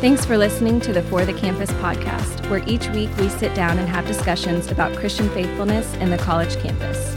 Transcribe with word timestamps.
Thanks 0.00 0.24
for 0.24 0.38
listening 0.38 0.80
to 0.80 0.94
the 0.94 1.02
For 1.02 1.26
the 1.26 1.34
Campus 1.34 1.70
podcast, 1.72 2.48
where 2.48 2.66
each 2.66 2.88
week 2.88 3.14
we 3.18 3.28
sit 3.28 3.54
down 3.54 3.78
and 3.78 3.86
have 3.86 4.06
discussions 4.06 4.70
about 4.70 4.96
Christian 4.96 5.28
faithfulness 5.28 5.92
in 5.96 6.08
the 6.08 6.16
college 6.16 6.56
campus. 6.56 7.14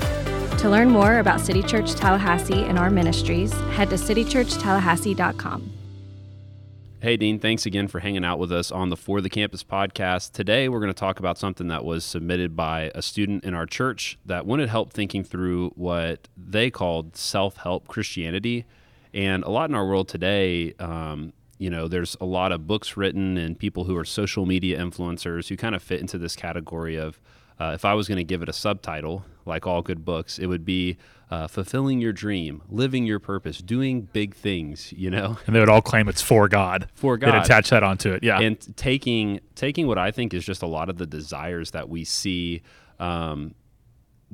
To 0.61 0.69
learn 0.69 0.89
more 0.89 1.19
about 1.19 1.39
City 1.39 1.63
Church 1.63 1.93
Tallahassee 1.93 2.65
and 2.65 2.77
our 2.77 2.89
ministries, 2.89 3.53
head 3.71 3.89
to 3.91 3.95
citychurchtallahassee.com. 3.95 5.71
Hey, 6.99 7.15
Dean, 7.15 7.39
thanks 7.39 7.65
again 7.65 7.87
for 7.87 8.01
hanging 8.01 8.25
out 8.25 8.37
with 8.37 8.51
us 8.51 8.69
on 8.69 8.89
the 8.89 8.97
For 8.97 9.21
the 9.21 9.29
Campus 9.29 9.63
podcast. 9.63 10.33
Today, 10.33 10.67
we're 10.67 10.81
going 10.81 10.87
to 10.89 10.93
talk 10.93 11.19
about 11.19 11.37
something 11.37 11.69
that 11.69 11.85
was 11.85 12.03
submitted 12.03 12.53
by 12.53 12.91
a 12.93 13.01
student 13.01 13.45
in 13.45 13.53
our 13.53 13.65
church 13.65 14.19
that 14.25 14.45
wanted 14.45 14.67
help 14.67 14.91
thinking 14.91 15.23
through 15.23 15.69
what 15.75 16.27
they 16.35 16.69
called 16.69 17.15
self 17.15 17.55
help 17.55 17.87
Christianity. 17.87 18.65
And 19.13 19.45
a 19.45 19.49
lot 19.49 19.69
in 19.69 19.75
our 19.75 19.87
world 19.87 20.09
today, 20.09 20.73
um, 20.79 21.31
you 21.63 21.69
know, 21.69 21.87
there's 21.87 22.17
a 22.19 22.25
lot 22.25 22.51
of 22.51 22.67
books 22.67 22.97
written 22.97 23.37
and 23.37 23.57
people 23.57 23.85
who 23.85 23.95
are 23.95 24.03
social 24.03 24.45
media 24.45 24.77
influencers 24.77 25.47
who 25.47 25.55
kind 25.55 25.73
of 25.73 25.81
fit 25.81 26.01
into 26.01 26.17
this 26.17 26.35
category 26.35 26.97
of 26.97 27.21
uh, 27.57 27.71
if 27.73 27.85
I 27.85 27.93
was 27.93 28.09
going 28.09 28.17
to 28.17 28.23
give 28.25 28.41
it 28.41 28.49
a 28.49 28.53
subtitle, 28.53 29.23
like 29.45 29.65
all 29.65 29.81
good 29.81 30.03
books, 30.03 30.39
it 30.39 30.47
would 30.47 30.65
be 30.65 30.97
uh, 31.31 31.47
fulfilling 31.47 32.01
your 32.01 32.11
dream, 32.11 32.63
living 32.67 33.05
your 33.05 33.19
purpose, 33.19 33.59
doing 33.59 34.09
big 34.11 34.35
things. 34.35 34.91
You 34.91 35.09
know, 35.09 35.37
and 35.47 35.55
they 35.55 35.61
would 35.61 35.69
all 35.69 35.81
claim 35.81 36.09
it's 36.09 36.21
for 36.21 36.49
God. 36.49 36.89
For 36.95 37.15
God, 37.15 37.31
they'd 37.31 37.37
attach 37.37 37.69
that 37.69 37.81
onto 37.81 38.11
it. 38.11 38.23
Yeah, 38.23 38.41
and 38.41 38.75
taking 38.75 39.39
taking 39.55 39.87
what 39.87 39.97
I 39.97 40.11
think 40.11 40.33
is 40.33 40.43
just 40.43 40.63
a 40.63 40.67
lot 40.67 40.89
of 40.89 40.97
the 40.97 41.07
desires 41.07 41.71
that 41.71 41.87
we 41.87 42.03
see. 42.03 42.61
Um, 42.99 43.55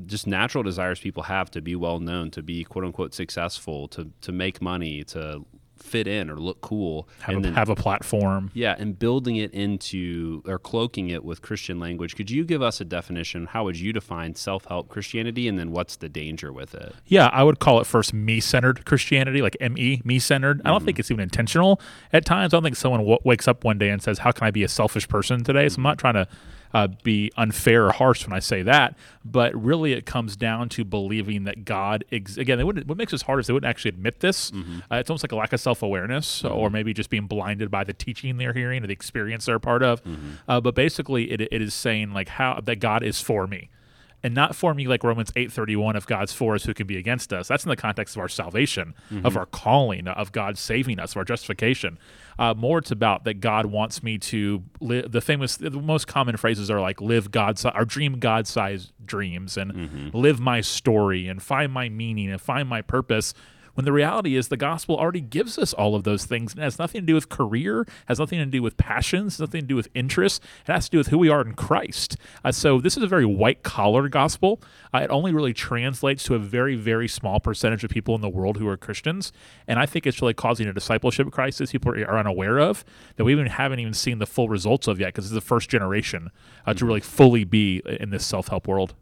just 0.07 0.25
natural 0.25 0.63
desires 0.63 0.99
people 0.99 1.23
have 1.23 1.51
to 1.51 1.61
be 1.61 1.75
well 1.75 1.99
known, 1.99 2.31
to 2.31 2.41
be 2.41 2.63
quote 2.63 2.85
unquote 2.85 3.13
successful, 3.13 3.87
to 3.89 4.09
to 4.21 4.31
make 4.31 4.63
money, 4.63 5.03
to 5.03 5.45
fit 5.81 6.07
in 6.07 6.29
or 6.29 6.35
look 6.35 6.61
cool 6.61 7.07
have, 7.21 7.35
and 7.35 7.45
a, 7.45 7.47
then, 7.47 7.53
have 7.55 7.69
a 7.69 7.75
platform. 7.75 8.51
Yeah 8.53 8.75
and 8.77 8.97
building 8.97 9.35
it 9.35 9.51
into 9.53 10.43
or 10.45 10.59
cloaking 10.59 11.09
it 11.09 11.23
with 11.23 11.41
christian 11.41 11.79
language. 11.79 12.15
Could 12.15 12.29
you 12.29 12.43
give 12.45 12.61
us 12.61 12.81
a 12.81 12.85
definition? 12.85 13.47
How 13.47 13.63
would 13.63 13.79
you 13.79 13.93
define 13.93 14.35
self-help 14.35 14.89
christianity 14.89 15.47
and 15.47 15.57
then 15.57 15.71
what's 15.71 15.95
the 15.95 16.09
danger 16.09 16.51
with 16.51 16.75
it? 16.75 16.93
Yeah 17.05 17.29
i 17.33 17.43
would 17.43 17.59
call 17.59 17.79
it 17.79 17.87
first 17.87 18.13
me-centered 18.13 18.85
christianity 18.85 19.41
like 19.41 19.57
me 19.61 20.01
me-centered. 20.03 20.59
Mm-hmm. 20.59 20.67
i 20.67 20.71
don't 20.71 20.83
think 20.83 20.95
mm-hmm. 20.95 21.01
it's 21.01 21.11
even 21.11 21.23
intentional 21.23 21.81
at 22.13 22.25
times. 22.25 22.53
I 22.53 22.57
don't 22.57 22.63
think 22.63 22.75
someone 22.75 23.01
w- 23.01 23.19
wakes 23.23 23.47
up 23.47 23.63
one 23.63 23.77
day 23.77 23.89
and 23.89 24.01
says 24.01 24.19
how 24.19 24.31
can 24.31 24.47
i 24.47 24.51
be 24.51 24.63
a 24.63 24.67
selfish 24.69 25.07
person 25.07 25.43
today? 25.43 25.67
So 25.69 25.75
i'm 25.77 25.83
not 25.83 25.97
trying 25.97 26.15
to 26.15 26.27
uh, 26.73 26.87
be 27.03 27.31
unfair 27.37 27.87
or 27.87 27.91
harsh 27.91 28.25
when 28.25 28.35
I 28.35 28.39
say 28.39 28.61
that, 28.63 28.95
but 29.25 29.53
really 29.55 29.93
it 29.93 30.05
comes 30.05 30.35
down 30.35 30.69
to 30.69 30.83
believing 30.83 31.43
that 31.45 31.65
God, 31.65 32.03
ex- 32.11 32.37
again, 32.37 32.65
what 32.65 32.97
makes 32.97 33.13
us 33.13 33.23
hard 33.23 33.39
is 33.39 33.47
they 33.47 33.53
wouldn't 33.53 33.69
actually 33.69 33.89
admit 33.89 34.19
this. 34.19 34.51
Mm-hmm. 34.51 34.79
Uh, 34.91 34.97
it's 34.97 35.09
almost 35.09 35.23
like 35.23 35.31
a 35.31 35.35
lack 35.35 35.53
of 35.53 35.59
self 35.59 35.81
awareness 35.81 36.41
mm-hmm. 36.41 36.55
or 36.55 36.69
maybe 36.69 36.93
just 36.93 37.09
being 37.09 37.27
blinded 37.27 37.71
by 37.71 37.83
the 37.83 37.93
teaching 37.93 38.37
they're 38.37 38.53
hearing 38.53 38.83
or 38.83 38.87
the 38.87 38.93
experience 38.93 39.45
they're 39.45 39.55
a 39.55 39.59
part 39.59 39.83
of. 39.83 40.03
Mm-hmm. 40.03 40.29
Uh, 40.47 40.61
but 40.61 40.75
basically, 40.75 41.31
it, 41.31 41.41
it 41.41 41.61
is 41.61 41.73
saying 41.73 42.13
like 42.13 42.29
how 42.29 42.59
that 42.63 42.77
God 42.77 43.03
is 43.03 43.21
for 43.21 43.47
me 43.47 43.69
and 44.23 44.33
not 44.33 44.55
for 44.55 44.73
me 44.73 44.87
like 44.87 45.03
Romans 45.03 45.31
8:31 45.35 45.95
of 45.95 46.05
God's 46.05 46.33
for 46.33 46.55
us 46.55 46.63
who 46.63 46.73
can 46.73 46.87
be 46.87 46.97
against 46.97 47.31
us. 47.31 47.47
That's 47.47 47.63
in 47.63 47.69
the 47.69 47.75
context 47.75 48.15
of 48.15 48.21
our 48.21 48.27
salvation, 48.27 48.93
mm-hmm. 49.11 49.25
of 49.25 49.37
our 49.37 49.45
calling, 49.45 50.07
of 50.07 50.31
God 50.31 50.57
saving 50.57 50.99
us, 50.99 51.11
of 51.11 51.17
our 51.17 51.23
justification. 51.23 51.97
Uh, 52.37 52.53
more 52.53 52.79
it's 52.79 52.91
about 52.91 53.23
that 53.25 53.35
God 53.35 53.67
wants 53.67 54.03
me 54.03 54.17
to 54.17 54.63
live. 54.79 55.11
The 55.11 55.21
famous, 55.21 55.57
the 55.57 55.71
most 55.71 56.07
common 56.07 56.37
phrases 56.37 56.69
are 56.69 56.81
like 56.81 57.01
live 57.01 57.31
God's, 57.31 57.65
or 57.65 57.85
dream 57.85 58.19
God-sized 58.19 58.91
dreams, 59.05 59.57
and 59.57 59.73
mm-hmm. 59.73 60.17
live 60.17 60.39
my 60.39 60.61
story, 60.61 61.27
and 61.27 61.41
find 61.41 61.71
my 61.71 61.89
meaning, 61.89 62.29
and 62.29 62.41
find 62.41 62.67
my 62.67 62.81
purpose 62.81 63.33
when 63.79 63.85
the 63.85 63.93
reality 63.93 64.35
is 64.35 64.49
the 64.49 64.57
gospel 64.57 64.97
already 64.97 65.21
gives 65.21 65.57
us 65.57 65.71
all 65.71 65.95
of 65.95 66.03
those 66.03 66.25
things. 66.25 66.51
It 66.51 66.59
has 66.59 66.77
nothing 66.77 66.99
to 66.99 67.07
do 67.07 67.13
with 67.13 67.29
career, 67.29 67.87
has 68.09 68.19
nothing 68.19 68.37
to 68.39 68.45
do 68.45 68.61
with 68.61 68.75
passions, 68.75 69.39
nothing 69.39 69.61
to 69.61 69.67
do 69.67 69.77
with 69.77 69.87
interests. 69.93 70.45
It 70.67 70.71
has 70.73 70.89
to 70.89 70.91
do 70.91 70.97
with 70.97 71.07
who 71.07 71.17
we 71.17 71.29
are 71.29 71.39
in 71.39 71.53
Christ. 71.53 72.17
Uh, 72.43 72.51
so 72.51 72.81
this 72.81 72.97
is 72.97 73.03
a 73.03 73.07
very 73.07 73.25
white 73.25 73.63
collar 73.63 74.09
gospel. 74.09 74.61
Uh, 74.93 74.97
it 74.97 75.09
only 75.09 75.31
really 75.31 75.53
translates 75.53 76.23
to 76.23 76.35
a 76.35 76.39
very, 76.39 76.75
very 76.75 77.07
small 77.07 77.39
percentage 77.39 77.85
of 77.85 77.89
people 77.89 78.15
in 78.15 78.19
the 78.19 78.27
world 78.27 78.57
who 78.57 78.67
are 78.67 78.75
Christians. 78.75 79.31
And 79.65 79.79
I 79.79 79.85
think 79.85 80.05
it's 80.05 80.21
really 80.21 80.33
causing 80.33 80.67
a 80.67 80.73
discipleship 80.73 81.31
crisis 81.31 81.71
people 81.71 81.93
are 81.93 82.19
unaware 82.19 82.59
of 82.59 82.83
that 83.15 83.23
we 83.23 83.31
even 83.31 83.45
haven't 83.45 83.79
even 83.79 83.93
seen 83.93 84.19
the 84.19 84.27
full 84.27 84.49
results 84.49 84.89
of 84.89 84.99
yet 84.99 85.13
because 85.13 85.23
it's 85.27 85.33
the 85.33 85.39
first 85.39 85.69
generation 85.69 86.31
uh, 86.65 86.73
to 86.73 86.85
really 86.85 86.99
fully 86.99 87.45
be 87.45 87.81
in 87.85 88.09
this 88.09 88.25
self 88.25 88.49
help 88.49 88.67
world. 88.67 88.93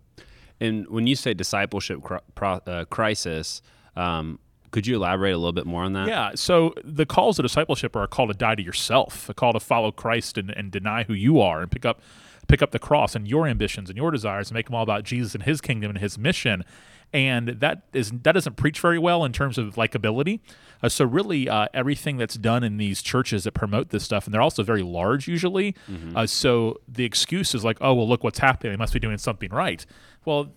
And 0.61 0.87
when 0.87 1.07
you 1.07 1.15
say 1.15 1.33
discipleship 1.33 2.03
cr- 2.03 2.17
pro- 2.35 2.61
uh, 2.67 2.85
crisis, 2.85 3.63
um, 3.95 4.37
could 4.71 4.87
you 4.87 4.95
elaborate 4.95 5.31
a 5.31 5.37
little 5.37 5.53
bit 5.53 5.65
more 5.65 5.83
on 5.83 5.93
that? 5.93 6.07
Yeah. 6.07 6.31
So 6.35 6.73
the 6.83 7.05
calls 7.05 7.37
to 7.37 7.41
discipleship 7.41 7.95
are 7.95 8.03
a 8.03 8.07
call 8.07 8.27
to 8.27 8.33
die 8.33 8.55
to 8.55 8.63
yourself, 8.63 9.29
a 9.29 9.33
call 9.33 9.53
to 9.53 9.59
follow 9.59 9.91
Christ 9.91 10.37
and, 10.37 10.49
and 10.51 10.71
deny 10.71 11.03
who 11.03 11.13
you 11.13 11.39
are 11.39 11.61
and 11.61 11.71
pick 11.71 11.85
up 11.85 12.01
pick 12.47 12.61
up 12.61 12.71
the 12.71 12.79
cross 12.79 13.13
and 13.15 13.27
your 13.27 13.45
ambitions 13.45 13.89
and 13.89 13.97
your 13.97 14.09
desires 14.09 14.49
and 14.49 14.55
make 14.55 14.67
them 14.67 14.75
all 14.75 14.83
about 14.83 15.03
Jesus 15.03 15.35
and 15.35 15.43
his 15.43 15.59
kingdom 15.59 15.89
and 15.89 15.99
his 15.99 16.17
mission. 16.17 16.63
And 17.13 17.47
that 17.47 17.83
is 17.93 18.11
that 18.11 18.33
doesn't 18.33 18.57
preach 18.57 18.81
very 18.81 18.99
well 18.99 19.23
in 19.23 19.31
terms 19.31 19.57
of 19.57 19.75
likability. 19.75 20.41
Uh, 20.83 20.89
so 20.89 21.05
really, 21.05 21.47
uh, 21.47 21.67
everything 21.73 22.17
that's 22.17 22.35
done 22.35 22.63
in 22.63 22.77
these 22.77 23.01
churches 23.01 23.45
that 23.45 23.53
promote 23.53 23.89
this 23.89 24.03
stuff, 24.03 24.25
and 24.25 24.33
they're 24.33 24.41
also 24.41 24.61
very 24.61 24.83
large 24.83 25.27
usually. 25.27 25.73
Mm-hmm. 25.89 26.17
Uh, 26.17 26.27
so 26.27 26.81
the 26.87 27.05
excuse 27.05 27.55
is 27.55 27.63
like, 27.63 27.77
oh 27.79 27.93
well, 27.93 28.07
look 28.07 28.25
what's 28.25 28.39
happening. 28.39 28.73
They 28.73 28.77
must 28.77 28.93
be 28.93 28.99
doing 28.99 29.17
something 29.17 29.51
right. 29.51 29.85
Well, 30.25 30.51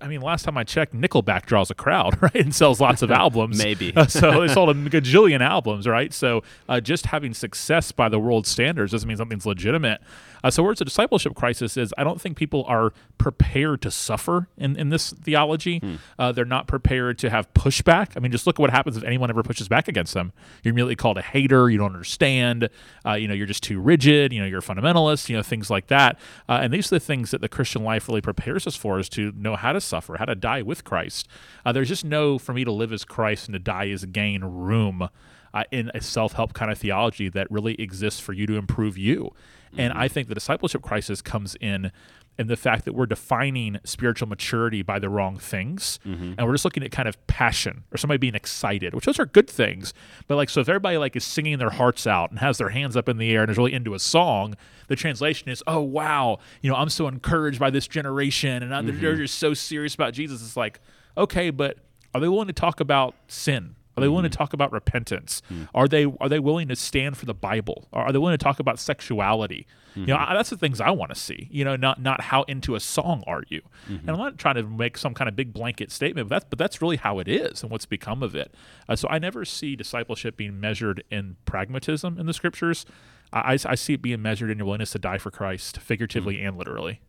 I 0.00 0.08
mean, 0.08 0.20
last 0.20 0.44
time 0.44 0.56
I 0.56 0.64
checked, 0.64 0.94
Nickelback 0.94 1.46
draws 1.46 1.70
a 1.70 1.74
crowd, 1.74 2.16
right, 2.22 2.34
and 2.34 2.54
sells 2.54 2.80
lots 2.80 3.02
of 3.02 3.10
albums. 3.12 3.58
Maybe. 3.58 3.94
Uh, 3.94 4.06
so 4.06 4.40
they 4.40 4.52
sold 4.52 4.70
a 4.70 4.74
gajillion 4.90 5.40
albums, 5.40 5.86
right? 5.86 6.12
So 6.12 6.42
uh, 6.68 6.80
just 6.80 7.06
having 7.06 7.34
success 7.34 7.92
by 7.92 8.08
the 8.08 8.18
world 8.18 8.46
standards 8.46 8.92
doesn't 8.92 9.08
mean 9.08 9.16
something's 9.16 9.46
legitimate. 9.46 10.00
Uh, 10.44 10.50
so 10.50 10.62
where 10.62 10.72
it's 10.72 10.80
a 10.80 10.84
discipleship 10.84 11.34
crisis 11.34 11.76
is 11.76 11.94
I 11.96 12.04
don't 12.04 12.20
think 12.20 12.36
people 12.36 12.64
are 12.66 12.92
prepared 13.18 13.80
to 13.82 13.90
suffer 13.90 14.48
in, 14.56 14.76
in 14.76 14.88
this 14.88 15.12
theology. 15.12 15.78
Hmm. 15.78 15.94
Uh, 16.18 16.32
they're 16.32 16.44
not 16.44 16.66
prepared 16.66 17.18
to 17.20 17.30
have 17.30 17.52
pushback. 17.54 18.16
I 18.16 18.20
mean, 18.20 18.32
just 18.32 18.46
look 18.46 18.56
at 18.56 18.60
what 18.60 18.70
happens 18.70 18.96
if 18.96 19.04
anyone 19.04 19.30
ever 19.30 19.42
pushes 19.42 19.68
back 19.68 19.88
against 19.88 20.14
them. 20.14 20.32
You're 20.62 20.72
immediately 20.72 20.96
called 20.96 21.18
a 21.18 21.22
hater. 21.22 21.70
You 21.70 21.78
don't 21.78 21.92
understand. 21.92 22.68
Uh, 23.06 23.12
you 23.12 23.28
know, 23.28 23.34
you're 23.34 23.46
just 23.46 23.62
too 23.62 23.80
rigid. 23.80 24.32
You 24.32 24.40
know, 24.40 24.46
you're 24.46 24.58
a 24.58 24.62
fundamentalist. 24.62 25.28
You 25.28 25.36
know, 25.36 25.42
things 25.42 25.70
like 25.70 25.86
that. 25.88 26.18
Uh, 26.48 26.58
and 26.62 26.72
these 26.72 26.90
are 26.90 26.96
the 26.96 27.00
things 27.00 27.30
that 27.30 27.40
the 27.40 27.48
Christian 27.48 27.84
life 27.84 28.08
really 28.08 28.20
prepares 28.20 28.66
us 28.66 28.74
for: 28.74 28.98
is 28.98 29.08
to 29.10 29.32
know 29.36 29.54
how 29.54 29.72
to 29.72 29.80
suffer, 29.82 30.16
how 30.18 30.24
to 30.24 30.34
die 30.34 30.62
with 30.62 30.84
Christ. 30.84 31.28
Uh, 31.64 31.72
there's 31.72 31.88
just 31.88 32.04
no 32.04 32.38
for 32.38 32.52
me 32.52 32.64
to 32.64 32.72
live 32.72 32.92
as 32.92 33.04
Christ 33.04 33.46
and 33.46 33.54
to 33.54 33.58
die 33.58 33.88
as 33.90 34.04
gain 34.04 34.42
room. 34.42 35.08
Uh, 35.54 35.64
in 35.70 35.90
a 35.94 36.00
self 36.00 36.32
help 36.32 36.54
kind 36.54 36.72
of 36.72 36.78
theology 36.78 37.28
that 37.28 37.46
really 37.50 37.74
exists 37.74 38.18
for 38.18 38.32
you 38.32 38.46
to 38.46 38.56
improve 38.56 38.96
you. 38.96 39.30
And 39.76 39.92
I 39.92 40.08
think 40.08 40.28
the 40.28 40.34
discipleship 40.34 40.82
crisis 40.82 41.22
comes 41.22 41.56
in 41.60 41.92
in 42.38 42.46
the 42.46 42.56
fact 42.56 42.86
that 42.86 42.94
we're 42.94 43.06
defining 43.06 43.78
spiritual 43.84 44.26
maturity 44.26 44.82
by 44.82 44.98
the 44.98 45.08
wrong 45.08 45.36
things. 45.36 45.98
Mm-hmm. 46.06 46.34
And 46.38 46.46
we're 46.46 46.54
just 46.54 46.64
looking 46.64 46.82
at 46.82 46.90
kind 46.90 47.08
of 47.08 47.26
passion 47.26 47.84
or 47.92 47.98
somebody 47.98 48.16
being 48.18 48.34
excited, 48.34 48.94
which 48.94 49.04
those 49.04 49.18
are 49.18 49.26
good 49.26 49.48
things. 49.48 49.92
But 50.28 50.36
like, 50.36 50.48
so 50.48 50.60
if 50.60 50.68
everybody 50.68 50.96
like 50.96 51.14
is 51.14 51.24
singing 51.24 51.58
their 51.58 51.70
hearts 51.70 52.06
out 52.06 52.30
and 52.30 52.38
has 52.38 52.56
their 52.56 52.70
hands 52.70 52.96
up 52.96 53.08
in 53.08 53.18
the 53.18 53.30
air 53.32 53.42
and 53.42 53.50
is 53.50 53.58
really 53.58 53.74
into 53.74 53.92
a 53.92 53.98
song, 53.98 54.54
the 54.88 54.96
translation 54.96 55.50
is, 55.50 55.62
oh, 55.66 55.80
wow, 55.80 56.38
you 56.62 56.70
know, 56.70 56.76
I'm 56.76 56.88
so 56.88 57.06
encouraged 57.06 57.58
by 57.58 57.68
this 57.68 57.86
generation 57.86 58.62
and 58.62 58.72
mm-hmm. 58.72 59.00
they're 59.00 59.16
just 59.16 59.38
so 59.38 59.52
serious 59.52 59.94
about 59.94 60.14
Jesus. 60.14 60.42
It's 60.42 60.56
like, 60.56 60.80
okay, 61.18 61.50
but 61.50 61.76
are 62.14 62.20
they 62.20 62.28
willing 62.28 62.48
to 62.48 62.54
talk 62.54 62.80
about 62.80 63.14
sin? 63.28 63.76
Are 63.96 64.00
they 64.00 64.08
willing 64.08 64.22
to 64.22 64.30
mm-hmm. 64.30 64.38
talk 64.38 64.52
about 64.52 64.72
repentance? 64.72 65.42
Mm. 65.52 65.68
Are 65.74 65.86
they 65.86 66.06
are 66.20 66.28
they 66.28 66.38
willing 66.38 66.68
to 66.68 66.76
stand 66.76 67.16
for 67.16 67.26
the 67.26 67.34
Bible? 67.34 67.88
Are 67.92 68.10
they 68.10 68.18
willing 68.18 68.36
to 68.36 68.42
talk 68.42 68.58
about 68.58 68.78
sexuality? 68.78 69.66
Mm-hmm. 69.90 70.00
You 70.00 70.06
know, 70.06 70.16
mm-hmm. 70.16 70.32
I, 70.32 70.34
that's 70.34 70.50
the 70.50 70.56
things 70.56 70.80
I 70.80 70.90
want 70.90 71.12
to 71.12 71.18
see. 71.18 71.48
You 71.50 71.64
know, 71.64 71.76
not 71.76 72.00
not 72.00 72.22
how 72.22 72.44
into 72.44 72.74
a 72.74 72.80
song 72.80 73.22
are 73.26 73.44
you? 73.48 73.60
Mm-hmm. 73.84 74.08
And 74.08 74.10
I'm 74.10 74.18
not 74.18 74.38
trying 74.38 74.54
to 74.54 74.62
make 74.62 74.96
some 74.96 75.12
kind 75.12 75.28
of 75.28 75.36
big 75.36 75.52
blanket 75.52 75.92
statement, 75.92 76.28
but 76.28 76.36
that's 76.36 76.46
but 76.48 76.58
that's 76.58 76.80
really 76.80 76.96
how 76.96 77.18
it 77.18 77.28
is 77.28 77.62
and 77.62 77.70
what's 77.70 77.86
become 77.86 78.22
of 78.22 78.34
it. 78.34 78.54
Uh, 78.88 78.96
so 78.96 79.08
I 79.10 79.18
never 79.18 79.44
see 79.44 79.76
discipleship 79.76 80.36
being 80.36 80.58
measured 80.58 81.04
in 81.10 81.36
pragmatism 81.44 82.18
in 82.18 82.26
the 82.26 82.34
scriptures. 82.34 82.86
I, 83.32 83.54
I, 83.54 83.58
I 83.66 83.74
see 83.74 83.94
it 83.94 84.02
being 84.02 84.22
measured 84.22 84.50
in 84.50 84.58
your 84.58 84.66
willingness 84.66 84.92
to 84.92 84.98
die 84.98 85.18
for 85.18 85.30
Christ, 85.30 85.78
figuratively 85.78 86.36
mm-hmm. 86.36 86.48
and 86.48 86.58
literally. 86.58 87.00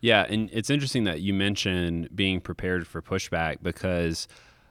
Yeah, 0.00 0.24
and 0.28 0.48
it's 0.52 0.70
interesting 0.70 1.04
that 1.04 1.20
you 1.20 1.34
mentioned 1.34 2.08
being 2.14 2.40
prepared 2.40 2.86
for 2.86 3.02
pushback 3.02 3.58
because 3.62 4.28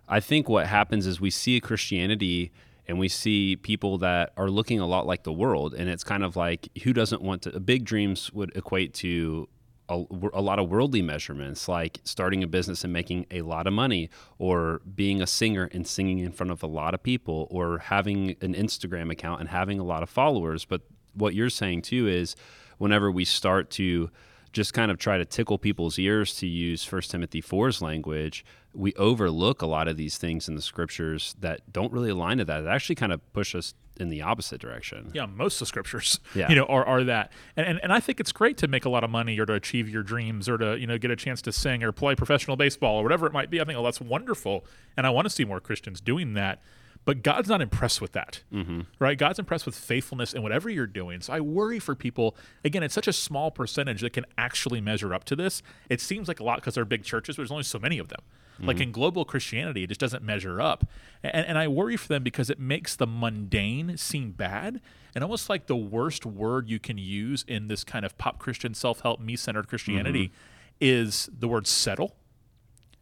I 0.09 0.19
think 0.19 0.49
what 0.49 0.65
happens 0.65 1.05
is 1.05 1.21
we 1.21 1.29
see 1.29 1.57
a 1.57 1.61
Christianity 1.61 2.51
and 2.87 2.97
we 2.97 3.07
see 3.07 3.55
people 3.55 3.99
that 3.99 4.33
are 4.35 4.49
looking 4.49 4.79
a 4.79 4.87
lot 4.87 5.05
like 5.05 5.23
the 5.23 5.31
world 5.31 5.75
and 5.75 5.87
it's 5.87 6.03
kind 6.03 6.23
of 6.23 6.35
like 6.35 6.67
who 6.83 6.91
doesn't 6.91 7.21
want 7.21 7.43
to 7.43 7.59
big 7.59 7.85
dreams 7.85 8.33
would 8.33 8.51
equate 8.57 8.95
to 8.95 9.47
a, 9.87 10.03
a, 10.33 10.41
lot 10.41 10.59
of 10.59 10.69
worldly 10.69 11.01
measurements 11.01 11.67
like 11.67 11.99
starting 12.03 12.43
a 12.43 12.47
business 12.47 12.83
and 12.83 12.93
making 12.93 13.25
a 13.31 13.41
lot 13.41 13.67
of 13.67 13.73
money 13.73 14.09
or 14.37 14.81
being 14.95 15.21
a 15.21 15.27
singer 15.27 15.69
and 15.71 15.85
singing 15.87 16.19
in 16.19 16.31
front 16.31 16.51
of 16.51 16.63
a 16.63 16.67
lot 16.67 16.93
of 16.93 17.01
people 17.01 17.47
or 17.49 17.79
having 17.79 18.35
an 18.41 18.53
Instagram 18.53 19.11
account 19.11 19.39
and 19.39 19.49
having 19.49 19.79
a 19.79 19.83
lot 19.83 20.03
of 20.03 20.09
followers. 20.09 20.63
But 20.63 20.81
what 21.13 21.33
you're 21.33 21.49
saying 21.49 21.83
too 21.83 22.07
is 22.07 22.35
whenever 22.77 23.11
we 23.11 23.25
start 23.25 23.71
to 23.71 24.11
just 24.51 24.73
kind 24.73 24.91
of 24.91 24.97
try 24.97 25.17
to 25.17 25.25
tickle 25.25 25.57
people's 25.57 25.99
ears 25.99 26.35
to 26.35 26.47
use 26.47 26.83
First 26.83 27.11
Timothy 27.11 27.41
4's 27.41 27.81
language, 27.81 28.45
we 28.73 28.93
overlook 28.95 29.61
a 29.61 29.65
lot 29.65 29.87
of 29.87 29.97
these 29.97 30.17
things 30.17 30.47
in 30.47 30.55
the 30.55 30.61
scriptures 30.61 31.35
that 31.39 31.71
don't 31.71 31.91
really 31.91 32.09
align 32.09 32.37
to 32.37 32.45
that. 32.45 32.63
It 32.63 32.67
actually 32.67 32.95
kind 32.95 33.11
of 33.11 33.33
push 33.33 33.55
us 33.55 33.73
in 33.99 34.09
the 34.09 34.21
opposite 34.21 34.61
direction. 34.61 35.11
Yeah, 35.13 35.25
most 35.25 35.55
of 35.55 35.59
the 35.59 35.65
scriptures, 35.65 36.19
yeah. 36.35 36.49
you 36.49 36.55
know, 36.55 36.65
are, 36.65 36.85
are 36.85 37.03
that. 37.03 37.31
And, 37.57 37.67
and 37.67 37.79
and 37.83 37.93
I 37.93 37.99
think 37.99 38.19
it's 38.19 38.31
great 38.31 38.57
to 38.57 38.67
make 38.67 38.85
a 38.85 38.89
lot 38.89 39.03
of 39.03 39.09
money 39.09 39.37
or 39.39 39.45
to 39.45 39.53
achieve 39.53 39.89
your 39.89 40.03
dreams 40.03 40.47
or 40.47 40.57
to, 40.57 40.79
you 40.79 40.87
know, 40.87 40.97
get 40.97 41.11
a 41.11 41.15
chance 41.15 41.41
to 41.43 41.51
sing 41.51 41.83
or 41.83 41.91
play 41.91 42.15
professional 42.15 42.55
baseball 42.55 42.97
or 42.97 43.03
whatever 43.03 43.27
it 43.27 43.33
might 43.33 43.49
be. 43.49 43.59
I 43.59 43.65
think, 43.65 43.77
oh, 43.77 43.83
that's 43.83 44.01
wonderful. 44.01 44.65
And 44.95 45.05
I 45.05 45.09
want 45.09 45.25
to 45.25 45.29
see 45.29 45.45
more 45.45 45.59
Christians 45.59 45.99
doing 45.99 46.33
that. 46.33 46.61
But 47.05 47.23
God's 47.23 47.49
not 47.49 47.61
impressed 47.61 48.01
with 48.01 48.11
that, 48.11 48.43
mm-hmm. 48.53 48.81
right? 48.99 49.17
God's 49.17 49.39
impressed 49.39 49.65
with 49.65 49.75
faithfulness 49.75 50.33
in 50.33 50.43
whatever 50.43 50.69
you're 50.69 50.85
doing. 50.85 51.21
So 51.21 51.33
I 51.33 51.39
worry 51.39 51.79
for 51.79 51.95
people. 51.95 52.35
Again, 52.63 52.83
it's 52.83 52.93
such 52.93 53.07
a 53.07 53.13
small 53.13 53.49
percentage 53.49 54.01
that 54.01 54.13
can 54.13 54.25
actually 54.37 54.79
measure 54.79 55.13
up 55.13 55.23
to 55.25 55.35
this. 55.35 55.63
It 55.89 56.01
seems 56.01 56.27
like 56.27 56.39
a 56.39 56.43
lot 56.43 56.57
because 56.57 56.75
they're 56.75 56.85
big 56.85 57.03
churches, 57.03 57.35
but 57.35 57.41
there's 57.41 57.51
only 57.51 57.63
so 57.63 57.79
many 57.79 57.97
of 57.97 58.09
them. 58.09 58.19
Mm-hmm. 58.57 58.67
Like 58.67 58.79
in 58.79 58.91
global 58.91 59.25
Christianity, 59.25 59.83
it 59.83 59.87
just 59.87 60.01
doesn't 60.01 60.23
measure 60.23 60.61
up. 60.61 60.85
And, 61.23 61.47
and 61.47 61.57
I 61.57 61.67
worry 61.67 61.97
for 61.97 62.09
them 62.09 62.21
because 62.21 62.49
it 62.49 62.59
makes 62.59 62.95
the 62.95 63.07
mundane 63.07 63.97
seem 63.97 64.31
bad 64.31 64.81
and 65.15 65.23
almost 65.23 65.49
like 65.49 65.67
the 65.67 65.75
worst 65.75 66.25
word 66.25 66.69
you 66.69 66.79
can 66.79 66.97
use 66.97 67.43
in 67.47 67.67
this 67.67 67.83
kind 67.83 68.05
of 68.05 68.17
pop 68.17 68.39
Christian, 68.39 68.73
self 68.73 68.99
help, 69.01 69.19
me 69.19 69.35
centered 69.35 69.67
Christianity 69.67 70.27
mm-hmm. 70.27 70.35
is 70.79 71.29
the 71.37 71.47
word 71.47 71.65
settle 71.65 72.15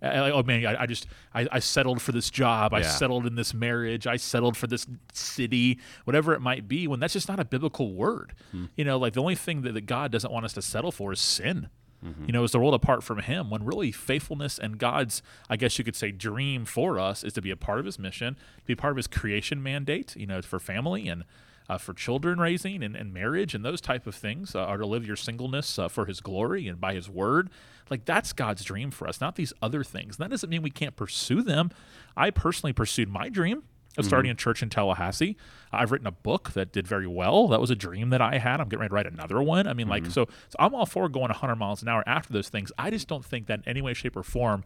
I, 0.02 0.32
oh 0.32 0.44
man, 0.44 0.66
I, 0.66 0.84
I 0.84 0.86
just 0.86 1.08
I, 1.34 1.48
I, 1.52 1.60
settled 1.60 2.02
for 2.02 2.12
this 2.12 2.30
job. 2.30 2.74
I 2.74 2.82
settled 2.84 3.26
in 3.26 3.36
this 3.36 3.54
marriage. 3.54 4.06
I 4.06 4.18
settled 4.18 4.56
for 4.56 4.68
this 4.68 4.86
city, 5.12 5.80
whatever 6.04 6.34
it 6.34 6.42
might 6.42 6.68
be. 6.68 6.88
When 6.88 7.00
that's 7.00 7.14
just 7.14 7.28
not 7.28 7.40
a 7.40 7.46
biblical 7.46 7.94
word. 7.94 8.34
Hmm. 8.52 8.66
You 8.76 8.86
know, 8.86 8.98
like 8.98 9.14
the 9.14 9.22
only 9.22 9.36
thing 9.36 9.64
that, 9.64 9.74
that 9.74 9.88
God 9.88 10.12
doesn't 10.12 10.32
want 10.32 10.46
us 10.46 10.54
to 10.54 10.62
settle 10.62 10.92
for 10.92 11.14
is 11.14 11.20
sin. 11.20 11.70
Mm-hmm. 12.06 12.26
You 12.28 12.32
know, 12.32 12.44
is 12.44 12.52
the 12.52 12.60
world 12.60 12.76
apart 12.76 13.04
from 13.04 13.20
Him. 13.20 13.50
When 13.50 13.66
really 13.66 13.92
faithfulness 13.92 14.60
and 14.60 14.78
God's, 14.78 15.24
I 15.50 15.58
guess 15.58 15.80
you 15.80 15.84
could 15.84 15.96
say, 15.96 16.12
dream 16.12 16.66
for 16.66 17.00
us 17.00 17.24
is 17.24 17.34
to 17.34 17.42
be 17.42 17.50
a 17.50 17.58
part 17.58 17.80
of 17.80 17.86
His 17.86 17.98
mission, 17.98 18.36
to 18.36 18.66
be 18.66 18.76
part 18.76 18.92
of 18.92 18.98
His 18.98 19.08
creation 19.08 19.64
mandate. 19.64 20.16
You 20.16 20.28
know, 20.28 20.42
for 20.44 20.60
family 20.60 21.08
and 21.08 21.24
uh, 21.70 21.78
for 21.78 21.94
children 21.94 22.40
raising 22.40 22.84
and, 22.84 22.96
and, 22.96 23.14
marriage 23.14 23.54
and 23.54 23.66
those 23.66 23.82
type 23.82 24.08
of 24.08 24.16
things 24.16 24.56
uh, 24.56 24.60
are 24.60 24.78
to 24.78 24.86
live 24.86 25.06
your 25.06 25.16
singleness 25.16 25.78
uh, 25.78 25.88
for 25.88 26.06
his 26.06 26.22
glory 26.22 26.68
and 26.68 26.80
by 26.80 26.94
his 26.94 27.10
word 27.10 27.50
like 27.90 28.06
that's 28.06 28.34
god's 28.34 28.64
dream 28.64 28.92
for 28.92 29.08
us 29.08 29.20
not 29.20 29.36
these 29.36 29.54
other 29.62 29.84
things 29.84 30.18
and 30.18 30.24
that 30.24 30.30
doesn't 30.30 30.50
mean 30.50 30.62
we 30.62 30.70
can't 30.70 30.96
pursue 30.96 31.42
them 31.42 31.70
i 32.16 32.30
personally 32.30 32.74
pursued 32.74 33.10
my 33.10 33.30
dream 33.30 33.64
of 33.98 34.04
mm-hmm. 34.04 34.10
starting 34.10 34.32
a 34.32 34.36
church 34.36 34.62
in 34.62 34.70
Tallahassee. 34.70 35.36
I've 35.72 35.92
written 35.92 36.08
a 36.08 36.12
book 36.12 36.52
that 36.52 36.72
did 36.72 36.88
very 36.88 37.08
well. 37.08 37.48
That 37.48 37.60
was 37.60 37.72
a 37.72 37.76
dream 37.76 38.12
that 38.12 38.22
I 38.22 38.38
had. 38.38 38.62
I'm 38.62 38.70
getting 38.70 38.82
ready 38.82 38.90
to 38.90 38.96
write 38.96 39.08
another 39.08 39.42
one. 39.42 39.68
I 39.68 39.74
mean, 39.74 39.88
mm-hmm. 39.88 40.06
like, 40.06 40.06
so, 40.06 40.26
so 40.26 40.56
I'm 40.60 40.76
all 40.76 40.86
for 40.86 41.10
going 41.10 41.30
100 41.30 41.56
miles 41.56 41.82
an 41.82 41.88
hour 41.88 42.04
after 42.06 42.32
those 42.32 42.50
things. 42.50 42.72
I 42.78 42.92
just 42.92 43.08
don't 43.08 43.26
think 43.26 43.48
that 43.48 43.60
in 43.60 43.68
any 43.68 43.82
way, 43.82 43.94
shape, 43.94 44.16
or 44.16 44.24
form 44.24 44.64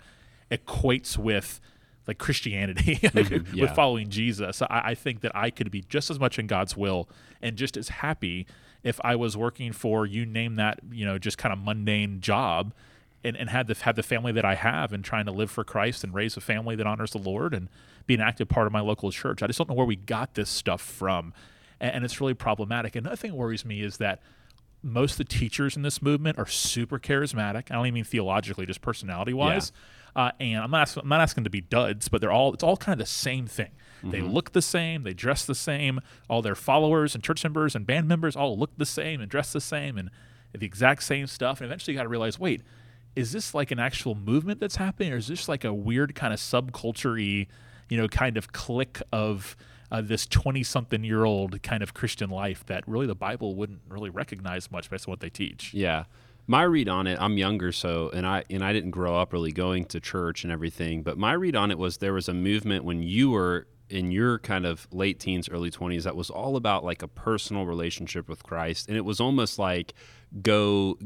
equates 0.52 1.18
with 1.18 1.62
like 2.08 2.18
Christianity 2.18 2.96
mm-hmm, 3.02 3.56
yeah. 3.56 3.64
with 3.64 3.72
following 3.72 4.10
Jesus. 4.10 4.62
I, 4.62 4.82
I, 4.86 4.96
think 4.96 5.22
that 5.22 5.36
I 5.36 5.50
could 5.50 5.70
be 5.72 5.82
just 5.82 6.10
as 6.10 6.20
much 6.20 6.40
in 6.40 6.48
God's 6.48 6.76
will 6.76 7.08
and 7.42 7.56
just 7.56 7.78
as 7.78 7.90
happy 7.90 8.48
if 8.84 9.00
I 9.04 9.16
was 9.16 9.38
working 9.38 9.72
for 9.72 10.06
you 10.06 10.26
name 10.26 10.56
that 10.56 10.80
you 10.92 11.06
know 11.06 11.18
just 11.18 11.38
kind 11.38 11.54
of 11.54 11.60
mundane 11.60 12.22
job. 12.22 12.74
And, 13.24 13.38
and 13.38 13.52
had 13.52 13.68
the 13.68 13.76
had 13.76 13.96
the 13.96 14.02
family 14.02 14.32
that 14.32 14.46
I 14.46 14.56
have 14.56 14.92
and 14.92 15.06
trying 15.06 15.26
to 15.26 15.32
live 15.32 15.52
for 15.52 15.64
Christ 15.64 16.04
and 16.04 16.12
raise 16.12 16.36
a 16.38 16.42
family 16.42 16.76
that 16.76 16.88
honors 16.88 17.12
the 17.12 17.20
Lord 17.20 17.54
and 17.54 17.70
be 18.08 18.16
an 18.16 18.20
active 18.20 18.50
part 18.50 18.66
of 18.66 18.74
my 18.74 18.80
local 18.80 19.12
church. 19.12 19.44
I 19.44 19.48
just 19.48 19.60
don't 19.60 19.70
know 19.70 19.76
where 19.76 19.86
we 19.86 19.96
got 19.96 20.34
this 20.34 20.50
stuff 20.50 20.82
from, 20.82 21.32
and, 21.80 21.94
and 21.94 22.04
it's 22.04 22.20
really 22.20 22.34
problematic. 22.34 22.96
Another 22.96 23.16
thing 23.16 23.30
that 23.30 23.38
worries 23.38 23.64
me 23.64 23.84
is 23.84 23.98
that 23.98 24.24
most 24.82 25.12
of 25.12 25.18
the 25.20 25.26
teachers 25.26 25.76
in 25.76 25.84
this 25.84 26.02
movement 26.02 26.40
are 26.40 26.48
super 26.48 26.98
charismatic. 26.98 27.70
I 27.70 27.76
don't 27.76 27.86
even 27.86 27.94
mean 27.94 28.04
theologically, 28.06 28.66
just 28.66 28.82
personality 28.82 29.34
wise. 29.34 29.72
Yeah 29.72 29.82
uh, 30.16 30.32
and 30.40 30.64
I'm 30.64 30.72
not 30.72 30.82
asking, 30.82 31.04
I'm 31.04 31.10
not 31.10 31.22
asking 31.22 31.44
to 31.46 31.50
be 31.50 31.62
duds, 31.62 32.08
but 32.08 32.22
they're 32.22 32.32
all 32.32 32.54
it's 32.54 32.64
all 32.64 32.78
kind 32.78 33.00
of 33.00 33.06
the 33.06 33.12
same 33.12 33.48
thing. 33.48 33.72
Mm-hmm. 34.00 34.12
They 34.12 34.22
look 34.22 34.52
the 34.52 34.62
same, 34.62 35.04
they 35.04 35.14
dress 35.14 35.46
the 35.46 35.56
same. 35.56 36.02
All 36.30 36.42
their 36.42 36.56
followers 36.56 37.16
and 37.16 37.24
church 37.24 37.44
members 37.44 37.76
and 37.76 37.86
band 37.86 38.08
members 38.08 38.36
all 38.36 38.58
look 38.58 38.72
the 38.78 38.86
same 38.86 39.22
and 39.22 39.30
dress 39.30 39.54
the 39.54 39.62
same 39.62 39.98
and 39.98 40.10
the 40.54 40.66
exact 40.66 41.04
same 41.04 41.28
stuff. 41.28 41.62
And 41.62 41.66
eventually, 41.66 41.94
you 41.94 42.00
got 42.00 42.04
to 42.04 42.10
realize, 42.10 42.40
wait, 42.40 42.62
is 43.16 43.32
this 43.32 43.54
like 43.54 43.72
an 43.72 43.80
actual 43.80 44.16
movement 44.16 44.60
that's 44.60 44.78
happening, 44.78 45.14
or 45.14 45.18
is 45.18 45.28
this 45.28 45.48
like 45.48 45.64
a 45.64 45.74
weird 45.74 46.16
kind 46.16 46.34
of 46.34 46.40
subculture 46.40 47.48
you 47.90 47.98
know, 47.98 48.08
kind 48.08 48.38
of 48.38 48.54
clique 48.54 49.02
of 49.12 49.58
uh, 49.92 50.02
this 50.02 50.26
20 50.26 50.64
something 50.64 51.04
year 51.04 51.26
old 51.26 51.62
kind 51.62 51.84
of 51.84 51.94
Christian 51.94 52.30
life 52.30 52.66
that 52.68 52.88
really 52.88 53.06
the 53.06 53.16
Bible 53.16 53.56
wouldn't 53.56 53.82
really 53.90 54.10
recognize 54.10 54.72
much 54.72 54.90
based 54.90 55.08
on 55.08 55.12
what 55.12 55.20
they 55.20 55.30
teach. 55.30 55.74
Yeah 55.74 56.06
my 56.48 56.64
read 56.64 56.90
on 56.90 57.08
it 57.08 57.18
i'm 57.22 57.38
younger 57.38 57.72
so 57.72 58.10
and 58.14 58.26
i 58.26 58.44
and 58.50 58.64
i 58.64 58.74
didn't 58.74 58.92
grow 58.92 59.16
up 59.16 59.34
really 59.34 59.52
going 59.52 59.86
to 59.86 60.00
church 60.00 60.44
and 60.44 60.52
everything 60.52 61.04
but 61.04 61.18
my 61.18 61.34
read 61.34 61.56
on 61.56 61.72
it 61.72 61.78
was 61.78 61.98
there 61.98 62.14
was 62.14 62.28
a 62.28 62.34
movement 62.34 62.84
when 62.84 63.04
you 63.04 63.32
were 63.32 63.68
in 63.90 64.12
your 64.12 64.40
kind 64.40 64.66
of 64.66 64.88
late 64.92 65.20
teens 65.20 65.50
early 65.50 65.70
20s 65.70 66.04
that 66.04 66.16
was 66.16 66.30
all 66.30 66.56
about 66.56 66.84
like 66.84 67.02
a 67.02 67.08
personal 67.08 67.66
relationship 67.66 68.28
with 68.28 68.44
christ 68.44 68.88
and 68.88 68.98
it 68.98 69.06
was 69.06 69.20
almost 69.20 69.60
like 69.60 69.94
go 70.42 70.98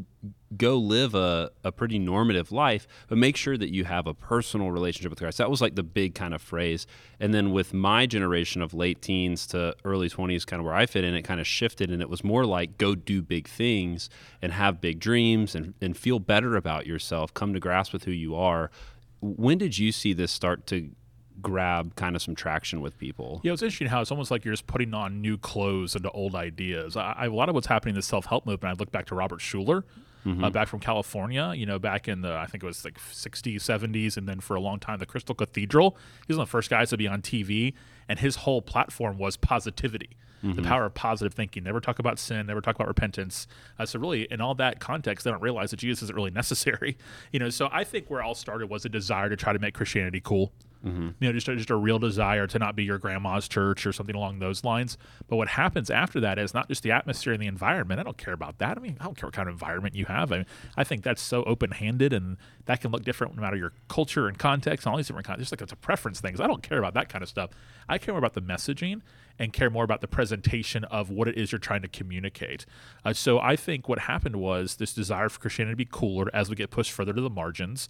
go 0.56 0.78
live 0.78 1.16
a, 1.16 1.52
a 1.64 1.72
pretty 1.72 2.00
normative 2.00 2.52
life, 2.52 2.88
but 3.08 3.18
make 3.18 3.36
sure 3.36 3.58
that 3.58 3.74
you 3.74 3.84
have 3.84 4.08
a 4.08 4.14
personal 4.14 4.72
relationship 4.72 5.10
with 5.10 5.20
Christ. 5.20 5.38
That 5.38 5.50
was 5.50 5.62
like 5.62 5.76
the 5.76 5.84
big 5.84 6.16
kind 6.16 6.34
of 6.34 6.42
phrase. 6.42 6.88
And 7.20 7.34
then 7.34 7.52
with 7.52 7.74
my 7.74 8.06
generation 8.06 8.62
of 8.62 8.74
late 8.74 9.02
teens 9.02 9.48
to 9.48 9.76
early 9.84 10.10
20s, 10.10 10.46
kind 10.46 10.60
of 10.60 10.66
where 10.66 10.74
I 10.74 10.86
fit 10.86 11.04
in, 11.04 11.14
it 11.14 11.24
kind 11.24 11.42
of 11.42 11.48
shifted 11.48 11.92
and 11.92 12.02
it 12.02 12.10
was 12.10 12.24
more 12.24 12.46
like 12.46 12.78
go 12.78 12.96
do 12.96 13.22
big 13.22 13.48
things 13.48 14.10
and 14.42 14.54
have 14.54 14.80
big 14.80 15.00
dreams 15.00 15.56
and, 15.56 15.74
and 15.82 15.98
feel 15.98 16.20
better 16.20 16.56
about 16.56 16.86
yourself, 16.86 17.34
come 17.34 17.54
to 17.54 17.60
grasp 17.60 17.92
with 17.92 18.06
who 18.06 18.12
you 18.12 18.36
are. 18.36 18.72
When 19.22 19.58
did 19.58 19.78
you 19.78 19.92
see 19.92 20.14
this 20.14 20.32
start 20.32 20.68
to 20.68 20.92
grab 21.42 21.96
kind 21.96 22.16
of 22.16 22.22
some 22.22 22.36
traction 22.36 22.82
with 22.82 22.98
people. 22.98 23.42
Yeah, 23.44 23.54
it's 23.54 23.62
interesting 23.62 23.88
how 23.88 24.02
it's 24.02 24.12
almost 24.12 24.32
like 24.32 24.46
you're 24.46 24.54
just 24.54 24.68
putting 24.68 24.94
on 24.94 25.22
new 25.22 25.38
clothes 25.38 25.96
into 25.96 26.10
old 26.12 26.36
ideas. 26.36 26.96
I, 26.96 27.14
I, 27.18 27.26
a 27.26 27.32
lot 27.32 27.50
of 27.50 27.56
what's 27.56 27.68
happening 27.68 27.94
in 27.94 27.98
the 27.98 28.04
self 28.04 28.26
help 28.26 28.46
movement, 28.46 28.78
I 28.78 28.80
look 28.80 28.92
back 28.92 29.06
to 29.08 29.16
Robert 29.16 29.40
Schuller. 29.40 29.84
Mm-hmm. 30.26 30.44
Uh, 30.44 30.50
back 30.50 30.68
from 30.68 30.80
California, 30.80 31.54
you 31.56 31.68
know, 31.68 31.78
back 31.78 32.08
in 32.08 32.22
the 32.22 32.34
I 32.34 32.48
think 32.48 32.64
it 32.64 32.66
was 32.66 32.84
like 32.84 32.98
60s, 32.98 33.58
70s, 33.58 34.18
and 34.18 34.28
then 34.28 34.40
for 34.40 34.56
a 34.56 34.60
long 34.60 34.80
time, 34.80 34.98
the 34.98 35.06
Crystal 35.06 35.36
Cathedral. 35.36 35.96
He's 36.26 36.36
one 36.36 36.42
of 36.42 36.48
the 36.48 36.52
first 36.52 36.72
guys 36.72 36.90
to 36.90 36.98
be 36.98 37.08
on 37.08 37.22
TV, 37.22 37.76
and 38.10 38.18
his 38.18 38.38
whole 38.38 38.64
platform 38.64 39.20
was 39.20 39.38
positivity 39.38 40.18
mm-hmm. 40.44 40.54
the 40.54 40.62
power 40.62 40.86
of 40.86 40.94
positive 40.94 41.34
thinking. 41.34 41.64
Never 41.64 41.80
talk 41.80 42.00
about 42.00 42.20
sin. 42.20 42.48
Never 42.48 42.62
talk 42.62 42.76
about 42.76 42.88
repentance. 42.88 43.48
Uh, 43.78 43.86
so 43.86 44.00
really, 44.00 44.24
in 44.32 44.42
all 44.42 44.56
that 44.56 44.80
context, 44.80 45.24
they 45.26 45.32
don't 45.32 45.42
realize 45.42 45.72
that 45.72 45.78
Jesus 45.78 46.04
isn't 46.04 46.16
really 46.16 46.32
necessary. 46.46 46.98
You 47.32 47.40
know, 47.40 47.50
so 47.50 47.70
I 47.72 47.84
think 47.84 48.10
where 48.10 48.22
all 48.22 48.36
started 48.36 48.70
was 48.70 48.86
a 48.86 48.90
desire 48.90 49.30
to 49.30 49.36
try 49.36 49.54
to 49.54 49.60
make 49.60 49.74
Christianity 49.74 50.22
cool. 50.24 50.52
Mm-hmm. 50.86 51.10
You 51.20 51.28
know, 51.28 51.34
just 51.34 51.48
a, 51.48 51.56
just 51.56 51.72
a 51.72 51.76
real 51.76 51.98
desire 51.98 52.46
to 52.46 52.60
not 52.60 52.76
be 52.76 52.84
your 52.84 53.00
grandma's 53.00 53.48
church 53.48 53.88
or 53.88 53.92
something 53.92 54.16
along 54.16 54.40
those 54.40 54.64
lines. 54.64 54.98
But 55.28 55.38
what 55.38 55.48
happens 55.48 55.90
after 55.90 56.20
that 56.20 56.38
is 56.38 56.54
not 56.54 56.68
just 56.68 56.84
the 56.84 56.92
atmosphere 56.92 57.34
and 57.34 57.42
the 57.42 57.48
environment. 57.48 58.00
I 58.00 58.04
don't 58.04 58.18
care 58.18 58.34
about 58.34 58.60
that. 58.60 58.78
I 58.78 58.82
mean, 58.82 58.96
I 59.00 59.06
don't 59.06 59.18
care 59.18 59.28
what 59.28 59.34
kind 59.34 59.50
of 59.50 59.54
environment 59.54 59.96
you 59.96 60.06
have. 60.06 60.32
I, 60.32 60.38
mean, 60.38 60.46
I 60.78 60.84
think 60.84 61.04
that's 61.04 61.22
so 61.22 61.44
open 61.46 61.72
handed 61.72 62.14
and 62.14 62.38
that 62.66 62.82
can 62.82 62.92
look 62.92 63.04
different 63.04 63.36
no 63.36 63.42
matter 63.42 63.58
your 63.58 63.74
culture 63.88 64.28
and 64.28 64.38
context 64.38 64.86
and 64.86 64.92
all 64.92 64.98
these 64.98 65.08
different 65.08 65.26
kinds. 65.26 65.40
Just 65.40 65.52
like 65.52 65.62
it's 65.62 65.74
a 65.74 65.78
preference 65.78 66.20
things. 66.20 66.40
I 66.40 66.46
don't 66.46 66.62
care 66.62 66.78
about 66.78 66.94
that 66.94 67.10
kind 67.10 67.24
of 67.24 67.30
stuff. 67.30 67.50
I 67.90 67.98
care 67.98 68.16
about 68.16 68.34
the 68.34 68.42
messaging 68.42 69.02
and 69.38 69.54
care 69.54 69.70
more 69.70 69.84
about 69.84 70.02
the 70.02 70.08
presentation 70.08 70.84
of 70.86 71.10
what 71.10 71.28
it 71.28 71.38
is 71.38 71.52
you're 71.52 71.60
trying 71.60 71.82
to 71.82 71.88
communicate. 71.88 72.66
Uh, 73.04 73.14
so 73.14 73.40
I 73.40 73.56
think 73.56 73.90
what 73.90 74.00
happened 74.00 74.38
was 74.38 74.76
this 74.76 74.94
desire 74.94 75.30
for 75.30 75.40
Christianity 75.40 75.74
to 75.74 75.78
be 75.78 75.90
cooler 75.92 76.30
as 76.34 76.50
we 76.50 76.56
get 76.56 76.70
pushed 76.70 76.92
further 76.92 77.14
to 77.14 77.22
the 77.22 77.30
margins. 77.30 77.90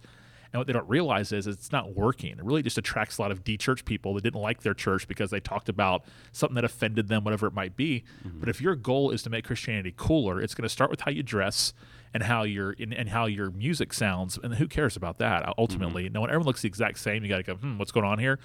And 0.52 0.60
what 0.60 0.66
they 0.66 0.72
don't 0.72 0.88
realize 0.88 1.32
is 1.32 1.46
it's 1.46 1.72
not 1.72 1.94
working. 1.94 2.30
It 2.30 2.44
really 2.44 2.62
just 2.62 2.78
attracts 2.78 3.18
a 3.18 3.22
lot 3.22 3.30
of 3.30 3.44
de-church 3.44 3.84
people 3.84 4.14
that 4.14 4.22
didn't 4.22 4.40
like 4.40 4.62
their 4.62 4.74
church 4.74 5.08
because 5.08 5.30
they 5.30 5.40
talked 5.40 5.68
about 5.68 6.04
something 6.32 6.54
that 6.54 6.64
offended 6.64 7.08
them, 7.08 7.24
whatever 7.24 7.46
it 7.46 7.52
might 7.52 7.76
be. 7.76 8.04
Mm-hmm. 8.26 8.40
But 8.40 8.48
if 8.48 8.60
your 8.60 8.74
goal 8.74 9.10
is 9.10 9.22
to 9.24 9.30
make 9.30 9.44
Christianity 9.44 9.92
cooler, 9.96 10.40
it's 10.40 10.54
going 10.54 10.62
to 10.62 10.68
start 10.68 10.90
with 10.90 11.00
how 11.00 11.10
you 11.10 11.22
dress 11.22 11.74
and 12.14 12.22
how 12.22 12.44
your 12.44 12.74
and, 12.78 12.94
and, 12.94 13.08
how 13.10 13.26
your 13.26 13.50
music 13.50 13.92
sounds. 13.92 14.38
And 14.42 14.54
who 14.54 14.68
cares 14.68 14.96
about 14.96 15.18
that 15.18 15.52
ultimately? 15.58 16.04
Mm-hmm. 16.04 16.14
No 16.14 16.20
one 16.22 16.30
everyone 16.30 16.46
looks 16.46 16.62
the 16.62 16.68
exact 16.68 16.98
same. 16.98 17.22
You 17.22 17.28
got 17.28 17.38
to 17.38 17.42
go, 17.42 17.56
hmm, 17.56 17.76
what's 17.76 17.92
going 17.92 18.06
on 18.06 18.18
here? 18.18 18.38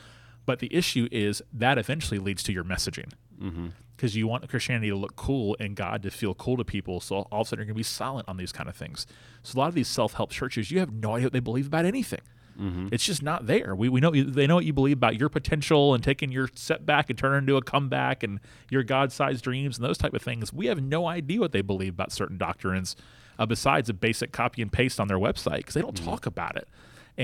But 0.46 0.60
the 0.60 0.74
issue 0.74 1.08
is 1.12 1.42
that 1.54 1.78
eventually 1.78 2.20
leads 2.20 2.44
to 2.44 2.54
your 2.54 2.64
messaging. 2.64 3.12
Because 3.38 4.12
mm-hmm. 4.12 4.18
you 4.18 4.28
want 4.28 4.48
Christianity 4.50 4.90
to 4.90 4.96
look 4.96 5.16
cool 5.16 5.56
and 5.60 5.76
God 5.76 6.04
to 6.04 6.12
feel 6.12 6.34
cool 6.34 6.58
to 6.58 6.66
people. 6.66 7.00
So 7.00 7.28
all 7.32 7.42
of 7.42 7.48
a 7.48 7.50
sudden 7.50 7.62
you're 7.62 7.66
going 7.66 7.76
to 7.76 7.80
be 7.80 7.84
silent 7.84 8.28
on 8.28 8.38
these 8.38 8.52
kind 8.52 8.70
of 8.70 8.76
things. 8.76 9.06
So 9.44 9.58
a 9.58 9.60
lot 9.60 9.68
of 9.68 9.76
these 9.76 9.88
self 9.88 10.14
help 10.14 10.32
churches, 10.32 10.72
you 10.72 10.80
have 10.80 10.92
no 10.92 11.16
idea 11.16 11.28
what 11.28 11.34
they 11.34 11.40
believe 11.40 11.68
about 11.68 11.86
anything. 11.86 12.22
It's 12.94 13.06
just 13.06 13.24
not 13.24 13.48
there. 13.48 13.76
We, 13.76 13.90
we 13.90 14.02
know 14.02 14.12
they 14.12 14.46
know 14.46 14.56
what 14.56 14.66
you 14.66 14.74
believe 14.74 14.98
about 14.98 15.20
your 15.20 15.30
potential 15.30 15.94
and 15.94 16.04
taking 16.04 16.32
your 16.32 16.50
setback 16.54 17.10
and 17.10 17.18
turning 17.18 17.40
into 17.40 17.58
a 17.58 17.62
comeback 17.62 18.24
and 18.24 18.40
your 18.70 18.84
God-sized 18.84 19.44
dreams 19.44 19.78
and 19.78 19.86
those 19.86 19.98
type 19.98 20.14
of 20.14 20.22
things. 20.22 20.52
We 20.52 20.68
have 20.68 20.82
no 20.82 21.08
idea 21.08 21.40
what 21.40 21.54
they 21.54 21.62
believe 21.62 21.94
about 21.94 22.12
certain 22.12 22.38
doctrines, 22.38 22.96
uh, 23.40 23.46
besides 23.46 23.90
a 23.90 23.94
basic 23.94 24.32
copy 24.32 24.62
and 24.62 24.72
paste 24.72 25.00
on 25.00 25.08
their 25.08 25.18
website 25.18 25.58
because 25.58 25.74
they 25.74 25.82
don't 25.82 25.98
talk 25.98 26.26
about 26.26 26.56
it. 26.56 26.68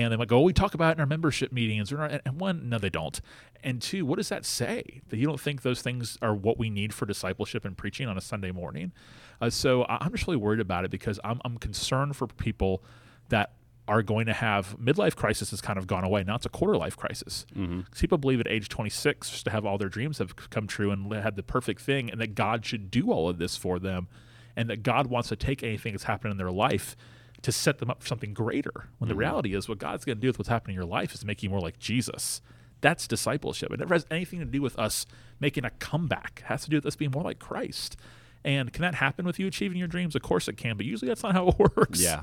And 0.04 0.12
they 0.12 0.16
might 0.16 0.28
go, 0.28 0.38
oh, 0.38 0.42
we 0.42 0.52
talk 0.52 0.74
about 0.74 0.90
it 0.90 0.92
in 0.92 1.00
our 1.00 1.06
membership 1.06 1.52
meetings. 1.52 1.92
Or. 1.92 2.04
And 2.04 2.40
one, 2.40 2.68
no, 2.68 2.78
they 2.78 2.90
don't. 2.90 3.20
And 3.62 3.82
two, 3.82 4.06
what 4.06 4.16
does 4.16 4.28
that 4.28 4.44
say? 4.44 5.02
That 5.08 5.16
you 5.16 5.26
don't 5.26 5.40
think 5.40 5.62
those 5.62 5.82
things 5.82 6.16
are 6.22 6.34
what 6.34 6.58
we 6.58 6.70
need 6.70 6.94
for 6.94 7.06
discipleship 7.06 7.64
and 7.64 7.76
preaching 7.76 8.06
on 8.08 8.16
a 8.16 8.20
Sunday 8.20 8.52
morning? 8.52 8.92
Uh, 9.40 9.50
so 9.50 9.84
I'm 9.88 10.12
just 10.12 10.26
really 10.26 10.36
worried 10.36 10.60
about 10.60 10.84
it 10.84 10.90
because 10.90 11.18
I'm, 11.24 11.40
I'm 11.44 11.58
concerned 11.58 12.16
for 12.16 12.26
people 12.26 12.82
that 13.28 13.52
are 13.88 14.02
going 14.02 14.26
to 14.26 14.34
have 14.34 14.76
midlife 14.78 15.16
crisis 15.16 15.50
has 15.50 15.60
kind 15.60 15.78
of 15.78 15.86
gone 15.86 16.04
away. 16.04 16.22
Now 16.22 16.36
it's 16.36 16.46
a 16.46 16.50
quarter 16.50 16.76
life 16.76 16.96
crisis. 16.96 17.46
Mm-hmm. 17.56 17.80
People 17.98 18.18
believe 18.18 18.38
at 18.38 18.46
age 18.46 18.68
26 18.68 19.30
just 19.30 19.44
to 19.46 19.50
have 19.50 19.64
all 19.64 19.78
their 19.78 19.88
dreams 19.88 20.18
have 20.18 20.36
come 20.50 20.66
true 20.66 20.90
and 20.90 21.10
had 21.12 21.36
the 21.36 21.42
perfect 21.42 21.80
thing, 21.80 22.10
and 22.10 22.20
that 22.20 22.34
God 22.34 22.66
should 22.66 22.90
do 22.90 23.10
all 23.10 23.28
of 23.28 23.38
this 23.38 23.56
for 23.56 23.78
them, 23.78 24.06
and 24.54 24.68
that 24.68 24.82
God 24.82 25.06
wants 25.06 25.30
to 25.30 25.36
take 25.36 25.62
anything 25.62 25.94
that's 25.94 26.04
happened 26.04 26.32
in 26.32 26.36
their 26.36 26.50
life 26.52 26.96
to 27.42 27.52
set 27.52 27.78
them 27.78 27.90
up 27.90 28.02
for 28.02 28.08
something 28.08 28.34
greater. 28.34 28.88
When 28.98 29.08
the 29.08 29.14
mm-hmm. 29.14 29.20
reality 29.20 29.54
is, 29.54 29.68
what 29.68 29.78
God's 29.78 30.04
going 30.04 30.18
to 30.18 30.22
do 30.22 30.28
with 30.28 30.38
what's 30.38 30.48
happening 30.48 30.74
in 30.74 30.80
your 30.80 30.88
life 30.88 31.14
is 31.14 31.20
to 31.20 31.26
make 31.26 31.42
you 31.42 31.50
more 31.50 31.60
like 31.60 31.78
Jesus. 31.78 32.40
That's 32.80 33.06
discipleship. 33.08 33.72
It 33.72 33.80
never 33.80 33.94
has 33.94 34.06
anything 34.10 34.38
to 34.40 34.44
do 34.44 34.62
with 34.62 34.78
us 34.78 35.06
making 35.40 35.64
a 35.64 35.70
comeback. 35.70 36.42
It 36.44 36.48
has 36.48 36.64
to 36.64 36.70
do 36.70 36.76
with 36.76 36.86
us 36.86 36.96
being 36.96 37.10
more 37.10 37.22
like 37.22 37.38
Christ. 37.38 37.96
And 38.44 38.72
can 38.72 38.82
that 38.82 38.96
happen 38.96 39.26
with 39.26 39.38
you 39.38 39.46
achieving 39.46 39.78
your 39.78 39.88
dreams? 39.88 40.14
Of 40.14 40.22
course 40.22 40.48
it 40.48 40.56
can, 40.56 40.76
but 40.76 40.86
usually 40.86 41.08
that's 41.08 41.22
not 41.22 41.32
how 41.32 41.48
it 41.48 41.58
works. 41.76 42.00
Yeah. 42.00 42.22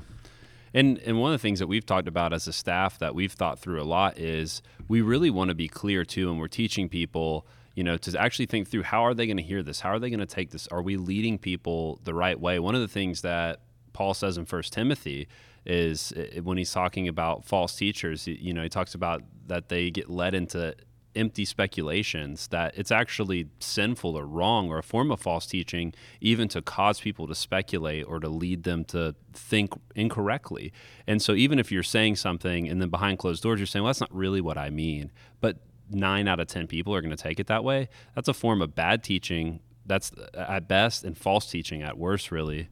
And 0.74 0.98
and 0.98 1.18
one 1.20 1.32
of 1.32 1.40
the 1.40 1.42
things 1.42 1.58
that 1.60 1.66
we've 1.66 1.86
talked 1.86 2.08
about 2.08 2.32
as 2.32 2.46
a 2.46 2.52
staff 2.52 2.98
that 2.98 3.14
we've 3.14 3.32
thought 3.32 3.58
through 3.58 3.80
a 3.80 3.84
lot 3.84 4.18
is 4.18 4.60
we 4.88 5.00
really 5.00 5.30
want 5.30 5.48
to 5.48 5.54
be 5.54 5.68
clear 5.68 6.04
too 6.04 6.30
and 6.30 6.38
we're 6.38 6.48
teaching 6.48 6.88
people, 6.88 7.46
you 7.74 7.84
know, 7.84 7.96
to 7.98 8.20
actually 8.20 8.46
think 8.46 8.68
through 8.68 8.82
how 8.82 9.04
are 9.04 9.14
they 9.14 9.26
going 9.26 9.36
to 9.36 9.42
hear 9.42 9.62
this? 9.62 9.80
How 9.80 9.90
are 9.90 9.98
they 9.98 10.10
going 10.10 10.20
to 10.20 10.26
take 10.26 10.50
this? 10.50 10.66
Are 10.68 10.82
we 10.82 10.96
leading 10.96 11.38
people 11.38 12.00
the 12.04 12.12
right 12.12 12.38
way? 12.38 12.58
One 12.58 12.74
of 12.74 12.80
the 12.80 12.88
things 12.88 13.22
that 13.22 13.60
Paul 13.96 14.12
says 14.12 14.36
in 14.36 14.44
First 14.44 14.74
Timothy 14.74 15.26
is 15.64 16.12
uh, 16.12 16.42
when 16.42 16.58
he's 16.58 16.70
talking 16.70 17.08
about 17.08 17.46
false 17.46 17.74
teachers, 17.74 18.28
you 18.28 18.52
know, 18.52 18.62
he 18.62 18.68
talks 18.68 18.94
about 18.94 19.22
that 19.46 19.70
they 19.70 19.90
get 19.90 20.10
led 20.10 20.34
into 20.34 20.76
empty 21.14 21.46
speculations 21.46 22.48
that 22.48 22.76
it's 22.76 22.92
actually 22.92 23.48
sinful 23.58 24.14
or 24.14 24.26
wrong 24.26 24.68
or 24.68 24.76
a 24.76 24.82
form 24.82 25.10
of 25.10 25.18
false 25.18 25.46
teaching 25.46 25.94
even 26.20 26.46
to 26.46 26.60
cause 26.60 27.00
people 27.00 27.26
to 27.26 27.34
speculate 27.34 28.04
or 28.06 28.20
to 28.20 28.28
lead 28.28 28.64
them 28.64 28.84
to 28.84 29.14
think 29.32 29.72
incorrectly. 29.94 30.74
And 31.06 31.22
so 31.22 31.32
even 31.32 31.58
if 31.58 31.72
you're 31.72 31.82
saying 31.82 32.16
something 32.16 32.68
and 32.68 32.82
then 32.82 32.90
behind 32.90 33.18
closed 33.18 33.42
doors 33.42 33.58
you're 33.58 33.66
saying 33.66 33.82
well 33.82 33.88
that's 33.88 34.00
not 34.00 34.14
really 34.14 34.42
what 34.42 34.58
i 34.58 34.68
mean. 34.68 35.10
But 35.40 35.56
nine 35.88 36.28
out 36.28 36.38
of 36.38 36.48
ten 36.48 36.66
people 36.66 36.94
are 36.94 37.00
going 37.00 37.16
to 37.16 37.22
take 37.22 37.40
it 37.40 37.46
that 37.46 37.64
way. 37.64 37.88
That's 38.14 38.28
a 38.28 38.34
form 38.34 38.60
of 38.60 38.74
bad 38.74 39.02
teaching 39.02 39.60
that's 39.86 40.12
at 40.34 40.68
best 40.68 41.02
and 41.02 41.16
false 41.16 41.50
teaching 41.50 41.82
at 41.82 41.96
worst 41.96 42.30
really 42.30 42.68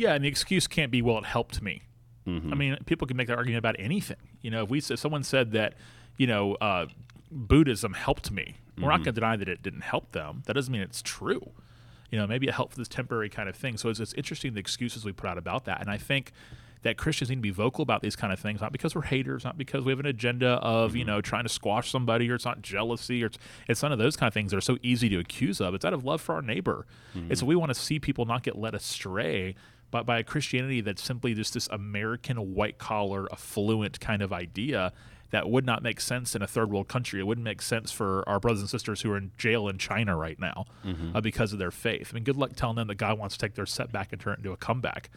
Yeah, 0.00 0.14
and 0.14 0.24
the 0.24 0.28
excuse 0.28 0.66
can't 0.66 0.90
be, 0.90 1.02
well, 1.02 1.18
it 1.18 1.26
helped 1.26 1.60
me. 1.60 1.82
Mm-hmm. 2.26 2.50
I 2.50 2.56
mean, 2.56 2.78
people 2.86 3.06
can 3.06 3.18
make 3.18 3.26
that 3.26 3.36
argument 3.36 3.58
about 3.58 3.76
anything. 3.78 4.16
You 4.40 4.50
know, 4.50 4.62
if 4.64 4.70
we 4.70 4.78
if 4.78 4.98
someone 4.98 5.22
said 5.22 5.52
that, 5.52 5.74
you 6.16 6.26
know, 6.26 6.54
uh, 6.54 6.86
Buddhism 7.30 7.92
helped 7.92 8.30
me, 8.30 8.56
we're 8.78 8.88
not 8.88 8.94
mm-hmm. 8.94 9.04
going 9.04 9.14
to 9.14 9.20
deny 9.20 9.36
that 9.36 9.46
it 9.46 9.62
didn't 9.62 9.82
help 9.82 10.12
them. 10.12 10.42
That 10.46 10.54
doesn't 10.54 10.72
mean 10.72 10.80
it's 10.80 11.02
true. 11.02 11.50
You 12.10 12.18
know, 12.18 12.26
maybe 12.26 12.48
it 12.48 12.54
helped 12.54 12.72
for 12.72 12.78
this 12.78 12.88
temporary 12.88 13.28
kind 13.28 13.46
of 13.46 13.54
thing. 13.54 13.76
So 13.76 13.90
it's, 13.90 14.00
it's 14.00 14.14
interesting 14.14 14.54
the 14.54 14.60
excuses 14.60 15.04
we 15.04 15.12
put 15.12 15.28
out 15.28 15.36
about 15.36 15.66
that. 15.66 15.82
And 15.82 15.90
I 15.90 15.98
think 15.98 16.32
that 16.80 16.96
Christians 16.96 17.28
need 17.28 17.36
to 17.36 17.42
be 17.42 17.50
vocal 17.50 17.82
about 17.82 18.00
these 18.00 18.16
kind 18.16 18.32
of 18.32 18.40
things, 18.40 18.62
not 18.62 18.72
because 18.72 18.94
we're 18.94 19.02
haters, 19.02 19.44
not 19.44 19.58
because 19.58 19.84
we 19.84 19.92
have 19.92 20.00
an 20.00 20.06
agenda 20.06 20.52
of, 20.62 20.96
you 20.96 21.02
mm-hmm. 21.02 21.10
know, 21.10 21.20
trying 21.20 21.42
to 21.42 21.50
squash 21.50 21.90
somebody 21.90 22.30
or 22.30 22.36
it's 22.36 22.46
not 22.46 22.62
jealousy 22.62 23.22
or 23.22 23.26
it's, 23.26 23.38
it's 23.68 23.82
none 23.82 23.92
of 23.92 23.98
those 23.98 24.16
kind 24.16 24.28
of 24.28 24.32
things 24.32 24.50
that 24.50 24.56
are 24.56 24.62
so 24.62 24.78
easy 24.82 25.10
to 25.10 25.18
accuse 25.18 25.60
of. 25.60 25.74
It's 25.74 25.84
out 25.84 25.92
of 25.92 26.04
love 26.04 26.22
for 26.22 26.36
our 26.36 26.42
neighbor. 26.42 26.86
It's 27.28 27.42
we 27.42 27.54
want 27.54 27.68
to 27.68 27.74
see 27.74 27.98
people 27.98 28.24
not 28.24 28.42
get 28.42 28.56
led 28.56 28.74
astray 28.74 29.56
but 29.90 30.06
by 30.06 30.18
a 30.18 30.22
Christianity 30.24 30.80
that's 30.80 31.02
simply 31.02 31.34
just 31.34 31.54
this 31.54 31.68
American 31.70 32.54
white 32.54 32.78
collar, 32.78 33.26
affluent 33.32 34.00
kind 34.00 34.22
of 34.22 34.32
idea 34.32 34.92
that 35.30 35.48
would 35.48 35.64
not 35.64 35.82
make 35.82 36.00
sense 36.00 36.34
in 36.34 36.42
a 36.42 36.46
third 36.46 36.70
world 36.70 36.88
country. 36.88 37.20
It 37.20 37.22
wouldn't 37.26 37.44
make 37.44 37.62
sense 37.62 37.92
for 37.92 38.28
our 38.28 38.40
brothers 38.40 38.60
and 38.60 38.68
sisters 38.70 39.02
who 39.02 39.12
are 39.12 39.16
in 39.16 39.30
jail 39.38 39.68
in 39.68 39.78
China 39.78 40.16
right 40.16 40.38
now 40.40 40.64
uh, 41.14 41.20
because 41.20 41.52
of 41.52 41.58
their 41.60 41.70
faith. 41.70 42.10
I 42.10 42.14
mean, 42.14 42.24
good 42.24 42.36
luck 42.36 42.52
telling 42.56 42.76
them 42.76 42.88
that 42.88 42.96
God 42.96 43.16
wants 43.18 43.36
to 43.36 43.46
take 43.46 43.54
their 43.54 43.66
setback 43.66 44.12
and 44.12 44.20
turn 44.20 44.34
it 44.34 44.38
into 44.38 44.50
a 44.52 44.56
comeback. 44.56 45.08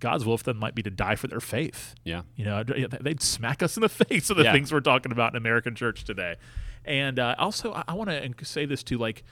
God's 0.00 0.24
will 0.24 0.38
for 0.38 0.44
them 0.44 0.56
might 0.56 0.74
be 0.74 0.82
to 0.82 0.90
die 0.90 1.14
for 1.14 1.28
their 1.28 1.40
faith. 1.40 1.94
yeah 2.04 2.22
You 2.34 2.46
know, 2.46 2.62
they'd 2.64 3.20
smack 3.22 3.62
us 3.62 3.76
in 3.76 3.82
the 3.82 3.88
face 4.08 4.30
of 4.30 4.36
the 4.38 4.44
Yeah. 4.44 4.52
things 4.52 4.72
we're 4.72 4.80
talking 4.80 5.12
about 5.12 5.32
in 5.34 5.36
American 5.36 5.74
church 5.76 6.04
today. 6.04 6.36
And 6.84 7.18
uh, 7.18 7.34
also, 7.38 7.72
I, 7.74 7.84
I 7.88 7.94
want 7.94 8.10
to 8.10 8.44
say 8.44 8.64
this 8.64 8.82
too: 8.82 8.96
like, 8.98 9.22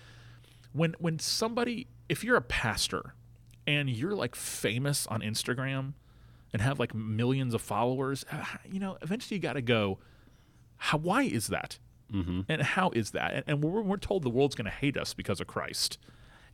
when 0.72 0.94
when 0.98 1.18
somebody, 1.18 1.86
if 2.08 2.22
you're 2.22 2.36
a 2.36 2.42
pastor 2.42 3.14
and 3.68 3.90
you're 3.90 4.14
like 4.14 4.34
famous 4.34 5.06
on 5.08 5.20
Instagram 5.20 5.92
and 6.54 6.62
have 6.62 6.80
like 6.80 6.94
millions 6.94 7.52
of 7.52 7.60
followers, 7.60 8.24
uh, 8.32 8.42
you 8.64 8.80
know, 8.80 8.96
eventually 9.02 9.36
you 9.36 9.42
got 9.42 9.52
to 9.52 9.62
go. 9.62 9.98
How? 10.78 10.96
Why 10.96 11.24
is 11.24 11.48
that? 11.48 11.78
Mm-hmm. 12.10 12.40
And 12.48 12.62
how 12.62 12.88
is 12.94 13.10
that? 13.10 13.34
And, 13.34 13.44
and 13.46 13.62
we're, 13.62 13.82
we're 13.82 13.98
told 13.98 14.22
the 14.22 14.30
world's 14.30 14.54
going 14.54 14.64
to 14.64 14.70
hate 14.70 14.96
us 14.96 15.12
because 15.12 15.38
of 15.42 15.46
Christ. 15.46 15.98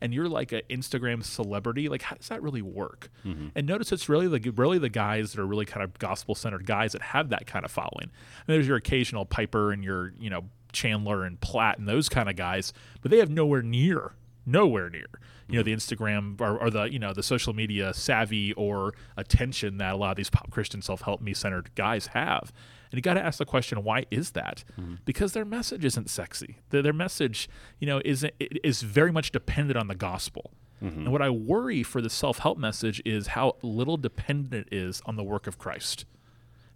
And 0.00 0.12
you're 0.12 0.28
like 0.28 0.50
an 0.50 0.62
Instagram 0.68 1.22
celebrity. 1.22 1.88
Like, 1.88 2.02
how 2.02 2.16
does 2.16 2.26
that 2.28 2.42
really 2.42 2.62
work? 2.62 3.10
And 3.54 3.64
notice 3.68 3.92
it's 3.92 4.08
really 4.08 4.26
the 4.26 4.50
really 4.50 4.78
the 4.78 4.88
guys 4.88 5.32
that 5.32 5.40
are 5.40 5.46
really 5.46 5.66
kind 5.66 5.84
of 5.84 5.96
gospel 6.00 6.34
centered 6.34 6.66
guys 6.66 6.92
that 6.92 7.02
have 7.02 7.28
that 7.28 7.46
kind 7.46 7.64
of 7.64 7.70
following. 7.70 8.10
And 8.10 8.48
there's 8.48 8.66
your 8.66 8.76
occasional 8.76 9.24
Piper 9.24 9.70
and 9.70 9.84
your 9.84 10.12
you 10.18 10.30
know 10.30 10.46
Chandler 10.72 11.22
and 11.22 11.40
Platt 11.40 11.78
and 11.78 11.88
those 11.88 12.08
kind 12.08 12.28
of 12.28 12.34
guys, 12.34 12.72
but 13.02 13.12
they 13.12 13.18
have 13.18 13.30
nowhere 13.30 13.62
near 13.62 14.14
nowhere 14.46 14.90
near. 14.90 15.06
You 15.48 15.58
know 15.58 15.62
the 15.62 15.74
instagram 15.74 16.40
or, 16.40 16.56
or 16.56 16.70
the 16.70 16.84
you 16.84 16.98
know 16.98 17.12
the 17.12 17.22
social 17.22 17.52
media 17.52 17.92
savvy 17.92 18.54
or 18.54 18.94
attention 19.16 19.76
that 19.76 19.92
a 19.92 19.96
lot 19.96 20.12
of 20.12 20.16
these 20.16 20.30
pop 20.30 20.50
christian 20.50 20.80
self-help 20.80 21.20
me 21.20 21.34
centered 21.34 21.74
guys 21.74 22.08
have. 22.08 22.50
And 22.90 22.96
you 22.98 23.02
got 23.02 23.14
to 23.14 23.22
ask 23.22 23.38
the 23.38 23.44
question 23.44 23.84
why 23.84 24.06
is 24.10 24.30
that? 24.30 24.64
Because 25.04 25.32
their 25.34 25.44
message 25.44 25.84
isn't 25.84 26.08
sexy. 26.08 26.56
Their, 26.70 26.80
their 26.80 26.92
message 26.94 27.48
you 27.78 27.86
know 27.86 28.00
isn't 28.06 28.32
it 28.40 28.58
is 28.64 28.80
very 28.82 29.12
much 29.12 29.32
dependent 29.32 29.76
on 29.78 29.88
the 29.88 29.94
gospel. 29.94 30.52
And 30.80 31.12
what 31.12 31.22
i 31.22 31.30
worry 31.30 31.82
for 31.82 32.00
the 32.02 32.10
self-help 32.10 32.58
message 32.58 33.00
is 33.04 33.28
how 33.28 33.56
little 33.62 33.96
dependent 33.96 34.54
it 34.54 34.74
is 34.74 35.02
on 35.06 35.16
the 35.16 35.24
work 35.24 35.46
of 35.46 35.58
christ. 35.58 36.04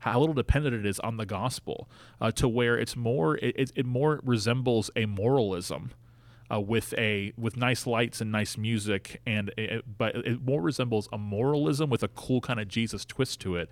How 0.00 0.20
little 0.20 0.34
dependent 0.34 0.74
it 0.76 0.86
is 0.86 1.00
on 1.00 1.16
the 1.16 1.26
gospel 1.26 1.88
uh, 2.20 2.30
to 2.32 2.48
where 2.48 2.78
it's 2.78 2.96
more 2.96 3.36
it, 3.38 3.54
it, 3.56 3.72
it 3.74 3.86
more 3.86 4.20
resembles 4.24 4.90
a 4.94 5.06
moralism 5.06 5.92
uh, 6.52 6.60
with 6.60 6.94
a 6.96 7.32
with 7.36 7.56
nice 7.56 7.86
lights 7.86 8.20
and 8.20 8.32
nice 8.32 8.56
music 8.56 9.20
and 9.26 9.52
a, 9.58 9.82
but 9.86 10.14
it 10.16 10.42
more 10.42 10.62
resembles 10.62 11.08
a 11.12 11.18
moralism 11.18 11.90
with 11.90 12.02
a 12.02 12.08
cool 12.08 12.40
kind 12.40 12.58
of 12.60 12.68
Jesus 12.68 13.04
twist 13.04 13.40
to 13.40 13.56
it 13.56 13.68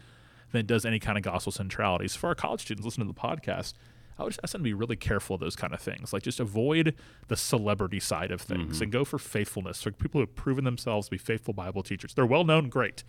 than 0.52 0.60
it 0.60 0.66
does 0.66 0.84
any 0.84 0.98
kind 0.98 1.16
of 1.18 1.24
gospel 1.24 1.52
centrality. 1.52 2.08
So 2.08 2.18
for 2.18 2.28
our 2.28 2.34
college 2.34 2.60
students 2.62 2.84
listening 2.84 3.08
to 3.08 3.12
the 3.14 3.20
podcast, 3.20 3.72
I 4.18 4.22
would 4.22 4.30
just 4.30 4.40
ask 4.42 4.52
them 4.52 4.60
to 4.60 4.64
be 4.64 4.72
really 4.74 4.96
careful 4.96 5.34
of 5.34 5.40
those 5.40 5.56
kind 5.56 5.74
of 5.74 5.80
things. 5.80 6.12
Like 6.12 6.22
just 6.22 6.40
avoid 6.40 6.94
the 7.28 7.36
celebrity 7.36 8.00
side 8.00 8.30
of 8.30 8.40
things 8.40 8.80
and 8.80 8.90
go 8.92 9.04
for 9.04 9.18
faithfulness. 9.18 9.82
For 9.82 9.90
people 9.90 10.20
who 10.20 10.26
have 10.26 10.34
proven 10.34 10.64
themselves 10.64 11.08
to 11.08 11.10
be 11.10 11.18
faithful 11.18 11.52
Bible 11.52 11.82
teachers. 11.82 12.14
They're 12.14 12.24
well 12.24 12.44
known, 12.44 12.68
great, 12.70 13.04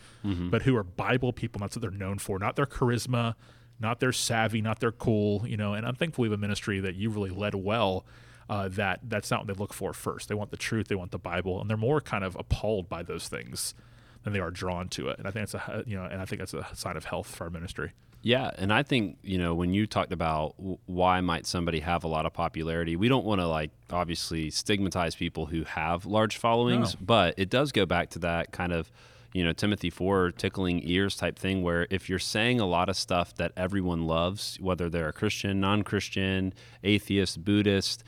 but 0.49 0.63
who 0.63 0.75
are 0.75 0.83
Bible 0.83 1.31
people, 1.31 1.59
that's 1.59 1.75
what 1.77 1.81
they're 1.81 1.91
known 1.91 2.17
for, 2.17 2.39
not 2.39 2.55
their 2.57 2.65
charisma, 2.65 3.35
not 3.79 3.99
their 3.99 4.11
savvy, 4.11 4.61
not 4.61 4.79
their 4.79 4.91
cool, 4.91 5.47
you 5.47 5.55
know. 5.55 5.73
And 5.73 5.85
I'm 5.85 5.95
thankful 5.95 6.23
we 6.23 6.27
have 6.29 6.37
a 6.37 6.41
ministry 6.41 6.79
that 6.81 6.95
you 6.95 7.09
really 7.09 7.29
led 7.29 7.55
well. 7.55 8.05
Uh, 8.49 8.69
that 8.69 8.99
that's 9.03 9.29
not 9.29 9.41
what 9.41 9.47
they 9.47 9.59
look 9.59 9.73
for 9.73 9.93
first. 9.93 10.29
They 10.29 10.35
want 10.35 10.51
the 10.51 10.57
truth, 10.57 10.87
they 10.87 10.95
want 10.95 11.11
the 11.11 11.17
Bible, 11.19 11.59
and 11.59 11.69
they're 11.69 11.75
more 11.77 11.99
kind 11.99 12.23
of 12.23 12.35
appalled 12.39 12.87
by 12.87 13.03
those 13.03 13.27
things 13.27 13.73
than 14.23 14.31
they 14.33 14.39
are 14.39 14.51
drawn 14.51 14.87
to 14.89 15.09
it. 15.09 15.19
And 15.19 15.27
I 15.27 15.31
think 15.31 15.43
it's 15.43 15.53
a 15.53 15.83
you 15.85 15.97
know, 15.97 16.05
and 16.05 16.21
I 16.21 16.25
think 16.25 16.39
that's 16.39 16.53
a 16.53 16.65
sign 16.73 16.95
of 16.95 17.05
health 17.05 17.35
for 17.35 17.43
our 17.45 17.49
ministry. 17.49 17.91
Yeah, 18.23 18.49
and 18.57 18.73
I 18.73 18.83
think 18.83 19.17
you 19.21 19.37
know 19.37 19.53
when 19.53 19.73
you 19.73 19.85
talked 19.85 20.11
about 20.13 20.55
why 20.85 21.19
might 21.21 21.45
somebody 21.45 21.81
have 21.81 22.03
a 22.03 22.07
lot 22.07 22.25
of 22.25 22.33
popularity, 22.33 22.95
we 22.95 23.09
don't 23.09 23.25
want 23.25 23.41
to 23.41 23.47
like 23.47 23.71
obviously 23.91 24.49
stigmatize 24.49 25.13
people 25.15 25.45
who 25.47 25.63
have 25.65 26.05
large 26.05 26.37
followings, 26.37 26.93
No. 26.95 26.99
but 27.05 27.33
it 27.37 27.49
does 27.49 27.71
go 27.71 27.85
back 27.85 28.09
to 28.11 28.19
that 28.19 28.51
kind 28.51 28.71
of 28.73 28.89
you 29.33 29.43
know 29.43 29.51
Timothy 29.53 29.89
four 29.89 30.31
tickling 30.31 30.81
ears 30.87 31.15
type 31.15 31.37
thing, 31.37 31.61
where 31.63 31.85
if 31.89 32.09
you're 32.09 32.17
saying 32.17 32.59
a 32.59 32.65
lot 32.65 32.87
of 32.89 32.95
stuff 32.95 33.35
that 33.35 33.51
everyone 33.57 34.07
loves, 34.07 34.57
whether 34.61 34.89
they're 34.89 35.09
a 35.09 35.13
Christian, 35.13 35.59
non-Christian, 35.59 36.53
atheist, 36.83 37.43
Buddhist, 37.43 38.03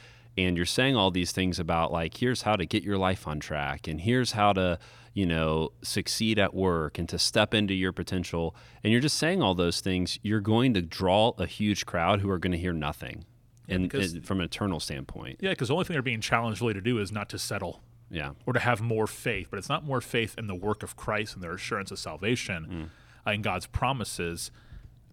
and 0.46 0.58
you're 0.58 0.66
saying 0.66 0.96
all 0.96 1.12
these 1.12 1.32
things 1.32 1.60
about 1.60 1.92
like 1.92 2.18
here's 2.18 2.44
how 2.44 2.56
to 2.56 2.66
get 2.66 2.84
your 2.84 2.98
life 2.98 3.28
on 3.28 3.40
track 3.40 3.88
and 3.88 4.02
here's 4.02 4.32
how 4.34 4.54
to 4.54 4.80
you 5.14 5.26
know 5.26 5.70
succeed 5.82 6.40
at 6.40 6.54
work 6.54 6.98
and 6.98 7.10
to 7.10 7.20
step 7.20 7.54
into 7.54 7.74
your 7.74 7.92
potential 7.92 8.56
and 8.84 8.92
you're 8.92 9.02
just 9.02 9.18
saying 9.18 9.42
all 9.42 9.56
those 9.56 9.82
things 9.82 10.20
you're 10.22 10.40
going 10.40 10.74
to 10.74 10.82
draw 10.82 11.34
a 11.38 11.46
huge 11.46 11.86
crowd 11.86 12.22
who 12.22 12.30
are 12.30 12.38
going 12.38 12.52
to 12.52 12.58
hear 12.58 12.74
nothing 12.74 13.26
and, 13.70 13.84
because- 13.84 14.14
and 14.14 14.26
from 14.26 14.40
an 14.40 14.46
eternal 14.46 14.80
standpoint. 14.80 15.40
Yeah, 15.42 15.52
because 15.52 15.68
the 15.68 15.74
only 15.74 15.86
thing 15.86 15.94
they're 15.94 16.02
being 16.02 16.22
challenged 16.22 16.62
really 16.62 16.74
to 16.74 16.82
do 16.82 17.00
is 17.00 17.12
not 17.12 17.30
to 17.30 17.40
settle 17.40 17.82
yeah. 18.10 18.32
or 18.46 18.54
to 18.54 18.60
have 18.60 18.82
more 18.82 19.08
faith, 19.08 19.48
but 19.50 19.60
it's 19.60 19.70
not 19.70 19.86
more 19.86 20.02
faith 20.02 20.36
in 20.38 20.48
the 20.48 20.56
work 20.56 20.84
of 20.84 20.96
Christ 20.96 21.36
and 21.36 21.44
their 21.44 21.54
assurance 21.54 21.92
of 21.92 22.00
salvation 22.00 22.90
uh, 23.26 23.32
in 23.32 23.42
God's 23.42 23.68
promises. 23.68 24.52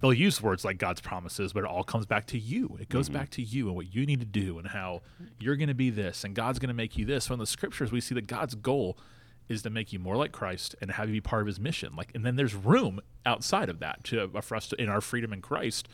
They'll 0.01 0.13
use 0.13 0.43
words 0.43 0.65
like 0.65 0.79
God's 0.79 1.01
promises, 1.01 1.53
but 1.53 1.65
it 1.65 1.71
all 1.71 1.85
comes 1.85 2.07
back 2.07 2.27
to 2.29 2.39
you. 2.39 2.77
It 2.81 2.89
goes 2.89 3.09
back 3.09 3.31
to 3.31 3.43
you 3.43 3.67
and 3.69 3.77
what 3.77 3.95
you 3.95 4.07
need 4.07 4.21
to 4.21 4.27
do 4.27 4.59
and 4.59 4.69
how 4.69 5.03
you're 5.39 5.57
going 5.57 5.69
to 5.69 5.75
be 5.75 5.91
this 5.91 6.25
and 6.25 6.35
God's 6.35 6.59
going 6.59 6.69
to 6.69 6.75
make 6.75 6.97
you 6.97 7.05
this. 7.05 7.27
From 7.27 7.39
the 7.39 7.47
scriptures, 7.47 7.93
we 7.93 8.01
see 8.01 8.15
that 8.15 8.27
God's 8.27 8.55
goal 8.55 8.99
is 9.49 9.63
to 9.63 9.71
make 9.71 9.93
you 9.93 9.99
more 9.99 10.17
like 10.17 10.33
Christ 10.33 10.75
and 10.81 10.91
have 10.91 11.09
you 11.09 11.15
be 11.15 11.21
part 11.21 11.43
of 11.43 11.47
His 11.47 11.61
mission. 11.61 11.95
Like, 11.97 12.11
and 12.15 12.25
then 12.25 12.37
there's 12.37 12.55
room 12.55 13.01
outside 13.25 13.69
of 13.69 13.79
that 13.81 14.05
to 14.05 14.31
uh, 14.35 14.41
for 14.41 14.57
us 14.57 14.69
to, 14.69 14.81
in 14.81 14.89
our 14.89 15.01
freedom 15.01 15.33
in 15.33 15.41
Christ 15.41 15.89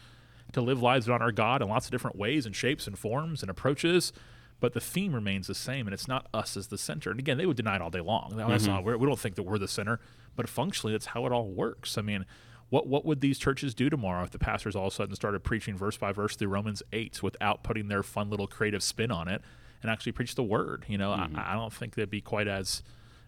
to 0.53 0.61
live 0.61 0.83
lives 0.83 1.07
that 1.07 1.13
honor 1.13 1.33
God 1.33 1.63
in 1.63 1.69
lots 1.69 1.87
of 1.87 1.93
different 1.93 2.17
ways 2.17 2.47
and 2.47 2.55
shapes 2.55 2.87
and 2.87 2.99
forms 2.99 3.43
and 3.43 3.51
approaches. 3.51 4.13
But 4.61 4.75
the 4.75 4.81
theme 4.81 5.13
remains 5.15 5.49
the 5.49 5.55
same, 5.57 5.87
and 5.87 5.95
it's 5.95 6.07
not 6.07 6.29
us 6.33 6.57
as 6.57 6.69
the 6.69 6.79
center. 6.79 7.11
And 7.11 7.19
again, 7.19 7.37
they 7.37 7.47
would 7.47 7.57
deny 7.57 7.75
it 7.77 7.83
all 7.83 7.91
day 7.91 8.01
long. 8.01 8.35
That's 8.37 8.67
not. 8.75 8.85
We're, 8.85 8.97
we 8.97 9.07
don't 9.07 9.19
think 9.19 9.35
that 9.35 9.43
we're 9.43 9.59
the 9.59 9.67
center, 9.67 9.99
but 10.37 10.49
functionally, 10.49 10.93
that's 10.93 11.07
how 11.07 11.27
it 11.27 11.33
all 11.33 11.49
works. 11.49 11.99
I 11.99 12.03
mean, 12.03 12.25
what 12.73 12.87
what 12.87 13.05
would 13.05 13.21
these 13.21 13.38
churches 13.38 13.75
do 13.75 13.91
tomorrow 13.91 14.25
if 14.25 14.31
the 14.31 14.38
pastors 14.38 14.75
all 14.75 14.87
of 14.87 14.95
a 14.95 14.97
sudden 14.97 15.14
started 15.14 15.45
preaching 15.45 15.76
verse 15.76 15.99
by 15.99 16.11
verse 16.11 16.37
through 16.37 16.49
Romans 16.49 16.83
eight 16.91 17.23
without 17.23 17.62
putting 17.62 17.88
their 17.88 18.02
fun 18.02 18.31
little 18.31 18.47
creative 18.47 18.83
spin 18.83 19.11
on 19.11 19.29
it 19.29 19.43
and 19.83 19.91
actually 19.91 20.12
preach 20.12 20.37
the 20.37 20.43
word? 20.43 20.87
You 20.88 20.97
know, 20.97 21.11
Mm-hmm. 21.11 21.38
I, 21.38 21.52
I 21.52 21.55
don't 21.55 21.71
think 21.73 21.97
they'd 21.97 22.09
be 22.09 22.23
quite 22.23 22.49
as 22.49 22.83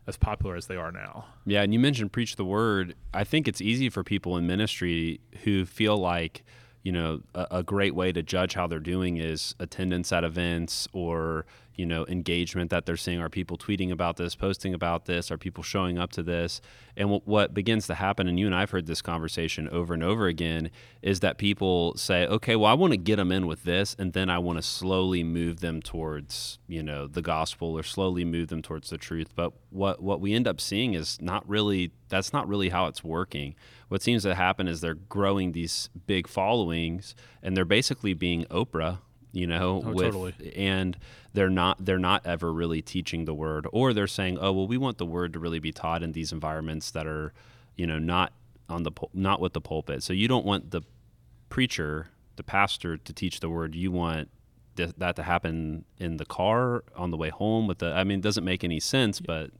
as 0.07 0.17
popular 0.17 0.57
as 0.57 0.67
they 0.67 0.77
are 0.77 0.91
now. 0.91 1.27
Yeah, 1.45 1.61
and 1.63 1.75
you 1.75 1.79
mentioned 1.79 2.11
preach 2.11 2.37
the 2.37 2.45
word. 2.45 2.95
I 3.13 3.25
think 3.25 3.47
it's 3.47 3.61
easy 3.61 3.91
for 3.91 4.03
people 4.03 4.39
in 4.39 4.47
ministry 4.47 5.21
who 5.43 5.67
feel 5.67 5.99
like, 5.99 6.43
you 6.83 6.93
know, 6.93 7.21
a, 7.35 7.47
a 7.51 7.63
great 7.63 7.95
way 7.95 8.13
to 8.13 8.23
judge 8.23 8.55
how 8.55 8.67
they're 8.67 8.81
doing 8.81 9.19
is 9.19 9.55
attendance 9.61 10.11
at 10.11 10.25
events 10.25 10.89
or, 10.95 11.45
you 11.77 11.85
know, 11.87 12.07
engagement 12.07 12.71
that 12.71 12.87
they're 12.87 12.97
seeing. 12.97 13.21
Are 13.21 13.29
people 13.29 13.59
tweeting 13.59 13.91
about 13.91 14.17
this, 14.17 14.35
posting 14.35 14.75
about 14.75 15.07
this? 15.07 15.31
Are 15.31 15.39
people 15.39 15.63
showing 15.63 15.99
up 15.99 16.11
to 16.13 16.23
this? 16.23 16.61
And 16.97 17.11
what, 17.11 17.27
what 17.27 17.55
begins 17.55 17.87
to 17.89 17.95
happen, 17.95 18.29
and 18.29 18.39
you 18.39 18.47
and 18.47 18.55
I've 18.55 18.71
heard 18.71 18.87
this 18.87 19.03
conversation 19.03 19.69
over 19.71 19.93
and 19.95 20.03
over 20.03 20.27
again, 20.29 20.71
is 21.03 21.21
that 21.21 21.39
people 21.39 21.97
say, 21.97 22.27
okay, 22.27 22.55
well, 22.55 22.71
I 22.71 22.75
want 22.75 22.93
to 22.93 22.97
get 22.97 23.17
them 23.17 23.33
in 23.33 23.47
with 23.49 23.65
this, 23.65 23.97
and 23.99 24.13
then 24.13 24.31
I 24.31 24.39
want 24.39 24.59
to 24.59 24.63
slowly 24.63 25.25
move 25.25 25.61
them 25.61 25.83
towards, 25.83 26.59
you 26.69 26.83
know, 26.83 27.07
the 27.09 27.23
gospel 27.23 27.77
or 27.77 27.83
slowly 27.83 28.25
move 28.25 28.49
them 28.49 28.63
towards 28.63 28.91
the 28.91 28.99
truth. 28.99 29.29
But 29.35 29.53
what 29.71 30.01
what 30.03 30.21
we 30.21 30.33
end 30.35 30.47
up 30.47 30.61
seeing 30.61 30.95
is 30.95 31.21
not 31.21 31.49
really 31.49 31.91
that's 32.09 32.33
not 32.33 32.47
really 32.47 32.69
how 32.69 32.87
it's 32.87 33.03
working. 33.03 33.57
What 33.89 34.03
seems 34.03 34.23
to 34.23 34.35
happen 34.37 34.69
is 34.69 34.81
they're 34.81 34.95
growing 34.95 35.53
these 35.53 35.91
big 36.07 36.29
followings, 36.29 37.17
and 37.43 37.57
they're 37.57 37.65
basically 37.65 38.15
being 38.15 38.45
Oprah, 38.47 38.99
you 39.33 39.47
know, 39.49 39.83
Oh, 39.85 39.93
with 39.93 40.13
totally. 40.13 40.53
and 40.57 40.97
they're 41.35 41.51
not 41.51 41.85
they're 41.85 41.99
not 41.99 42.25
ever 42.25 42.53
really 42.53 42.81
teaching 42.81 43.25
the 43.27 43.35
word 43.35 43.67
or 43.73 43.93
they're 43.93 44.07
saying 44.07 44.39
oh 44.41 44.53
well 44.53 44.67
we 44.67 44.79
want 44.79 44.99
the 44.99 45.07
word 45.07 45.33
to 45.33 45.39
really 45.39 45.59
be 45.59 45.73
taught 45.73 46.03
in 46.03 46.13
these 46.13 46.33
environments 46.33 46.91
that 46.93 47.07
are 47.07 47.33
you 47.77 47.87
know 47.87 47.99
not 47.99 48.33
on 48.69 48.85
the 48.85 48.93
not 49.13 49.41
with 49.41 49.53
the 49.53 49.61
pulpit. 49.61 50.03
So 50.03 50.13
you 50.13 50.29
don't 50.29 50.47
want 50.47 50.71
the 50.71 50.83
preacher 51.51 52.09
the 52.37 52.43
pastor 52.43 52.97
to 52.97 53.13
teach 53.13 53.41
the 53.41 53.49
word. 53.51 53.75
You 53.75 53.93
want 53.93 54.29
th- 54.77 54.95
that 54.99 55.17
to 55.17 55.23
happen 55.23 55.85
in 55.99 56.17
the 56.17 56.25
car 56.25 56.83
on 56.97 57.11
the 57.11 57.17
way 57.17 57.29
home 57.31 57.67
with 57.67 57.79
the 57.79 57.93
i 57.93 58.03
mean 58.03 58.19
it 58.19 58.23
doesn't 58.23 58.45
make 58.45 58.65
any 58.65 58.81
sense 58.81 59.21
but 59.21 59.51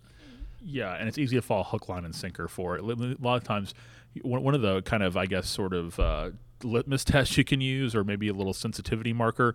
Yeah, 0.67 0.95
and 0.95 1.09
it's 1.09 1.19
easy 1.19 1.37
to 1.37 1.43
fall 1.43 1.63
hook, 1.63 1.89
line, 1.91 2.05
and 2.07 2.15
sinker 2.15 2.49
for 2.49 2.77
it. 2.77 2.81
A 2.81 2.85
lot 3.21 3.37
of 3.37 3.45
times, 3.45 3.75
one 4.23 4.55
of 4.55 4.63
the 4.63 4.81
kind 4.83 5.03
of, 5.03 5.15
I 5.15 5.27
guess, 5.27 5.47
sort 5.47 5.75
of 5.75 6.01
uh, 6.01 6.31
litmus 6.63 7.05
tests 7.05 7.37
you 7.37 7.45
can 7.45 7.61
use, 7.61 7.95
or 7.95 8.03
maybe 8.03 8.29
a 8.29 8.33
little 8.33 8.55
sensitivity 8.55 9.13
marker 9.13 9.55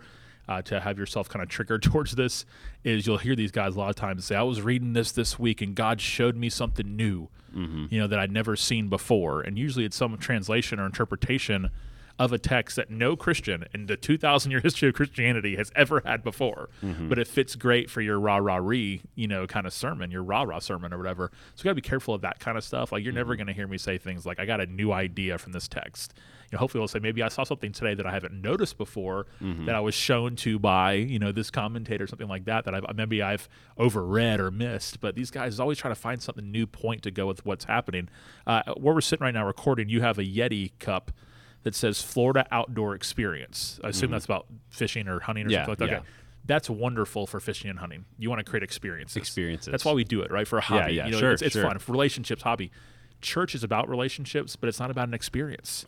uh, 0.49 0.61
to 0.63 0.79
have 0.79 0.97
yourself 0.97 1.29
kind 1.29 1.41
of 1.41 1.47
triggered 1.47 1.83
towards 1.83 2.15
this, 2.15 2.45
is 2.83 3.07
you'll 3.07 3.17
hear 3.17 3.35
these 3.35 3.51
guys 3.51 3.75
a 3.75 3.79
lot 3.79 3.89
of 3.89 3.95
times 3.95 4.25
say, 4.25 4.35
"I 4.35 4.41
was 4.41 4.61
reading 4.61 4.93
this 4.93 5.11
this 5.11 5.39
week, 5.39 5.61
and 5.61 5.75
God 5.75 6.01
showed 6.01 6.35
me 6.35 6.49
something 6.49 6.95
new, 6.95 7.29
mm-hmm. 7.55 7.85
you 7.89 7.99
know, 7.99 8.07
that 8.07 8.19
I'd 8.19 8.31
never 8.31 8.55
seen 8.55 8.89
before." 8.89 9.41
And 9.41 9.57
usually, 9.57 9.85
it's 9.85 9.95
some 9.95 10.17
translation 10.17 10.79
or 10.79 10.85
interpretation 10.85 11.69
of 12.19 12.33
a 12.33 12.37
text 12.37 12.75
that 12.75 12.91
no 12.91 13.15
Christian 13.15 13.63
in 13.73 13.85
the 13.85 13.95
2,000 13.95 14.51
year 14.51 14.59
history 14.63 14.89
of 14.89 14.95
Christianity 14.95 15.55
has 15.55 15.71
ever 15.75 16.01
had 16.03 16.21
before. 16.21 16.69
Mm-hmm. 16.83 17.07
But 17.07 17.17
it 17.17 17.27
fits 17.27 17.55
great 17.55 17.89
for 17.89 18.01
your 18.01 18.19
rah 18.19 18.37
rah 18.37 18.57
ree, 18.57 19.01
you 19.15 19.27
know, 19.27 19.47
kind 19.47 19.65
of 19.65 19.73
sermon, 19.73 20.11
your 20.11 20.23
rah 20.23 20.43
rah 20.43 20.59
sermon 20.59 20.93
or 20.93 20.97
whatever. 20.97 21.31
So 21.55 21.61
you 21.61 21.63
got 21.63 21.71
to 21.71 21.75
be 21.75 21.81
careful 21.81 22.13
of 22.13 22.21
that 22.21 22.39
kind 22.39 22.57
of 22.57 22.63
stuff. 22.63 22.91
Like, 22.91 23.03
you're 23.03 23.11
mm-hmm. 23.11 23.19
never 23.19 23.35
going 23.37 23.47
to 23.47 23.53
hear 23.53 23.67
me 23.67 23.77
say 23.77 23.97
things 23.97 24.25
like, 24.25 24.39
I 24.39 24.45
got 24.45 24.59
a 24.59 24.65
new 24.65 24.91
idea 24.91 25.37
from 25.37 25.53
this 25.53 25.67
text. 25.67 26.13
You 26.51 26.55
know, 26.55 26.59
hopefully, 26.59 26.81
I'll 26.81 26.87
say, 26.87 26.99
maybe 26.99 27.21
I 27.21 27.27
saw 27.27 27.43
something 27.43 27.71
today 27.71 27.93
that 27.93 28.05
I 28.05 28.11
haven't 28.11 28.33
noticed 28.41 28.77
before 28.77 29.27
that 29.39 29.75
I 29.75 29.79
was 29.79 29.93
shown 29.93 30.35
to 30.37 30.57
by, 30.57 30.93
you 30.93 31.19
know, 31.19 31.31
this 31.31 31.51
commentator 31.51 32.05
or 32.05 32.07
something 32.07 32.27
like 32.27 32.45
that, 32.45 32.65
that 32.65 32.73
I've, 32.73 32.85
maybe 32.95 33.21
I've 33.21 33.47
overread 33.77 34.39
or 34.39 34.49
missed. 34.51 34.99
But 34.99 35.15
these 35.15 35.29
guys 35.31 35.59
always 35.59 35.77
try 35.77 35.89
to 35.89 35.95
find 35.95 36.21
something 36.21 36.51
new 36.51 36.65
point 36.65 37.03
to 37.03 37.11
go 37.11 37.27
with 37.27 37.45
what's 37.45 37.65
happening. 37.65 38.09
Uh, 38.47 38.63
where 38.77 38.95
we're 38.95 39.01
sitting 39.01 39.23
right 39.23 39.33
now 39.33 39.45
recording, 39.45 39.89
you 39.89 40.01
have 40.01 40.17
a 40.17 40.23
Yeti 40.23 40.71
cup 40.79 41.11
that 41.63 41.75
says 41.75 42.01
Florida 42.01 42.47
Outdoor 42.51 42.95
Experience. 42.95 43.79
I 43.83 43.89
assume 43.89 44.11
that's 44.11 44.25
about 44.25 44.47
fishing 44.69 45.07
or 45.07 45.19
hunting 45.19 45.45
or 45.45 45.49
Mm-hmm. 45.49 45.53
Yeah, 45.53 45.65
something 45.65 45.71
like 45.71 45.89
that. 45.89 45.89
yeah. 45.89 45.97
Okay. 45.99 46.07
That's 46.45 46.69
wonderful 46.69 47.27
for 47.27 47.39
fishing 47.39 47.69
and 47.69 47.77
hunting. 47.77 48.05
You 48.17 48.29
want 48.29 48.39
to 48.39 48.49
create 48.49 48.63
experiences. 48.63 49.17
Experiences. 49.17 49.69
That's 49.69 49.85
why 49.85 49.91
we 49.93 50.03
do 50.03 50.21
it, 50.21 50.31
right? 50.31 50.47
For 50.47 50.57
a 50.57 50.61
hobby. 50.61 50.93
yeah, 50.93 51.05
you 51.05 51.11
know, 51.11 51.19
sure, 51.19 51.31
it's, 51.33 51.41
it's 51.43 51.53
sure. 51.53 51.63
fun. 51.63 51.77
For 51.77 51.91
relationships, 51.91 52.41
hobby. 52.41 52.71
Church 53.21 53.53
is 53.53 53.63
about 53.63 53.87
relationships, 53.89 54.55
but 54.55 54.69
it's 54.69 54.79
not 54.79 54.89
about 54.89 55.09
an 55.09 55.13
experience. 55.13 55.85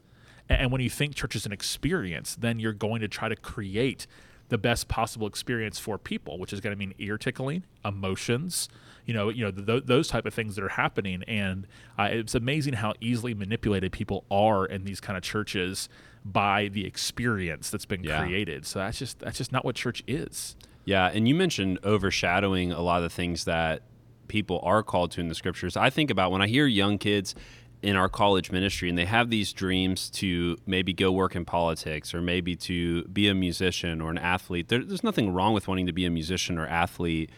And 0.60 0.72
when 0.72 0.82
you 0.82 0.90
think 0.90 1.16
church 1.16 1.36
is 1.36 1.46
an 1.46 1.52
experience, 1.52 2.36
then 2.36 2.60
you're 2.60 2.74
going 2.74 3.02
to 3.02 3.08
try 3.08 3.30
to 3.30 3.36
create 3.36 4.08
the 4.50 4.58
best 4.58 4.88
possible 4.90 5.28
experience 5.28 5.80
for 5.80 5.98
people, 5.98 6.38
which 6.38 6.52
is 6.52 6.60
going 6.60 6.76
to 6.76 6.80
mean 6.80 6.94
ear 7.00 7.18
tickling, 7.18 7.64
emotions, 7.86 8.68
you 9.06 9.14
know, 9.14 9.30
you 9.30 9.44
know 9.46 9.52
th- 9.52 9.84
those 9.86 10.08
type 10.10 10.26
of 10.26 10.34
things 10.34 10.56
that 10.56 10.64
are 10.64 10.70
happening. 10.70 11.24
And 11.24 11.66
uh, 11.98 12.10
it's 12.12 12.36
amazing 12.36 12.74
how 12.74 12.94
easily 13.00 13.34
manipulated 13.34 13.92
people 13.94 14.26
are 14.30 14.66
in 14.66 14.84
these 14.84 15.00
kind 15.00 15.16
of 15.18 15.24
churches 15.24 15.88
by 16.26 16.68
the 16.68 16.86
experience 16.86 17.70
that's 17.70 17.86
been 17.86 18.04
Yeah. 18.04 18.22
created. 18.24 18.66
So 18.66 18.80
that's 18.80 19.00
just 19.00 19.20
that's 19.20 19.38
just 19.38 19.52
not 19.52 19.64
what 19.64 19.76
church 19.76 20.04
is. 20.06 20.56
Yeah, 20.84 21.08
and 21.14 21.28
you 21.28 21.36
mentioned 21.36 21.80
overshadowing 21.84 22.72
a 22.72 22.82
lot 22.82 22.98
of 22.98 23.04
the 23.04 23.10
things 23.16 23.46
that 23.46 23.84
people 24.28 24.60
are 24.64 24.82
called 24.84 25.12
to 25.12 25.22
in 25.22 25.28
the 25.28 25.36
scriptures. 25.36 25.78
I 25.78 25.90
think 25.90 26.10
about 26.10 26.32
when 26.32 26.42
I 26.42 26.48
hear 26.48 26.66
young 26.66 26.98
kids 26.98 27.36
in 27.82 27.96
our 27.96 28.10
college 28.10 28.52
ministry 28.52 28.90
and 28.90 28.98
they 28.98 29.06
have 29.06 29.30
these 29.30 29.54
dreams 29.54 30.10
to 30.10 30.58
maybe 30.66 30.94
go 30.94 31.12
work 31.12 31.36
in 31.36 31.46
politics 31.46 32.14
or 32.14 32.22
maybe 32.22 32.56
to 32.56 33.04
be 33.06 33.28
a 33.28 33.34
musician 33.34 34.02
or 34.02 34.12
an 34.12 34.18
athlete. 34.20 34.68
There, 34.68 34.84
there's 34.84 35.04
nothing 35.04 35.34
wrong 35.34 35.54
with 35.54 35.68
wanting 35.68 35.88
to 35.88 35.94
be 35.94 36.06
a 36.06 36.12
musician 36.12 36.58
or 36.58 36.68
athlete, 36.68 37.32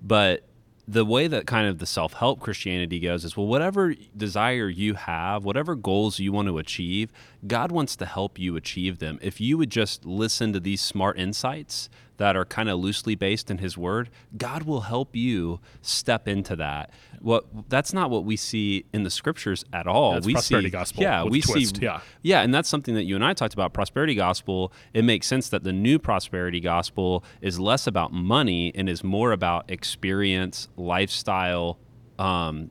but 0.00 0.44
the 0.88 1.04
way 1.04 1.28
that 1.28 1.46
kind 1.46 1.68
of 1.68 1.78
the 1.78 1.86
self 1.86 2.14
help 2.14 2.40
Christianity 2.40 2.98
goes 2.98 3.24
is 3.24 3.36
well, 3.36 3.46
whatever 3.46 3.94
desire 4.16 4.68
you 4.68 4.94
have, 4.94 5.44
whatever 5.44 5.76
goals 5.76 6.18
you 6.18 6.32
want 6.32 6.48
to 6.48 6.58
achieve, 6.58 7.12
God 7.46 7.70
wants 7.70 7.94
to 7.96 8.06
help 8.06 8.38
you 8.38 8.56
achieve 8.56 8.98
them. 8.98 9.18
If 9.22 9.40
you 9.40 9.56
would 9.58 9.70
just 9.70 10.04
listen 10.04 10.52
to 10.52 10.60
these 10.60 10.80
smart 10.80 11.18
insights 11.18 11.90
that 12.20 12.36
are 12.36 12.44
kind 12.44 12.68
of 12.68 12.78
loosely 12.78 13.14
based 13.14 13.50
in 13.50 13.56
His 13.58 13.78
Word, 13.78 14.10
God 14.36 14.64
will 14.64 14.82
help 14.82 15.16
you 15.16 15.58
step 15.80 16.28
into 16.28 16.54
that. 16.56 16.90
What 17.18 17.46
that's 17.70 17.94
not 17.94 18.10
what 18.10 18.26
we 18.26 18.36
see 18.36 18.84
in 18.92 19.04
the 19.04 19.10
Scriptures 19.10 19.64
at 19.72 19.86
all. 19.86 20.12
That's 20.12 20.26
we 20.26 20.34
prosperity 20.34 20.68
see, 20.68 20.72
gospel 20.72 21.02
Yeah, 21.02 21.24
we 21.24 21.40
twist, 21.40 21.76
see. 21.76 21.82
yeah. 21.82 22.00
Yeah, 22.20 22.42
and 22.42 22.52
that's 22.52 22.68
something 22.68 22.94
that 22.94 23.04
you 23.04 23.14
and 23.14 23.24
I 23.24 23.32
talked 23.32 23.54
about 23.54 23.72
prosperity 23.72 24.14
gospel. 24.14 24.70
It 24.92 25.02
makes 25.02 25.26
sense 25.26 25.48
that 25.48 25.64
the 25.64 25.72
new 25.72 25.98
prosperity 25.98 26.60
gospel 26.60 27.24
is 27.40 27.58
less 27.58 27.86
about 27.86 28.12
money 28.12 28.70
and 28.74 28.86
is 28.86 29.02
more 29.02 29.32
about 29.32 29.70
experience, 29.70 30.68
lifestyle, 30.76 31.78
um, 32.18 32.68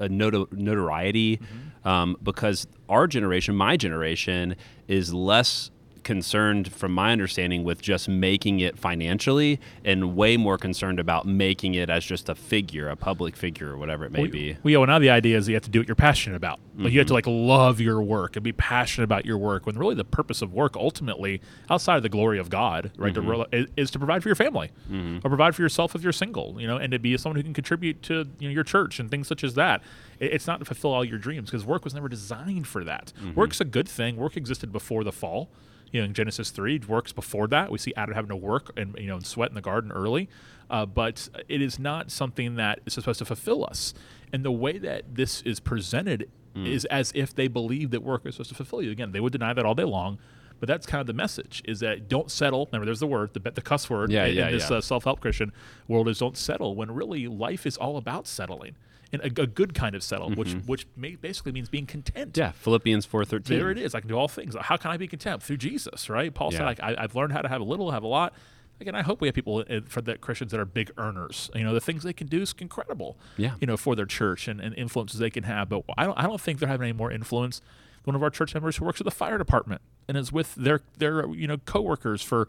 notoriety, 0.00 1.40
um, 1.84 2.16
because 2.22 2.66
our 2.88 3.06
generation, 3.06 3.54
my 3.54 3.76
generation, 3.76 4.56
is 4.88 5.12
less 5.12 5.70
concerned, 6.04 6.72
from 6.72 6.92
my 6.92 7.12
understanding, 7.12 7.64
with 7.64 7.80
just 7.80 8.08
making 8.08 8.60
it 8.60 8.78
financially, 8.78 9.60
and 9.84 10.16
way 10.16 10.36
more 10.36 10.58
concerned 10.58 11.00
about 11.00 11.26
making 11.26 11.74
it 11.74 11.90
as 11.90 12.04
just 12.04 12.28
a 12.28 12.34
figure, 12.34 12.88
a 12.88 12.96
public 12.96 13.36
figure, 13.36 13.72
or 13.72 13.76
whatever 13.76 14.04
it 14.04 14.12
may 14.12 14.22
we, 14.22 14.28
be. 14.28 14.56
Well, 14.62 14.70
yeah, 14.72 14.78
well, 14.78 14.86
now 14.86 14.98
the 14.98 15.10
idea 15.10 15.36
is 15.36 15.48
you 15.48 15.54
have 15.54 15.64
to 15.64 15.70
do 15.70 15.80
what 15.80 15.88
you're 15.88 15.94
passionate 15.94 16.36
about. 16.36 16.60
Like 16.76 16.92
you 16.92 17.00
have 17.00 17.08
to 17.08 17.14
mm-hmm. 17.14 17.30
like 17.30 17.48
love 17.48 17.80
your 17.80 18.02
work 18.02 18.36
and 18.36 18.42
be 18.42 18.52
passionate 18.52 19.04
about 19.04 19.26
your 19.26 19.36
work. 19.36 19.66
When 19.66 19.76
really 19.78 19.94
the 19.94 20.04
purpose 20.04 20.40
of 20.40 20.54
work, 20.54 20.74
ultimately, 20.74 21.42
outside 21.68 21.96
of 21.96 22.02
the 22.02 22.08
glory 22.08 22.38
of 22.38 22.48
God, 22.48 22.92
right, 22.96 23.12
to 23.12 23.20
mm-hmm. 23.20 23.30
real, 23.30 23.46
is, 23.52 23.66
is 23.76 23.90
to 23.90 23.98
provide 23.98 24.22
for 24.22 24.30
your 24.30 24.36
family 24.36 24.70
mm-hmm. 24.90 25.18
or 25.18 25.28
provide 25.28 25.54
for 25.54 25.62
yourself 25.62 25.94
if 25.94 26.02
you're 26.02 26.12
single, 26.12 26.58
you 26.58 26.66
know, 26.66 26.78
and 26.78 26.92
to 26.92 26.98
be 26.98 27.16
someone 27.18 27.36
who 27.36 27.42
can 27.42 27.52
contribute 27.52 28.02
to 28.04 28.26
you 28.38 28.48
know 28.48 28.52
your 28.52 28.64
church 28.64 28.98
and 28.98 29.10
things 29.10 29.28
such 29.28 29.44
as 29.44 29.54
that. 29.54 29.82
It, 30.18 30.32
it's 30.32 30.46
not 30.46 30.60
to 30.60 30.64
fulfill 30.64 30.92
all 30.92 31.04
your 31.04 31.18
dreams 31.18 31.50
because 31.50 31.64
work 31.64 31.84
was 31.84 31.94
never 31.94 32.08
designed 32.08 32.66
for 32.66 32.84
that. 32.84 33.12
Work's 33.34 33.60
a 33.60 33.64
good 33.64 33.88
thing. 33.88 34.16
Work 34.16 34.36
existed 34.36 34.72
before 34.72 35.04
the 35.04 35.12
fall. 35.12 35.50
You 35.92 36.00
know, 36.00 36.06
in 36.06 36.14
Genesis 36.14 36.50
three, 36.50 36.80
works 36.88 37.12
before 37.12 37.46
that. 37.48 37.70
We 37.70 37.78
see 37.78 37.92
Adam 37.96 38.14
having 38.14 38.30
to 38.30 38.36
work 38.36 38.72
and 38.76 38.96
you 38.98 39.06
know 39.06 39.16
and 39.16 39.26
sweat 39.26 39.50
in 39.50 39.54
the 39.54 39.60
garden 39.60 39.92
early, 39.92 40.28
uh, 40.70 40.86
but 40.86 41.28
it 41.48 41.60
is 41.62 41.78
not 41.78 42.10
something 42.10 42.56
that 42.56 42.80
is 42.86 42.94
supposed 42.94 43.18
to 43.18 43.24
fulfill 43.26 43.64
us. 43.64 43.92
And 44.32 44.42
the 44.44 44.50
way 44.52 44.78
that 44.78 45.14
this 45.14 45.42
is 45.42 45.60
presented 45.60 46.28
is 46.54 46.84
as 46.86 47.12
if 47.14 47.34
they 47.34 47.48
believe 47.48 47.90
that 47.92 48.02
work 48.02 48.26
is 48.26 48.34
supposed 48.34 48.50
to 48.50 48.54
fulfill 48.56 48.82
you. 48.82 48.90
Again, 48.90 49.12
they 49.12 49.20
would 49.20 49.32
deny 49.32 49.52
that 49.54 49.64
all 49.64 49.74
day 49.74 49.84
long, 49.84 50.18
But 50.62 50.68
that's 50.68 50.86
kind 50.86 51.00
of 51.00 51.08
the 51.08 51.12
message: 51.12 51.60
is 51.64 51.80
that 51.80 52.08
don't 52.08 52.30
settle. 52.30 52.68
Remember, 52.70 52.84
there's 52.84 53.00
the 53.00 53.06
word, 53.08 53.34
the 53.34 53.40
the 53.50 53.60
cuss 53.60 53.90
word 53.90 54.12
Yeah, 54.12 54.26
in, 54.26 54.36
yeah, 54.36 54.46
in 54.46 54.52
this 54.52 54.70
yeah. 54.70 54.76
Uh, 54.76 54.80
self-help 54.80 55.20
Christian 55.20 55.50
world 55.88 56.08
is 56.08 56.18
don't 56.20 56.36
settle. 56.36 56.76
When 56.76 56.92
really 56.92 57.26
life 57.26 57.66
is 57.66 57.76
all 57.76 57.96
about 57.96 58.28
settling, 58.28 58.76
a, 59.20 59.26
a 59.26 59.46
good 59.46 59.74
kind 59.74 59.94
of 59.94 60.02
settle, 60.02 60.30
which 60.30 60.54
which 60.66 60.86
may, 60.96 61.16
basically 61.16 61.52
means 61.52 61.68
being 61.68 61.86
content. 61.86 62.32
Mm-hmm. 62.32 62.40
Yeah, 62.40 62.52
Philippians 62.52 63.04
four 63.04 63.24
thirteen. 63.24 63.58
There 63.58 63.70
it 63.70 63.78
is. 63.78 63.94
I 63.94 64.00
can 64.00 64.08
do 64.08 64.16
all 64.16 64.28
things. 64.28 64.56
How 64.60 64.76
can 64.76 64.90
I 64.90 64.96
be 64.96 65.06
content 65.06 65.42
through 65.42 65.58
Jesus? 65.58 66.08
Right? 66.08 66.32
Paul 66.32 66.50
said, 66.50 66.60
Yeah. 66.60 66.66
like, 66.66 66.80
I, 66.82 66.94
"I've 66.98 67.14
learned 67.14 67.32
how 67.32 67.42
to 67.42 67.48
have 67.48 67.60
a 67.60 67.64
little, 67.64 67.90
have 67.90 68.02
a 68.02 68.06
lot." 68.08 68.32
Again, 68.80 68.94
I 68.94 69.02
hope 69.02 69.20
we 69.20 69.28
have 69.28 69.34
people 69.34 69.62
for 69.86 70.00
the 70.00 70.16
Christians 70.16 70.50
that 70.50 70.58
are 70.58 70.64
big 70.64 70.90
earners. 70.96 71.50
You 71.54 71.62
know, 71.62 71.72
the 71.72 71.80
things 71.80 72.02
they 72.02 72.12
can 72.12 72.26
do 72.26 72.42
is 72.42 72.52
incredible. 72.58 73.16
Yeah. 73.36 73.54
You 73.60 73.66
know, 73.66 73.76
for 73.76 73.94
their 73.94 74.06
church 74.06 74.48
and, 74.48 74.60
and 74.60 74.74
influences 74.74 75.20
they 75.20 75.30
can 75.30 75.44
have. 75.44 75.68
But 75.68 75.84
I 75.96 76.04
don't. 76.04 76.18
I 76.18 76.22
don't 76.22 76.40
think 76.40 76.58
they're 76.58 76.68
having 76.68 76.88
any 76.88 76.96
more 76.96 77.12
influence. 77.12 77.58
than 77.58 77.66
One 78.04 78.16
of 78.16 78.22
our 78.22 78.30
church 78.30 78.54
members 78.54 78.78
who 78.78 78.84
works 78.84 79.00
at 79.00 79.04
the 79.04 79.10
fire 79.12 79.38
department 79.38 79.82
and 80.08 80.16
is 80.16 80.32
with 80.32 80.54
their 80.56 80.80
their 80.98 81.28
you 81.28 81.46
know 81.46 81.58
coworkers 81.58 82.22
for 82.22 82.48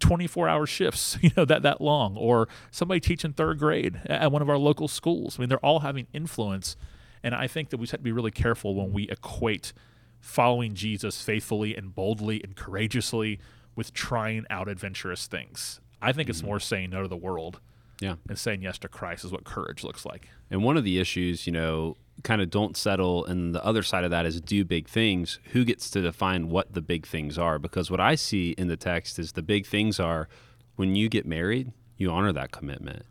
24 0.00 0.48
hour 0.48 0.66
shifts, 0.66 1.18
you 1.22 1.30
know, 1.36 1.44
that, 1.44 1.62
that 1.62 1.80
long, 1.80 2.16
or 2.16 2.48
somebody 2.70 3.00
teaching 3.00 3.32
third 3.32 3.58
grade 3.58 4.00
at 4.06 4.30
one 4.30 4.42
of 4.42 4.48
our 4.48 4.58
local 4.58 4.88
schools. 4.88 5.38
I 5.38 5.40
mean, 5.40 5.48
they're 5.48 5.64
all 5.64 5.80
having 5.80 6.06
influence. 6.12 6.76
And 7.22 7.34
I 7.34 7.46
think 7.46 7.70
that 7.70 7.78
we 7.78 7.84
just 7.84 7.92
have 7.92 8.00
to 8.00 8.04
be 8.04 8.12
really 8.12 8.30
careful 8.30 8.74
when 8.74 8.92
we 8.92 9.08
equate 9.08 9.72
following 10.20 10.74
Jesus 10.74 11.22
faithfully 11.22 11.76
and 11.76 11.94
boldly 11.94 12.42
and 12.42 12.54
courageously 12.54 13.38
with 13.74 13.92
trying 13.92 14.44
out 14.50 14.68
adventurous 14.68 15.26
things. 15.26 15.80
I 16.00 16.12
think 16.12 16.28
it's 16.28 16.38
mm-hmm. 16.38 16.48
more 16.48 16.60
saying 16.60 16.90
no 16.90 17.02
to 17.02 17.08
the 17.08 17.16
world 17.16 17.60
Yeah. 18.00 18.16
and 18.28 18.38
saying 18.38 18.62
yes 18.62 18.78
to 18.80 18.88
Christ 18.88 19.24
is 19.24 19.32
what 19.32 19.44
courage 19.44 19.82
looks 19.82 20.04
like. 20.04 20.28
And 20.50 20.62
one 20.62 20.76
of 20.76 20.84
the 20.84 20.98
issues, 20.98 21.46
you 21.46 21.52
know, 21.52 21.96
kind 22.22 22.40
of 22.42 22.50
don't 22.50 22.76
settle, 22.76 23.24
and 23.24 23.54
the 23.54 23.64
other 23.64 23.82
side 23.82 24.04
of 24.04 24.10
that 24.10 24.26
is 24.26 24.40
do 24.40 24.64
big 24.64 24.88
things. 24.88 25.38
Who 25.52 25.64
gets 25.64 25.90
to 25.90 26.02
define 26.02 26.48
what 26.48 26.74
the 26.74 26.82
big 26.82 27.06
things 27.06 27.38
are? 27.38 27.58
Because 27.58 27.90
what 27.90 28.00
I 28.00 28.14
see 28.14 28.50
in 28.52 28.68
the 28.68 28.76
text 28.76 29.18
is 29.18 29.32
the 29.32 29.42
big 29.42 29.66
things 29.66 29.98
are 29.98 30.28
when 30.76 30.94
you 30.94 31.08
get 31.08 31.26
married, 31.26 31.72
you 31.96 32.10
honor 32.10 32.32
that 32.32 32.52
commitment. 32.52 33.04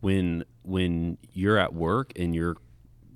When 0.00 0.44
when 0.62 1.18
you're 1.32 1.58
at 1.58 1.74
work 1.74 2.12
and 2.16 2.34
you're 2.34 2.56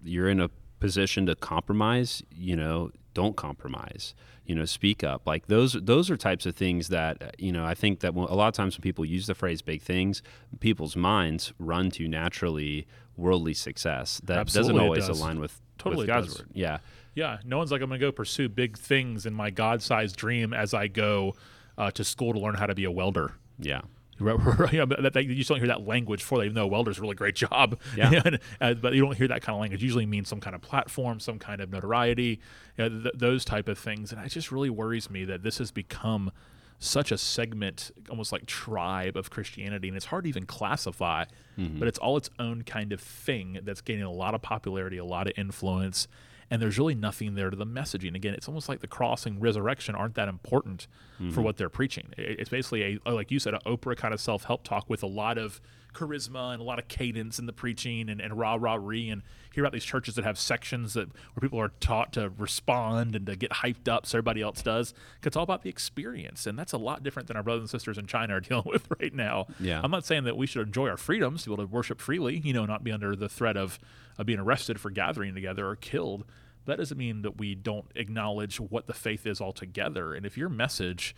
you're 0.03 0.29
in 0.29 0.41
a 0.41 0.51
position 0.81 1.25
to 1.27 1.35
compromise, 1.35 2.23
you 2.31 2.57
know, 2.57 2.91
don't 3.15 3.37
compromise. 3.37 4.15
You 4.45 4.55
know, 4.55 4.67
speak 4.67 5.03
up. 5.03 5.23
Like 5.27 5.47
those 5.47 5.73
those 5.73 6.11
are 6.11 6.17
types 6.19 6.45
of 6.45 6.55
things 6.55 6.89
that 6.89 7.23
uh, 7.23 7.31
you 7.39 7.51
know. 7.51 7.65
I 7.65 7.75
think 7.75 8.01
that 8.01 8.13
when, 8.15 8.29
a 8.29 8.35
lot 8.35 8.49
of 8.49 8.55
times 8.55 8.77
when 8.77 8.83
people 8.83 9.05
use 9.05 9.27
the 9.27 9.35
phrase 9.35 9.63
"big 9.63 9.81
things," 9.81 10.23
people's 10.61 10.97
minds 10.97 11.53
run 11.59 11.91
to 11.93 12.07
naturally 12.07 12.87
worldly 13.17 13.55
success 13.55 14.21
that 14.25 14.37
Absolutely 14.39 14.73
doesn't 14.75 14.85
always 14.85 15.07
does. 15.07 15.19
align 15.21 15.39
with, 15.41 15.61
Totally 15.79 16.03
with 16.03 16.07
God's 16.09 16.27
does. 16.29 16.39
word. 16.41 16.49
Yeah, 16.53 16.79
Yeah, 17.15 17.39
no 17.45 17.59
one's 17.59 17.71
like, 17.71 17.81
I'm 17.81 17.89
going 17.89 18.01
to 18.01 18.05
go 18.07 18.11
pursue 18.13 18.49
big 18.49 18.77
things 18.77 19.25
in 19.25 19.33
my 19.33 19.51
God 19.51 19.81
sized 19.83 20.17
dream 20.17 20.53
as 20.53 20.75
I 20.75 20.89
go 20.89 21.37
uh, 21.79 21.93
to 21.93 22.03
school 22.03 22.33
to 22.33 22.41
learn 22.41 22.57
how 22.57 22.67
to 22.67 22.75
be 22.75 22.85
a 22.85 22.91
welder. 22.91 23.35
yeah, 23.59 23.83
Right, 24.21 24.37
right, 24.59 24.73
yeah, 24.73 24.85
but 24.85 25.03
that, 25.03 25.13
that, 25.15 25.25
you 25.25 25.35
just 25.35 25.49
don't 25.49 25.59
hear 25.59 25.67
that 25.69 25.87
language 25.87 26.23
for 26.23 26.39
that, 26.39 26.45
even 26.45 26.55
though 26.55 26.67
welder's 26.67 26.99
a 26.99 27.01
really 27.01 27.17
great 27.17 27.35
job. 27.35 27.79
Yeah. 27.97 28.23
And, 28.25 28.39
uh, 28.61 28.75
but 28.75 28.95
you 28.95 29.03
don't 29.03 29.17
hear 29.17 29.29
that 29.29 29.43
kind 29.43 29.55
of 29.55 29.61
language. 29.61 29.83
It 29.83 29.85
usually 29.85 30.07
means 30.07 30.29
some 30.29 30.41
kind 30.41 30.55
of 30.55 30.63
platform, 30.63 31.21
some 31.21 31.39
kind 31.39 31.61
of 31.61 31.71
notoriety, 31.71 32.41
you 32.79 32.89
know, 32.89 33.03
th- 33.03 33.15
those 33.17 33.45
type 33.45 33.69
of 33.69 33.79
things. 33.79 34.13
And 34.13 34.25
it 34.25 34.29
just 34.29 34.53
really 34.53 34.71
worries 34.71 35.11
me 35.11 35.25
that 35.25 35.43
this 35.43 35.59
has 35.59 35.71
become 35.71 36.31
such 36.79 37.13
a 37.13 37.19
segment, 37.19 37.91
almost 38.11 38.31
like 38.33 38.47
tribe 38.47 39.17
of 39.17 39.31
Christianity, 39.31 39.89
and 39.89 39.97
it's 39.97 40.07
hard 40.07 40.25
to 40.25 40.29
even 40.29 40.45
classify. 40.45 41.25
But 41.57 41.89
it's 41.89 41.99
all 41.99 42.17
its 42.17 42.31
own 42.39 42.63
kind 42.63 42.93
of 42.93 43.01
thing 43.01 43.61
that's 43.63 43.81
gaining 43.81 44.05
a 44.05 44.11
lot 44.13 44.35
of 44.35 44.43
popularity, 44.43 44.99
a 44.99 45.05
lot 45.05 45.27
of 45.29 45.33
influence, 45.37 46.09
and 46.51 46.61
there's 46.61 46.79
really 46.79 46.95
nothing 46.95 47.35
there 47.35 47.51
to 47.51 47.57
the 47.57 47.67
messaging. 47.67 48.15
Again, 48.15 48.35
it's 48.35 48.49
almost 48.49 48.69
like 48.69 48.81
the 48.81 48.87
cross 48.87 49.27
and 49.27 49.41
resurrection 49.41 49.95
aren't 49.95 50.15
that 50.15 50.29
important 50.29 50.87
for 51.17 51.25
mm-hmm. 51.25 51.43
what 51.43 51.57
they're 51.57 51.69
preaching. 51.69 52.13
It's 52.19 52.51
basically 52.51 52.83
a, 52.83 52.99
uh, 53.07 53.15
like 53.15 53.31
you 53.31 53.39
said, 53.39 53.55
an 53.55 53.61
Oprah 53.67 53.97
kind 53.97 54.13
of 54.13 54.21
self 54.21 54.45
help 54.45 54.65
talk 54.65 54.91
with 54.91 55.03
a 55.03 55.07
lot 55.07 55.39
of 55.39 55.61
charisma 55.95 56.53
and 56.53 56.61
a 56.61 56.65
lot 56.65 56.79
of 56.79 56.89
cadence 56.89 57.39
in 57.39 57.47
the 57.47 57.53
preaching 57.53 58.11
and, 58.11 58.21
and 58.21 58.37
rah 58.37 58.57
rah 58.59 58.75
ree 58.75 59.09
and 59.09 59.23
hear 59.55 59.63
about 59.63 59.73
these 59.73 59.85
churches 59.85 60.17
that 60.17 60.25
have 60.25 60.37
sections 60.37 60.95
that 60.95 61.09
where 61.09 61.41
people 61.41 61.61
are 61.61 61.71
taught 61.81 62.13
to 62.13 62.33
respond 62.37 63.15
and 63.15 63.27
to 63.27 63.37
get 63.37 63.51
hyped 63.51 63.87
up 63.87 64.05
so 64.05 64.19
everybody 64.19 64.43
else 64.43 64.61
does. 64.61 64.91
'Cause 64.93 65.29
It's 65.29 65.37
all 65.37 65.45
about 65.45 65.63
the 65.63 65.71
experience, 65.71 66.47
and 66.47 66.59
that's 66.59 66.73
a 66.73 66.79
lot 66.79 67.05
different 67.05 67.29
than 67.29 67.37
our 67.37 67.45
brothers 67.45 67.63
and 67.63 67.71
sisters 67.71 67.97
in 67.97 68.07
China 68.07 68.35
are 68.35 68.41
dealing 68.49 68.65
with 68.67 68.89
right 68.99 69.15
now. 69.15 69.47
Yeah. 69.61 69.81
I'm 69.83 69.93
not 69.93 70.05
saying 70.05 70.25
that 70.25 70.37
we 70.37 70.47
should 70.47 70.67
enjoy 70.67 70.89
our 70.89 70.97
freedoms 70.97 71.45
to 71.45 71.51
be 71.51 71.55
able 71.55 71.65
to 71.65 71.73
worship 71.73 72.01
freely, 72.01 72.39
you 72.39 72.53
know, 72.53 72.67
not 72.67 72.83
be 72.83 72.91
under 72.91 73.15
the 73.15 73.29
threat 73.29 73.57
of, 73.57 73.79
of 74.19 74.27
being 74.27 74.39
arrested 74.39 74.81
for 74.81 74.91
gathering 74.91 75.35
together 75.35 75.69
or 75.69 75.77
killed. 75.77 76.25
That 76.67 76.79
doesn't 76.79 76.97
mean 76.97 77.23
that 77.23 77.39
we 77.39 77.55
don't 77.55 77.87
acknowledge 77.95 78.59
what 78.59 78.87
the 78.87 78.95
faith 78.95 79.27
is 79.27 79.41
altogether. 79.41 80.15
And 80.15 80.25
if 80.25 80.39
your 80.39 80.49
message 80.49 81.15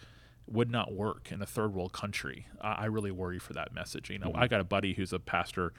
would 0.48 0.70
not 0.70 0.92
work 0.92 1.30
in 1.30 1.42
a 1.42 1.46
third 1.46 1.74
world 1.74 1.92
country, 1.92 2.46
I, 2.60 2.72
I 2.72 2.84
really 2.86 3.10
worry 3.10 3.38
for 3.38 3.52
that 3.52 3.74
message. 3.74 4.10
You 4.10 4.18
know, 4.18 4.32
I 4.34 4.46
got 4.48 4.60
a 4.60 4.64
buddy 4.64 4.94
who's 4.94 5.12
a 5.12 5.18
pastor 5.18 5.72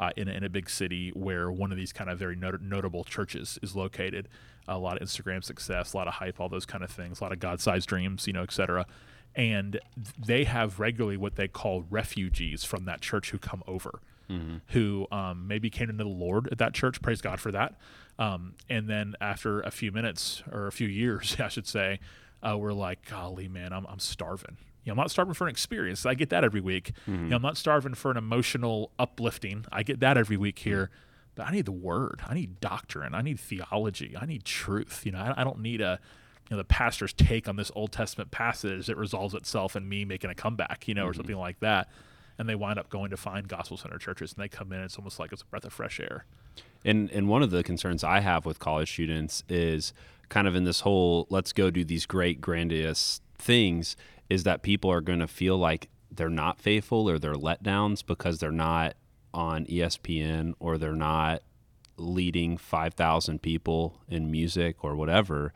uh, 0.00 0.10
in, 0.16 0.28
a, 0.28 0.32
in 0.32 0.44
a 0.44 0.48
big 0.48 0.68
city 0.68 1.10
where 1.10 1.52
one 1.52 1.70
of 1.70 1.78
these 1.78 1.92
kind 1.92 2.10
of 2.10 2.18
very 2.18 2.36
not- 2.36 2.60
notable 2.60 3.04
churches 3.04 3.58
is 3.62 3.76
located. 3.76 4.28
A 4.66 4.78
lot 4.78 5.00
of 5.00 5.06
Instagram 5.06 5.44
success, 5.44 5.92
a 5.92 5.96
lot 5.96 6.08
of 6.08 6.14
hype, 6.14 6.40
all 6.40 6.48
those 6.48 6.66
kind 6.66 6.82
of 6.82 6.90
things, 6.90 7.20
a 7.20 7.24
lot 7.24 7.32
of 7.32 7.38
God-sized 7.38 7.88
dreams, 7.88 8.26
you 8.26 8.32
know, 8.32 8.42
et 8.42 8.52
cetera. 8.52 8.86
And 9.36 9.80
they 10.18 10.44
have 10.44 10.80
regularly 10.80 11.16
what 11.16 11.36
they 11.36 11.48
call 11.48 11.84
refugees 11.90 12.64
from 12.64 12.84
that 12.86 13.00
church 13.00 13.30
who 13.30 13.38
come 13.38 13.62
over, 13.66 14.00
who 14.68 15.06
um, 15.12 15.46
maybe 15.46 15.70
came 15.70 15.90
into 15.90 16.04
the 16.04 16.10
Lord 16.10 16.48
at 16.50 16.58
that 16.58 16.74
church. 16.74 17.00
Praise 17.02 17.20
God 17.20 17.40
for 17.40 17.52
that. 17.52 17.74
Um, 18.18 18.54
and 18.68 18.88
then 18.88 19.14
after 19.20 19.60
a 19.60 19.70
few 19.70 19.90
minutes 19.92 20.42
or 20.50 20.66
a 20.66 20.72
few 20.72 20.88
years, 20.88 21.36
I 21.40 21.48
should 21.48 21.66
say, 21.66 22.00
uh, 22.42 22.56
we're 22.58 22.72
like, 22.72 23.08
golly, 23.08 23.48
man, 23.48 23.72
I'm, 23.72 23.86
I'm 23.86 23.98
starving. 23.98 24.58
You 24.84 24.90
know, 24.90 24.92
I'm 24.92 24.96
not 24.98 25.10
starving 25.10 25.34
for 25.34 25.44
an 25.44 25.50
experience. 25.50 26.04
I 26.04 26.14
get 26.14 26.28
that 26.30 26.44
every 26.44 26.60
week. 26.60 26.92
You 27.24 27.30
know, 27.30 27.36
I'm 27.36 27.42
not 27.42 27.56
starving 27.56 27.94
for 27.94 28.10
an 28.10 28.16
emotional 28.18 28.90
uplifting. 28.98 29.64
I 29.72 29.82
get 29.82 30.00
that 30.00 30.18
every 30.18 30.36
week 30.36 30.58
here. 30.58 30.90
But 31.36 31.46
I 31.48 31.52
need 31.52 31.64
the 31.64 31.72
word. 31.72 32.20
I 32.28 32.34
need 32.34 32.60
doctrine. 32.60 33.14
I 33.14 33.22
need 33.22 33.40
theology. 33.40 34.14
I 34.20 34.26
need 34.26 34.44
truth. 34.44 35.02
You 35.04 35.12
know, 35.12 35.18
I, 35.18 35.40
I 35.40 35.44
don't 35.44 35.60
need 35.60 35.80
a, 35.80 35.98
you 36.48 36.56
know, 36.56 36.58
the 36.58 36.64
pastor's 36.64 37.12
take 37.14 37.48
on 37.48 37.56
this 37.56 37.72
Old 37.74 37.90
Testament 37.92 38.30
passage 38.30 38.86
that 38.86 38.96
resolves 38.96 39.34
itself 39.34 39.74
in 39.74 39.88
me 39.88 40.04
making 40.04 40.30
a 40.30 40.34
comeback, 40.34 40.86
you 40.86 40.94
know, 40.94 41.06
or 41.06 41.14
something 41.14 41.36
like 41.36 41.58
that. 41.60 41.88
And 42.38 42.48
they 42.48 42.54
wind 42.54 42.78
up 42.78 42.90
going 42.90 43.10
to 43.10 43.16
find 43.16 43.46
gospel 43.46 43.76
center 43.76 43.98
churches, 43.98 44.32
and 44.32 44.42
they 44.42 44.48
come 44.48 44.72
in. 44.72 44.80
It's 44.80 44.98
almost 44.98 45.18
like 45.18 45.32
it's 45.32 45.42
a 45.42 45.46
breath 45.46 45.64
of 45.64 45.72
fresh 45.72 46.00
air. 46.00 46.26
And 46.84 47.10
and 47.10 47.28
one 47.28 47.42
of 47.42 47.50
the 47.50 47.62
concerns 47.62 48.04
I 48.04 48.20
have 48.20 48.44
with 48.44 48.58
college 48.58 48.92
students 48.92 49.44
is 49.48 49.92
kind 50.28 50.48
of 50.48 50.54
in 50.54 50.64
this 50.64 50.80
whole 50.80 51.26
let's 51.30 51.52
go 51.52 51.70
do 51.70 51.84
these 51.84 52.06
great 52.06 52.40
grandiose 52.40 53.20
things 53.38 53.96
is 54.28 54.44
that 54.44 54.62
people 54.62 54.90
are 54.90 55.00
going 55.00 55.18
to 55.18 55.26
feel 55.26 55.56
like 55.56 55.88
they're 56.10 56.28
not 56.28 56.58
faithful 56.58 57.08
or 57.08 57.18
they're 57.18 57.34
letdowns 57.34 58.04
because 58.04 58.38
they're 58.38 58.52
not 58.52 58.94
on 59.32 59.66
ESPN 59.66 60.54
or 60.60 60.78
they're 60.78 60.92
not 60.92 61.42
leading 61.96 62.56
5,000 62.56 63.42
people 63.42 64.00
in 64.08 64.30
music 64.30 64.82
or 64.82 64.96
whatever. 64.96 65.52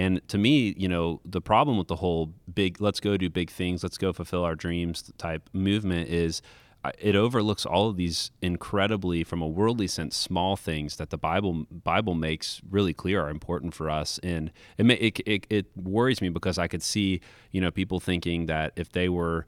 And 0.00 0.26
to 0.28 0.38
me, 0.38 0.74
you 0.78 0.88
know, 0.88 1.20
the 1.26 1.42
problem 1.42 1.76
with 1.76 1.88
the 1.88 1.96
whole 1.96 2.32
big, 2.54 2.80
let's 2.80 3.00
go 3.00 3.18
do 3.18 3.28
big 3.28 3.50
things, 3.50 3.82
let's 3.82 3.98
go 3.98 4.14
fulfill 4.14 4.44
our 4.44 4.54
dreams 4.54 5.12
type 5.18 5.50
movement 5.52 6.08
is 6.08 6.40
uh, 6.82 6.92
it 6.98 7.14
overlooks 7.14 7.66
all 7.66 7.90
of 7.90 7.98
these 7.98 8.30
incredibly, 8.40 9.22
from 9.22 9.42
a 9.42 9.46
worldly 9.46 9.86
sense, 9.86 10.16
small 10.16 10.56
things 10.56 10.96
that 10.96 11.10
the 11.10 11.18
Bible 11.18 11.66
Bible 11.70 12.14
makes 12.14 12.62
really 12.70 12.94
clear 12.94 13.20
are 13.20 13.28
important 13.28 13.74
for 13.74 13.90
us. 13.90 14.18
And 14.22 14.50
it, 14.78 14.86
it, 14.86 15.20
it, 15.26 15.46
it 15.50 15.66
worries 15.76 16.22
me 16.22 16.30
because 16.30 16.56
I 16.56 16.66
could 16.66 16.82
see, 16.82 17.20
you 17.50 17.60
know, 17.60 17.70
people 17.70 18.00
thinking 18.00 18.46
that 18.46 18.72
if 18.76 18.90
they 18.92 19.10
were, 19.10 19.44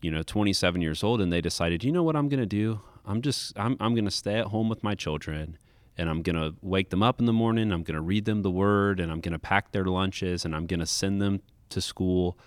you 0.00 0.10
know 0.10 0.24
27 0.24 0.80
years 0.80 1.04
old 1.04 1.20
and 1.20 1.32
they 1.32 1.40
decided 1.40 1.84
you 1.84 1.92
know 1.92 2.02
what 2.02 2.16
i'm 2.16 2.28
going 2.28 2.40
to 2.40 2.44
do 2.44 2.80
i'm 3.06 3.22
just 3.22 3.56
i'm, 3.56 3.76
I'm 3.78 3.94
going 3.94 4.04
to 4.04 4.10
stay 4.10 4.34
at 4.34 4.46
home 4.46 4.68
with 4.68 4.82
my 4.82 4.96
children 4.96 5.56
and 5.98 6.08
i'm 6.10 6.22
going 6.22 6.36
to 6.36 6.54
wake 6.62 6.90
them 6.90 7.02
up 7.02 7.20
in 7.20 7.26
the 7.26 7.32
morning 7.32 7.72
i'm 7.72 7.82
going 7.82 7.94
to 7.94 8.00
read 8.00 8.24
them 8.24 8.42
the 8.42 8.50
word 8.50 8.98
and 9.00 9.10
i'm 9.12 9.20
going 9.20 9.32
to 9.32 9.38
pack 9.38 9.72
their 9.72 9.84
lunches 9.84 10.44
and 10.44 10.54
i'm 10.54 10.66
going 10.66 10.80
to 10.80 10.86
send 10.86 11.20
them 11.20 11.40
to 11.68 11.80
school 11.80 12.38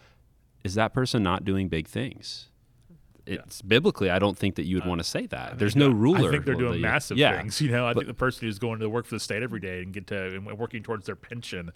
is 0.64 0.74
that 0.76 0.94
person 0.94 1.22
not 1.24 1.44
doing 1.46 1.68
big 1.70 1.88
things 1.88 2.50
it's 3.28 3.62
biblically 3.64 4.10
i 4.12 4.20
don't 4.20 4.38
think 4.38 4.56
that 4.56 4.66
you 4.66 4.76
would 4.76 4.86
want 4.86 5.00
to 5.00 5.04
say 5.04 5.26
that 5.26 5.58
there's 5.58 5.76
no 5.76 5.90
ruler 5.90 6.30
I 6.30 6.32
think 6.32 6.46
they're 6.46 6.54
doing 6.56 6.80
massive 6.82 7.18
yeah. 7.18 7.38
things. 7.38 7.60
You 7.60 7.72
know, 7.72 7.86
I 7.88 7.94
But- 7.94 8.02
think 8.02 8.08
the 8.08 8.14
person 8.14 8.46
who's 8.48 8.60
going 8.60 8.80
to 8.82 8.90
work 8.90 9.06
for 9.06 9.16
the 9.16 9.20
state 9.20 9.42
every 9.42 9.60
day 9.60 9.82
and 9.82 9.92
get 9.94 10.06
to 10.08 10.36
and 10.36 10.46
working 10.58 10.84
towards 10.84 11.08
their 11.08 11.16
pension 11.16 11.72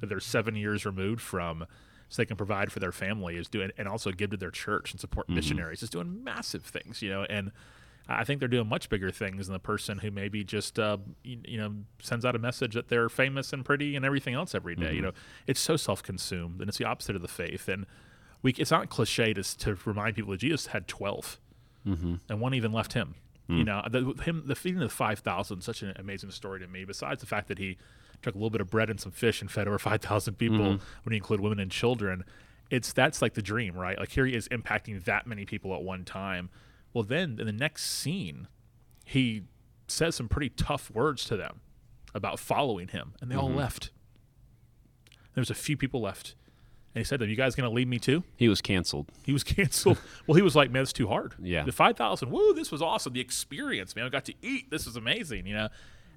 that 0.00 0.06
they're 0.08 0.20
seven 0.20 0.54
years 0.54 0.84
removed 0.86 1.20
from, 1.20 1.66
so 2.08 2.22
they 2.22 2.26
can 2.26 2.36
provide 2.36 2.70
for 2.70 2.78
their 2.78 2.92
family, 2.92 3.36
is 3.36 3.48
doing 3.48 3.70
and 3.76 3.88
also 3.88 4.12
give 4.12 4.30
to 4.30 4.36
their 4.36 4.50
church 4.52 4.92
and 4.92 5.00
support 5.00 5.26
Mm-hmm. 5.26 5.34
missionaries. 5.34 5.82
Is 5.82 5.90
doing 5.90 6.22
massive 6.22 6.62
things. 6.62 7.02
You 7.02 7.10
know, 7.10 7.22
and 7.24 7.50
I 8.08 8.24
think 8.24 8.40
they're 8.40 8.48
doing 8.48 8.68
much 8.68 8.88
bigger 8.88 9.10
things 9.10 9.46
than 9.46 9.52
the 9.52 9.60
person 9.60 9.98
who 9.98 10.10
maybe 10.10 10.44
just 10.44 10.78
uh, 10.78 10.98
you, 11.22 11.38
you 11.46 11.58
know 11.58 11.74
sends 12.00 12.24
out 12.24 12.34
a 12.34 12.38
message 12.38 12.74
that 12.74 12.88
they're 12.88 13.08
famous 13.08 13.52
and 13.52 13.64
pretty 13.64 13.96
and 13.96 14.04
everything 14.04 14.34
else 14.34 14.54
every 14.54 14.74
day. 14.74 14.86
Mm-hmm. 14.86 14.96
You 14.96 15.02
know, 15.02 15.12
it's 15.46 15.60
so 15.60 15.76
self-consumed 15.76 16.60
and 16.60 16.68
it's 16.68 16.78
the 16.78 16.84
opposite 16.84 17.16
of 17.16 17.22
the 17.22 17.28
faith. 17.28 17.68
And 17.68 17.86
we 18.42 18.52
it's 18.52 18.70
not 18.70 18.90
cliche 18.90 19.32
to 19.34 19.42
to 19.58 19.78
remind 19.84 20.16
people 20.16 20.32
that 20.32 20.40
Jesus 20.40 20.66
had 20.68 20.88
twelve 20.88 21.40
and 22.28 22.40
one 22.40 22.54
even 22.54 22.72
left 22.72 22.92
him. 22.92 23.14
You 23.58 23.64
know, 23.64 23.82
the, 23.90 24.14
him 24.22 24.44
the 24.46 24.54
feeding 24.54 24.80
of 24.80 24.88
the 24.88 24.94
five 24.94 25.18
thousand, 25.18 25.62
such 25.62 25.82
an 25.82 25.92
amazing 25.96 26.30
story 26.30 26.60
to 26.60 26.66
me. 26.66 26.84
Besides 26.84 27.20
the 27.20 27.26
fact 27.26 27.48
that 27.48 27.58
he 27.58 27.76
took 28.22 28.34
a 28.34 28.38
little 28.38 28.50
bit 28.50 28.60
of 28.60 28.70
bread 28.70 28.88
and 28.88 29.00
some 29.00 29.12
fish 29.12 29.40
and 29.40 29.50
fed 29.50 29.66
over 29.66 29.78
five 29.80 30.00
thousand 30.00 30.34
people 30.34 30.64
when 30.66 31.10
you 31.10 31.16
include 31.16 31.40
women 31.40 31.58
and 31.58 31.70
children, 31.70 32.24
it's 32.70 32.92
that's 32.92 33.20
like 33.20 33.34
the 33.34 33.42
dream, 33.42 33.74
right? 33.74 33.98
Like 33.98 34.10
here 34.10 34.24
he 34.26 34.34
is 34.34 34.48
impacting 34.48 35.04
that 35.04 35.26
many 35.26 35.44
people 35.44 35.74
at 35.74 35.82
one 35.82 36.04
time. 36.04 36.50
Well, 36.92 37.04
then 37.04 37.38
in 37.40 37.46
the 37.46 37.52
next 37.52 37.84
scene, 37.84 38.48
he 39.04 39.42
says 39.86 40.14
some 40.16 40.28
pretty 40.28 40.50
tough 40.50 40.90
words 40.90 41.24
to 41.26 41.36
them 41.36 41.60
about 42.14 42.38
following 42.38 42.88
him, 42.88 43.14
and 43.20 43.30
they 43.30 43.36
all 43.36 43.48
mm-hmm. 43.48 43.58
left. 43.58 43.90
There's 45.34 45.50
a 45.50 45.54
few 45.54 45.76
people 45.76 46.02
left, 46.02 46.34
and 46.94 47.00
he 47.00 47.04
said 47.04 47.18
to 47.18 47.24
them, 47.24 47.30
"You 47.30 47.36
guys 47.36 47.54
going 47.54 47.68
to 47.68 47.74
leave 47.74 47.88
me 47.88 47.98
too?" 47.98 48.24
He 48.36 48.48
was 48.48 48.60
canceled. 48.60 49.10
He 49.24 49.32
was 49.32 49.44
canceled. 49.44 49.98
well, 50.26 50.36
he 50.36 50.42
was 50.42 50.54
like, 50.54 50.70
"Man, 50.70 50.82
it's 50.82 50.92
too 50.92 51.08
hard." 51.08 51.34
Yeah. 51.40 51.64
the 51.64 51.72
five 51.72 51.96
thousand. 51.96 52.30
Woo, 52.30 52.52
this 52.52 52.70
was 52.70 52.82
awesome. 52.82 53.12
The 53.12 53.20
experience, 53.20 53.96
man. 53.96 54.04
I 54.04 54.08
got 54.08 54.26
to 54.26 54.34
eat. 54.42 54.70
This 54.70 54.86
was 54.86 54.96
amazing. 54.96 55.46
You 55.46 55.54
know, 55.54 55.68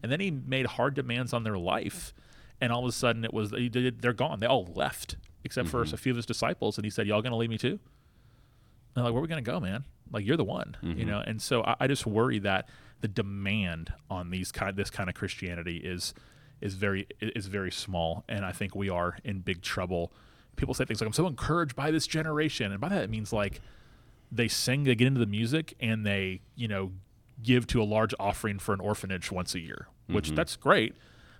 and 0.03 0.11
then 0.11 0.19
he 0.19 0.31
made 0.31 0.65
hard 0.65 0.93
demands 0.93 1.33
on 1.33 1.43
their 1.43 1.57
life, 1.57 2.13
and 2.59 2.71
all 2.71 2.83
of 2.83 2.89
a 2.89 2.91
sudden 2.91 3.23
it 3.23 3.33
was 3.33 3.51
they're 3.51 4.13
gone. 4.13 4.39
They 4.39 4.47
all 4.47 4.69
left 4.75 5.15
except 5.43 5.69
for 5.69 5.83
mm-hmm. 5.83 5.93
a 5.93 5.97
few 5.97 6.11
of 6.11 6.15
his 6.17 6.25
disciples, 6.25 6.77
and 6.77 6.85
he 6.85 6.89
said, 6.89 7.07
"Y'all 7.07 7.21
going 7.21 7.31
to 7.31 7.37
leave 7.37 7.49
me 7.49 7.57
too?" 7.57 7.79
They're 8.95 9.03
like, 9.03 9.13
"Where 9.13 9.19
are 9.19 9.21
we 9.21 9.27
going 9.27 9.43
to 9.43 9.51
go, 9.51 9.59
man? 9.59 9.83
Like 10.11 10.25
you're 10.25 10.37
the 10.37 10.43
one." 10.43 10.77
You 10.81 10.89
mm-hmm. 10.89 11.07
know, 11.07 11.23
and 11.25 11.41
so 11.41 11.63
I, 11.63 11.75
I 11.81 11.87
just 11.87 12.05
worry 12.05 12.39
that 12.39 12.69
the 13.01 13.07
demand 13.07 13.93
on 14.09 14.29
these 14.29 14.51
kind 14.51 14.75
this 14.75 14.89
kind 14.89 15.09
of 15.09 15.15
Christianity 15.15 15.77
is 15.77 16.13
is 16.61 16.75
very 16.75 17.07
is 17.21 17.47
very 17.47 17.71
small, 17.71 18.23
and 18.27 18.45
I 18.45 18.51
think 18.51 18.75
we 18.75 18.89
are 18.89 19.17
in 19.23 19.39
big 19.39 19.61
trouble. 19.61 20.11
People 20.55 20.73
say 20.73 20.85
things 20.85 21.01
like, 21.01 21.07
"I'm 21.07 21.13
so 21.13 21.27
encouraged 21.27 21.75
by 21.75 21.91
this 21.91 22.07
generation," 22.07 22.71
and 22.71 22.79
by 22.79 22.89
that 22.89 23.03
it 23.03 23.09
means 23.09 23.33
like 23.33 23.61
they 24.31 24.47
sing, 24.47 24.83
they 24.83 24.95
get 24.95 25.07
into 25.07 25.19
the 25.19 25.25
music, 25.25 25.75
and 25.79 26.05
they 26.05 26.41
you 26.55 26.67
know 26.67 26.93
give 27.43 27.67
to 27.67 27.81
a 27.81 27.83
large 27.83 28.13
offering 28.19 28.59
for 28.59 28.73
an 28.73 28.79
orphanage 28.79 29.31
once 29.31 29.53
a 29.53 29.59
year, 29.59 29.87
which 30.07 30.27
mm-hmm. 30.27 30.35
that's 30.35 30.55
great. 30.55 30.95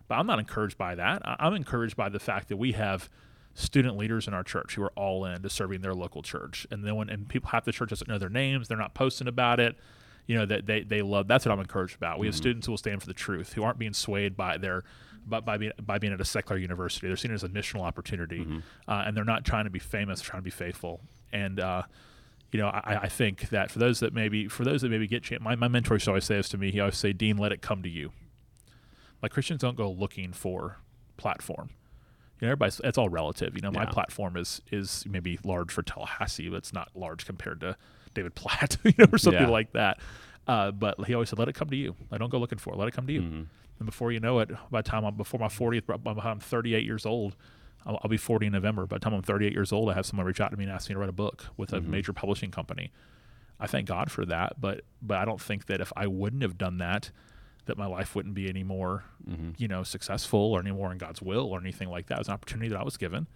But 0.08 0.16
I'm 0.16 0.28
not 0.28 0.40
encouraged 0.40 0.78
by 0.78 0.96
that. 0.96 1.22
I- 1.26 1.38
I'm 1.40 1.54
encouraged 1.54 1.96
by 1.96 2.10
the 2.10 2.20
fact 2.20 2.50
that 2.50 2.58
we 2.58 2.74
have 2.74 3.10
student 3.56 3.98
leaders 3.98 4.28
in 4.28 4.34
our 4.34 4.44
church 4.44 4.76
who 4.76 4.84
are 4.84 4.92
all 4.96 5.26
in 5.26 5.42
to 5.42 5.50
serving 5.50 5.82
their 5.82 5.96
local 5.96 6.22
church, 6.22 6.68
and 6.70 6.84
then 6.84 6.96
when 6.96 7.10
and 7.10 7.28
people 7.28 7.50
half 7.50 7.66
the 7.66 7.72
church 7.72 7.90
doesn't 7.90 8.08
know 8.08 8.18
their 8.20 8.30
names, 8.30 8.68
they're 8.68 8.78
not 8.78 8.94
posting 8.94 9.28
about 9.28 9.60
it. 9.60 9.76
You 10.28 10.36
know 10.36 10.46
that 10.46 10.66
they, 10.66 10.82
they 10.82 11.02
love. 11.02 11.28
That's 11.28 11.46
what 11.46 11.52
I'm 11.52 11.60
encouraged 11.60 11.96
about. 11.96 12.20
We 12.20 12.28
have 12.28 12.36
students 12.36 12.66
who 12.66 12.72
will 12.74 12.78
stand 12.78 13.02
for 13.02 13.08
the 13.08 13.14
truth, 13.14 13.54
who 13.54 13.64
aren't 13.64 13.78
being 13.80 13.94
swayed 13.94 14.36
by 14.36 14.58
their 14.58 14.84
by, 15.26 15.40
by 15.40 15.58
being 15.58 15.72
by 15.80 15.98
being 16.00 16.14
at 16.14 16.22
a 16.22 16.26
secular 16.26 16.60
university. 16.60 17.08
They're 17.08 17.16
seen 17.16 17.32
it 17.32 17.36
as 17.36 17.44
a 17.44 17.50
missional 17.50 17.82
opportunity, 17.82 18.46
uh, 18.88 19.04
and 19.06 19.16
they're 19.16 19.24
not 19.24 19.46
trying 19.46 19.64
to 19.66 19.70
be 19.70 19.80
famous, 19.80 20.20
they're 20.20 20.30
trying 20.32 20.42
to 20.42 20.46
be 20.46 20.50
faithful. 20.52 21.02
And 21.32 21.60
uh, 21.60 21.84
you 22.52 22.60
know, 22.60 22.68
I, 22.68 23.02
I 23.04 23.08
think 23.10 23.50
that 23.50 23.70
for 23.72 23.80
those 23.80 24.00
that 24.00 24.14
maybe 24.14 24.48
for 24.48 24.64
those 24.64 24.82
that 24.82 24.90
maybe 24.90 25.08
get 25.08 25.24
chan- 25.24 25.44
my 25.44 25.56
my 25.56 25.68
mentor 25.68 25.96
used 25.96 26.06
to 26.06 26.12
always 26.12 26.26
say 26.26 26.38
this 26.38 26.50
to 26.50 26.58
me. 26.58 26.72
He 26.72 26.80
always 26.80 26.98
say, 26.98 27.14
"Dean, 27.14 27.38
let 27.38 27.52
it 27.52 27.62
come 27.62 27.84
to 27.84 27.90
you." 27.90 28.12
Like 29.22 29.32
Christians 29.32 29.62
don't 29.62 29.78
go 29.78 29.90
looking 29.92 30.34
for 30.34 30.78
platform. 31.18 31.70
You 32.42 32.48
know, 32.48 32.52
everybody's 32.52 32.82
it's 32.84 32.98
all 32.98 33.10
relative. 33.10 33.56
You 33.56 33.62
know, 33.62 33.72
my 33.72 33.84
Yeah. 33.84 33.90
platform 33.92 34.36
is 34.38 34.62
is 34.72 35.06
maybe 35.08 35.40
large 35.44 35.72
for 35.72 35.82
Tallahassee, 35.84 36.50
but 36.50 36.58
it's 36.58 36.74
not 36.74 36.90
large 36.96 37.26
compared 37.26 37.62
to 37.62 37.78
David 38.14 38.36
Platt, 38.36 38.78
you 38.84 38.94
know, 38.98 39.06
or 39.12 39.18
something 39.18 39.44
Yeah. 39.44 39.50
like 39.50 39.72
that. 39.74 40.00
Uh, 40.48 40.72
but 40.72 41.06
he 41.08 41.14
always 41.14 41.30
said, 41.30 41.40
"Let 41.40 41.48
it 41.48 41.56
come 41.56 41.70
to 41.70 41.76
you. 41.76 41.96
I 42.12 42.18
don't 42.18 42.30
go 42.30 42.38
looking 42.38 42.58
for 42.60 42.74
it. 42.74 42.78
Let 42.78 42.88
it 42.88 42.94
come 42.94 43.08
to 43.08 43.14
you." 43.14 43.22
Mm-hmm. 43.22 43.44
And 43.80 43.86
before 43.86 44.12
you 44.12 44.20
know 44.20 44.40
it, 44.40 44.50
by 44.72 44.82
the 44.82 44.90
time 44.90 45.04
I'm 45.06 45.16
before 45.16 45.40
my 45.40 45.48
40th, 45.48 45.86
by 45.86 46.14
the 46.14 46.22
time 46.22 46.32
I'm 46.34 46.40
38 46.40 46.84
years 46.86 47.06
old, 47.06 47.36
I'll, 47.86 48.00
I'll 48.04 48.10
be 48.10 48.18
40 48.18 48.46
in 48.48 48.54
November. 48.54 48.86
By 48.86 48.98
the 48.98 49.00
time 49.02 49.14
I'm 49.14 49.22
38 49.22 49.52
years 49.54 49.72
old, 49.74 49.90
I 49.90 49.94
have 49.96 50.06
someone 50.06 50.26
reach 50.26 50.40
out 50.40 50.52
to 50.52 50.58
me 50.58 50.64
and 50.66 50.72
ask 50.74 50.88
me 50.90 50.94
to 50.94 51.00
write 51.00 51.10
a 51.10 51.14
book 51.14 51.48
with 51.58 51.74
a 51.74 51.82
major 51.82 52.14
publishing 52.14 52.52
company. 52.52 52.92
I 53.60 53.68
thank 53.68 53.88
God 53.88 54.12
for 54.12 54.26
that, 54.26 54.60
but 54.62 54.82
but 55.02 55.18
I 55.18 55.26
don't 55.26 55.42
think 55.42 55.66
that 55.68 55.82
if 55.82 55.92
I 55.96 56.08
wouldn't 56.08 56.42
have 56.42 56.58
done 56.58 56.78
that, 56.78 57.12
that 57.66 57.78
my 57.78 57.86
life 57.88 58.16
wouldn't 58.16 58.36
be 58.36 58.48
any 58.50 58.64
more, 58.64 59.04
you 59.58 59.68
know, 59.68 59.84
successful 59.84 60.40
or 60.40 60.60
any 60.60 60.72
more 60.72 60.92
in 60.92 60.98
God's 60.98 61.22
will 61.22 61.46
or 61.48 61.60
anything 61.60 61.90
like 61.90 62.08
that. 62.08 62.16
It 62.16 62.20
was 62.20 62.28
an 62.28 62.34
opportunity 62.36 62.70
that 62.70 62.80
I 62.80 62.84
was 62.84 62.98
given, 62.98 63.28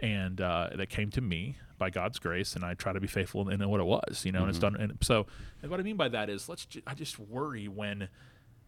and 0.00 0.40
uh, 0.40 0.70
that 0.76 0.88
came 0.88 1.10
to 1.10 1.20
me 1.20 1.58
by 1.78 1.90
God's 1.90 2.18
grace, 2.18 2.54
and 2.54 2.64
I 2.64 2.74
try 2.74 2.92
to 2.92 3.00
be 3.00 3.06
faithful 3.06 3.48
in, 3.48 3.60
in 3.60 3.68
what 3.68 3.80
it 3.80 3.86
was, 3.86 4.24
you 4.24 4.32
know. 4.32 4.40
And 4.40 4.48
it's 4.48 4.58
done. 4.58 4.76
And 4.76 4.96
so, 5.02 5.26
and 5.62 5.70
what 5.70 5.78
I 5.80 5.82
mean 5.82 5.96
by 5.96 6.08
that 6.08 6.28
is, 6.30 6.48
let's. 6.48 6.64
Ju- 6.66 6.82
I 6.86 6.94
just 6.94 7.18
worry 7.18 7.68
when 7.68 8.08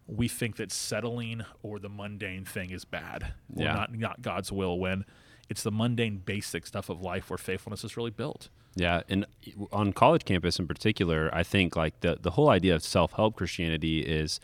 we 0.07 0.27
think 0.27 0.55
that 0.57 0.71
settling 0.71 1.43
or 1.61 1.77
the 1.79 1.89
mundane 1.89 2.43
thing 2.45 2.71
is 2.71 2.83
bad 2.85 3.33
or 3.55 3.63
Yeah. 3.63 3.73
not 3.73 3.93
not 3.95 4.21
God's 4.21 4.51
will 4.51 4.79
when 4.79 5.05
it's 5.49 5.63
the 5.63 5.71
mundane 5.71 6.17
basic 6.17 6.65
stuff 6.67 6.89
of 6.89 7.01
life 7.01 7.29
where 7.29 7.37
faithfulness 7.37 7.83
is 7.83 7.95
really 7.97 8.09
built. 8.11 8.49
Yeah, 8.75 9.01
and 9.09 9.25
on 9.71 9.93
college 9.93 10.23
campus 10.25 10.59
in 10.59 10.67
particular, 10.67 11.29
I 11.33 11.41
think 11.43 11.75
like 11.75 11.99
the 12.01 12.17
the 12.21 12.31
whole 12.31 12.49
idea 12.49 12.75
of 12.75 12.83
self 12.83 13.13
help 13.13 13.35
Christianity 13.35 14.01
is, 14.01 14.39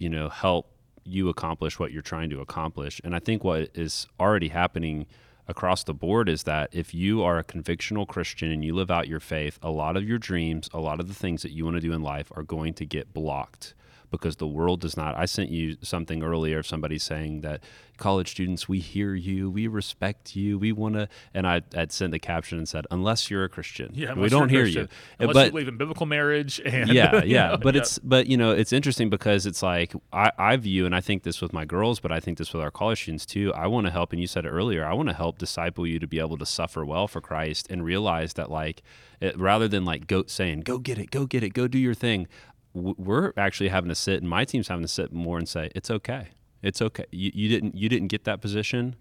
you 0.00 0.08
know, 0.08 0.28
help 0.28 0.72
you 1.04 1.28
accomplish 1.28 1.78
what 1.78 1.92
you're 1.92 2.02
trying 2.02 2.30
to 2.30 2.40
accomplish. 2.40 3.00
And 3.04 3.14
I 3.14 3.20
think 3.20 3.44
what 3.44 3.70
is 3.74 4.08
already 4.18 4.48
happening 4.48 5.06
across 5.46 5.84
the 5.84 5.94
board 5.94 6.28
is 6.28 6.44
that 6.44 6.70
if 6.72 6.94
you 6.94 7.22
are 7.22 7.38
a 7.38 7.44
convictional 7.44 8.06
Christian 8.06 8.50
and 8.50 8.64
you 8.64 8.74
live 8.74 8.90
out 8.90 9.08
your 9.08 9.20
faith, 9.20 9.58
a 9.62 9.70
lot 9.70 9.96
of 9.96 10.08
your 10.08 10.18
dreams, 10.18 10.70
a 10.72 10.80
lot 10.80 11.00
of 11.00 11.08
the 11.08 11.14
things 11.14 11.42
that 11.42 11.52
you 11.52 11.64
want 11.64 11.76
to 11.76 11.80
do 11.80 11.92
in 11.92 12.02
life 12.02 12.32
are 12.34 12.42
going 12.42 12.74
to 12.74 12.86
get 12.86 13.12
blocked 13.12 13.74
because 14.10 14.36
the 14.36 14.46
world 14.46 14.80
does 14.80 14.96
not. 14.96 15.16
I 15.16 15.26
sent 15.26 15.50
you 15.50 15.76
something 15.82 16.22
earlier 16.22 16.58
of 16.58 16.66
somebody 16.66 16.98
saying 16.98 17.40
that 17.42 17.62
college 17.96 18.30
students, 18.30 18.68
we 18.68 18.80
hear 18.80 19.14
you, 19.14 19.50
we 19.50 19.68
respect 19.68 20.34
you, 20.34 20.58
we 20.58 20.72
want 20.72 20.94
to, 20.94 21.08
and 21.34 21.46
I 21.46 21.62
had 21.74 21.92
sent 21.92 22.12
the 22.12 22.18
caption 22.18 22.58
and 22.58 22.68
said, 22.68 22.86
unless 22.90 23.30
you're 23.30 23.44
a 23.44 23.48
Christian, 23.48 23.92
Yeah, 23.94 24.14
we 24.14 24.28
don't 24.28 24.48
hear 24.48 24.64
you. 24.64 24.80
Christian. 24.80 24.88
Unless 25.20 25.34
but 25.34 25.44
you 25.46 25.50
believe 25.52 25.68
in 25.68 25.76
biblical 25.76 26.06
marriage 26.06 26.60
and 26.64 26.90
yeah, 26.90 27.22
you 27.22 27.34
yeah, 27.34 27.48
know, 27.48 27.56
but 27.58 27.74
yeah. 27.74 27.82
it's 27.82 27.98
but 27.98 28.26
you 28.26 28.36
know 28.36 28.50
it's 28.50 28.72
interesting 28.72 29.10
because 29.10 29.46
it's 29.46 29.62
like 29.62 29.92
I, 30.12 30.32
I 30.38 30.56
view 30.56 30.86
and 30.86 30.94
I 30.94 31.00
think 31.00 31.22
this 31.22 31.40
with 31.40 31.52
my 31.52 31.64
girls, 31.64 32.00
but 32.00 32.10
I 32.10 32.18
think 32.20 32.38
this 32.38 32.52
with 32.52 32.62
our 32.62 32.70
college 32.70 33.02
students 33.02 33.26
too. 33.26 33.52
I 33.54 33.66
want 33.66 33.86
to 33.86 33.92
help, 33.92 34.12
and 34.12 34.20
you 34.20 34.26
said 34.26 34.44
it 34.44 34.48
earlier. 34.50 34.84
I 34.84 34.94
want 34.94 35.08
to 35.10 35.14
help 35.14 35.38
disciple 35.38 35.86
you 35.86 35.98
to 35.98 36.06
be 36.06 36.18
able 36.18 36.38
to 36.38 36.46
suffer 36.46 36.84
well 36.84 37.06
for 37.06 37.20
Christ 37.20 37.66
and 37.70 37.84
realize 37.84 38.32
that 38.34 38.50
like 38.50 38.82
it, 39.20 39.38
rather 39.38 39.68
than 39.68 39.84
like 39.84 40.06
go 40.06 40.24
saying 40.26 40.60
go 40.60 40.78
get 40.78 40.98
it, 40.98 41.10
go 41.10 41.26
get 41.26 41.42
it, 41.42 41.50
go 41.50 41.68
do 41.68 41.78
your 41.78 41.94
thing. 41.94 42.26
We're 42.72 43.32
actually 43.36 43.68
having 43.68 43.88
to 43.88 43.94
sit, 43.94 44.20
and 44.20 44.28
my 44.28 44.44
team's 44.44 44.68
having 44.68 44.84
to 44.84 44.88
sit 44.88 45.12
more 45.12 45.38
and 45.38 45.48
say 45.48 45.70
it's 45.74 45.90
okay, 45.90 46.28
it's 46.62 46.80
okay. 46.80 47.04
You, 47.10 47.32
you 47.34 47.48
didn't 47.48 47.74
you 47.76 47.88
didn't 47.88 48.08
get 48.08 48.24
that 48.24 48.40
position 48.40 48.96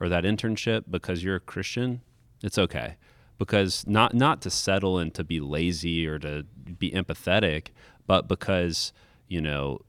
or 0.00 0.08
that 0.08 0.24
internship 0.24 0.84
because 0.90 1.22
you're 1.22 1.36
a 1.36 1.40
Christian. 1.40 2.02
It's 2.42 2.58
okay 2.58 2.96
because 3.38 3.84
not 3.86 4.14
not 4.14 4.40
to 4.42 4.50
settle 4.50 4.98
and 4.98 5.12
to 5.14 5.24
be 5.24 5.40
lazy 5.40 6.06
or 6.06 6.18
to 6.18 6.44
be 6.78 6.90
empathetic, 6.90 7.68
but 8.06 8.28
because 8.28 8.92
you 9.28 9.40
know 9.40 9.80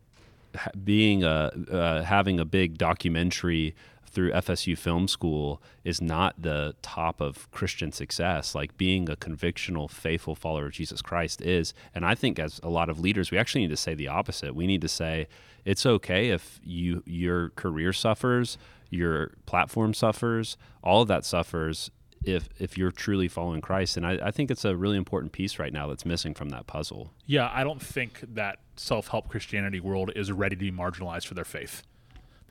being 0.84 1.24
a 1.24 1.52
uh, 1.72 2.04
having 2.04 2.40
a 2.40 2.46
big 2.46 2.78
documentary 2.78 3.76
through 4.14 4.32
FSU 4.32 4.78
Film 4.78 5.08
School 5.08 5.62
is 5.84 6.00
not 6.02 6.42
the 6.42 6.76
top 6.82 7.20
of 7.20 7.50
Christian 7.52 7.92
success. 7.92 8.54
Like 8.54 8.78
being 8.78 9.10
a 9.10 9.16
convictional, 9.16 9.90
faithful 9.90 10.36
follower 10.36 10.68
of 10.68 10.72
Jesus 10.72 11.02
Christ 11.02 11.42
is. 11.42 11.74
And 11.96 12.06
I 12.06 12.14
think 12.14 12.38
as 12.38 12.60
a 12.64 12.70
lot 12.70 12.90
of 12.90 13.00
leaders, 13.00 13.32
we 13.32 13.38
actually 13.38 13.62
need 13.62 13.72
to 13.72 13.78
say 13.78 13.96
the 13.96 14.08
opposite. 14.08 14.56
We 14.56 14.68
need 14.68 14.82
to 14.82 14.88
say 14.88 15.28
it's 15.66 15.86
okay 15.86 16.30
if 16.30 16.60
you 16.64 17.02
your 17.06 17.50
career 17.52 17.92
suffers, 17.92 18.58
your 18.90 19.32
platform 19.46 19.94
suffers, 19.94 20.58
all 20.84 21.02
of 21.02 21.08
that 21.08 21.26
suffers 21.26 21.90
if 22.24 22.50
if 22.60 22.78
you're 22.78 22.92
truly 22.92 23.28
following 23.28 23.62
Christ. 23.62 23.98
And 23.98 24.06
I, 24.06 24.20
I 24.24 24.32
think 24.32 24.52
it's 24.52 24.64
a 24.64 24.76
really 24.76 24.98
important 24.98 25.32
piece 25.32 25.58
right 25.58 25.74
now 25.74 25.88
that's 25.88 26.06
missing 26.06 26.36
from 26.36 26.50
that 26.50 26.68
puzzle. 26.68 27.12
Yeah, 27.26 27.50
I 27.52 27.64
don't 27.64 27.82
think 27.82 28.24
that 28.36 28.60
self-help 28.76 29.30
Christianity 29.30 29.80
world 29.80 30.12
is 30.16 30.32
ready 30.32 30.56
to 30.56 30.60
be 30.60 30.72
marginalized 30.72 31.26
for 31.26 31.34
their 31.34 31.46
faith. 31.46 31.82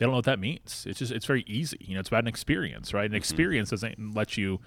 They 0.02 0.06
don't 0.06 0.14
know 0.14 0.18
what 0.18 0.24
that 0.24 0.40
means. 0.40 0.84
It's 0.88 0.98
just 0.98 1.12
it's 1.12 1.26
very 1.26 1.44
easy. 1.46 1.76
You 1.80 1.94
know, 1.94 2.00
it's 2.00 2.08
about 2.08 2.24
an 2.24 2.26
experience, 2.26 2.92
right? 2.92 3.08
An 3.08 3.14
experience 3.14 3.70
doesn't 3.70 4.14
let 4.16 4.36
you, 4.36 4.58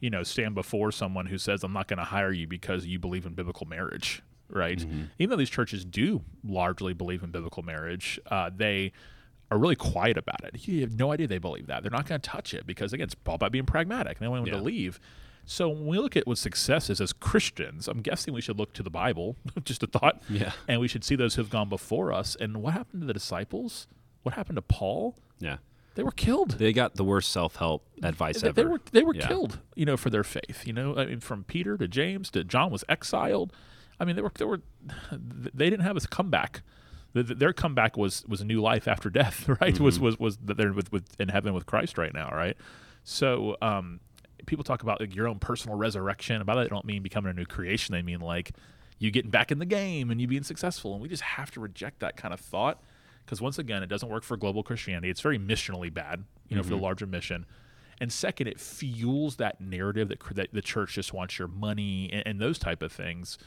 you 0.00 0.10
know, 0.10 0.22
stand 0.22 0.54
before 0.54 0.92
someone 0.92 1.24
who 1.24 1.38
says, 1.38 1.64
"I'm 1.64 1.72
not 1.72 1.88
going 1.88 1.96
to 1.98 2.04
hire 2.04 2.30
you 2.30 2.46
because 2.46 2.84
you 2.84 2.98
believe 2.98 3.24
in 3.24 3.32
biblical 3.32 3.66
marriage." 3.66 4.22
Right? 4.50 4.84
Even 5.18 5.30
though 5.30 5.36
these 5.36 5.48
churches 5.48 5.86
do 5.86 6.20
largely 6.44 6.92
believe 6.92 7.22
in 7.22 7.30
biblical 7.30 7.62
marriage, 7.62 8.20
uh, 8.30 8.50
they 8.54 8.92
are 9.50 9.56
really 9.56 9.76
quiet 9.76 10.18
about 10.18 10.44
it. 10.44 10.68
You 10.68 10.82
have 10.82 10.98
no 10.98 11.10
idea 11.10 11.26
they 11.26 11.38
believe 11.38 11.68
that. 11.68 11.82
They're 11.82 11.90
not 11.90 12.06
going 12.06 12.20
to 12.20 12.28
touch 12.30 12.52
it 12.52 12.66
because 12.66 12.92
again, 12.92 13.04
it's 13.06 13.16
all 13.26 13.36
about 13.36 13.50
being 13.50 13.64
pragmatic. 13.64 14.18
And 14.18 14.26
they 14.26 14.28
want 14.28 14.46
Yeah. 14.46 14.56
to 14.56 14.60
leave. 14.60 15.00
So 15.46 15.70
when 15.70 15.86
we 15.86 15.96
look 15.98 16.18
at 16.18 16.26
what 16.26 16.36
success 16.36 16.90
is 16.90 17.00
as 17.00 17.14
Christians, 17.14 17.88
I'm 17.88 18.02
guessing 18.02 18.34
we 18.34 18.42
should 18.42 18.58
look 18.58 18.74
to 18.74 18.82
the 18.82 18.90
Bible. 18.90 19.36
just 19.64 19.82
a 19.82 19.86
thought. 19.86 20.22
Yeah. 20.28 20.52
And 20.68 20.80
we 20.82 20.88
should 20.88 21.02
see 21.02 21.16
those 21.16 21.36
who've 21.36 21.48
gone 21.50 21.70
before 21.70 22.12
us. 22.12 22.36
And 22.38 22.58
what 22.62 22.74
happened 22.74 23.00
to 23.02 23.06
the 23.06 23.14
disciples? 23.14 23.86
What 24.22 24.34
happened 24.34 24.56
to 24.56 24.62
Paul? 24.62 25.16
Yeah. 25.38 25.56
They 25.94 26.02
were 26.02 26.10
killed. 26.12 26.52
They 26.52 26.72
got 26.72 26.94
the 26.94 27.04
worst 27.04 27.30
self 27.32 27.56
help 27.56 27.86
advice 28.02 28.40
They, 28.40 28.48
ever. 28.48 28.54
they 28.54 28.64
were 28.64 28.80
they 28.92 29.02
were 29.02 29.14
Yeah. 29.14 29.26
killed, 29.28 29.60
you 29.74 29.84
know, 29.84 29.96
for 29.98 30.08
their 30.10 30.24
faith. 30.24 30.66
You 30.66 30.72
know, 30.72 30.96
I 30.96 31.06
mean, 31.06 31.20
from 31.20 31.44
Peter 31.44 31.76
to 31.76 31.86
James 31.86 32.30
to 32.30 32.44
John 32.44 32.70
was 32.70 32.82
exiled. 32.88 33.52
I 34.00 34.04
mean, 34.06 34.16
they 34.16 34.22
were 34.22 34.32
they 34.34 34.44
were 34.46 34.62
they 35.12 35.68
didn't 35.68 35.84
have 35.84 35.96
a 35.96 36.00
comeback. 36.00 36.62
Th- 37.14 37.26
th- 37.26 37.38
Their 37.38 37.52
comeback 37.52 37.96
was 37.98 38.24
was 38.26 38.40
a 38.40 38.44
new 38.46 38.62
life 38.62 38.88
after 38.88 39.10
death, 39.10 39.46
right? 39.60 39.78
Was 39.78 39.96
Mm-hmm. 39.96 40.04
was 40.04 40.18
was 40.18 40.36
that 40.38 40.56
they're 40.56 40.72
with, 40.72 40.90
with 40.92 41.04
in 41.20 41.28
heaven 41.28 41.52
with 41.52 41.66
Christ 41.66 41.98
right 41.98 42.14
now, 42.14 42.30
right? 42.30 42.56
So 43.04 43.56
um, 43.60 44.00
people 44.46 44.64
talk 44.64 44.82
about 44.82 44.98
like 45.00 45.14
your 45.14 45.28
own 45.28 45.38
personal 45.40 45.76
resurrection. 45.76 46.42
By 46.44 46.54
that, 46.54 46.62
they 46.62 46.68
don't 46.68 46.86
mean 46.86 47.02
becoming 47.02 47.30
a 47.30 47.34
new 47.34 47.44
creation. 47.46 47.92
They 47.92 48.00
mean 48.02 48.20
like 48.20 48.52
you 48.98 49.10
getting 49.10 49.30
back 49.30 49.50
in 49.52 49.58
the 49.58 49.66
game 49.66 50.10
and 50.10 50.20
you 50.20 50.26
being 50.26 50.42
successful. 50.44 50.94
And 50.94 51.02
we 51.02 51.08
just 51.08 51.22
have 51.22 51.50
to 51.52 51.60
reject 51.60 52.00
that 52.00 52.16
kind 52.16 52.32
of 52.32 52.40
thought 52.40 52.80
because 53.24 53.40
once 53.40 53.58
again, 53.58 53.82
it 53.82 53.86
doesn't 53.86 54.08
work 54.08 54.24
for 54.24 54.36
global 54.36 54.62
Christianity. 54.62 55.10
It's 55.10 55.20
very 55.20 55.38
missionally 55.38 55.92
bad, 55.92 56.24
you 56.48 56.56
know, 56.56 56.62
for 56.62 56.70
the 56.70 56.76
larger 56.76 57.06
mission. 57.06 57.46
And 58.00 58.12
second, 58.12 58.48
it 58.48 58.58
fuels 58.58 59.36
that 59.36 59.60
narrative 59.60 60.08
that, 60.08 60.18
that 60.34 60.52
the 60.52 60.62
church 60.62 60.94
just 60.94 61.12
wants 61.12 61.38
your 61.38 61.48
money 61.48 62.10
and, 62.12 62.26
and 62.26 62.40
those 62.40 62.58
type 62.58 62.82
of 62.82 62.92
things 62.92 63.38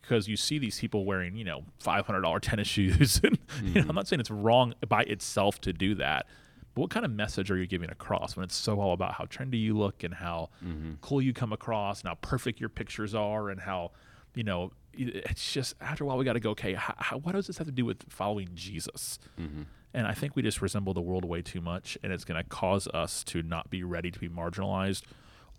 because 0.00 0.28
you 0.28 0.36
see 0.36 0.58
these 0.58 0.78
people 0.78 1.06
wearing, 1.06 1.36
you 1.36 1.44
know, 1.44 1.64
five 1.78 2.06
hundred 2.06 2.20
dollar 2.20 2.40
tennis 2.40 2.68
shoes, 2.68 3.20
and 3.24 3.38
mm-hmm. 3.46 3.66
you 3.68 3.74
know, 3.82 3.86
I'm 3.88 3.94
not 3.94 4.06
saying 4.06 4.20
it's 4.20 4.30
wrong 4.30 4.74
by 4.88 5.02
itself 5.04 5.60
to 5.62 5.72
do 5.72 5.94
that, 5.96 6.26
but 6.74 6.82
what 6.82 6.90
kind 6.90 7.04
of 7.04 7.12
message 7.12 7.50
are 7.50 7.56
you 7.56 7.66
giving 7.66 7.90
across 7.90 8.36
when 8.36 8.44
it's 8.44 8.56
so 8.56 8.80
all 8.80 8.92
about 8.92 9.14
how 9.14 9.24
trendy 9.24 9.60
you 9.60 9.76
look 9.76 10.02
and 10.04 10.12
how 10.12 10.50
mm-hmm. 10.64 10.92
cool 11.00 11.22
you 11.22 11.32
come 11.32 11.52
across 11.52 12.00
and 12.00 12.08
how 12.08 12.16
perfect 12.16 12.60
your 12.60 12.68
pictures 12.68 13.14
are 13.14 13.48
and 13.48 13.60
how, 13.60 13.92
you 14.34 14.42
know, 14.42 14.72
it's 14.96 15.52
just 15.52 15.74
after 15.80 16.04
a 16.04 16.06
while 16.06 16.16
we 16.16 16.24
got 16.24 16.34
to 16.34 16.40
go, 16.40 16.50
okay, 16.50 16.74
how, 16.74 16.94
how, 16.98 17.18
what 17.18 17.32
does 17.32 17.46
this 17.46 17.58
have 17.58 17.66
to 17.66 17.72
do 17.72 17.84
with 17.84 18.02
following 18.08 18.48
Jesus? 18.54 19.18
Mm-hmm. 19.40 19.62
And 19.92 20.06
I 20.06 20.12
think 20.12 20.34
we 20.34 20.42
just 20.42 20.60
resemble 20.60 20.92
the 20.92 21.00
world 21.00 21.24
way 21.24 21.40
too 21.40 21.60
much, 21.60 21.96
and 22.02 22.12
it's 22.12 22.24
going 22.24 22.42
to 22.42 22.48
cause 22.48 22.88
us 22.88 23.22
to 23.24 23.42
not 23.42 23.70
be 23.70 23.84
ready 23.84 24.10
to 24.10 24.18
be 24.18 24.28
marginalized 24.28 25.02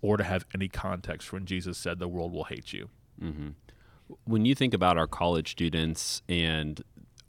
or 0.02 0.16
to 0.16 0.24
have 0.24 0.44
any 0.54 0.68
context 0.68 1.32
when 1.32 1.46
Jesus 1.46 1.78
said 1.78 1.98
the 1.98 2.08
world 2.08 2.32
will 2.32 2.44
hate 2.44 2.72
you. 2.72 2.88
Mm-hmm. 3.22 3.48
When 4.24 4.44
you 4.44 4.54
think 4.54 4.74
about 4.74 4.98
our 4.98 5.06
college 5.06 5.52
students 5.52 6.22
and 6.28 6.82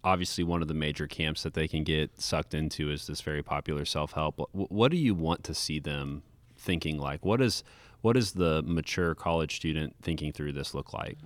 obviously 0.04 0.44
one 0.44 0.62
of 0.62 0.68
the 0.68 0.74
major 0.74 1.08
camps 1.08 1.44
that 1.44 1.54
they 1.54 1.68
can 1.68 1.84
get 1.84 2.22
sucked 2.22 2.54
into 2.54 2.92
is 2.92 3.08
this 3.08 3.22
very 3.22 3.44
popular 3.44 3.84
self-help 3.84 4.50
what 4.54 4.90
do 4.90 4.98
you 4.98 5.14
want 5.14 5.44
to 5.44 5.54
see 5.54 5.80
them 5.80 6.24
thinking 6.56 6.98
like 6.98 7.26
what 7.26 7.42
is 7.42 7.64
what 8.02 8.14
does 8.14 8.34
the 8.34 8.62
mature 8.64 9.16
college 9.16 9.56
student 9.56 9.96
thinking 10.02 10.32
through 10.32 10.54
this 10.54 10.74
look 10.74 10.94
like 10.94 11.18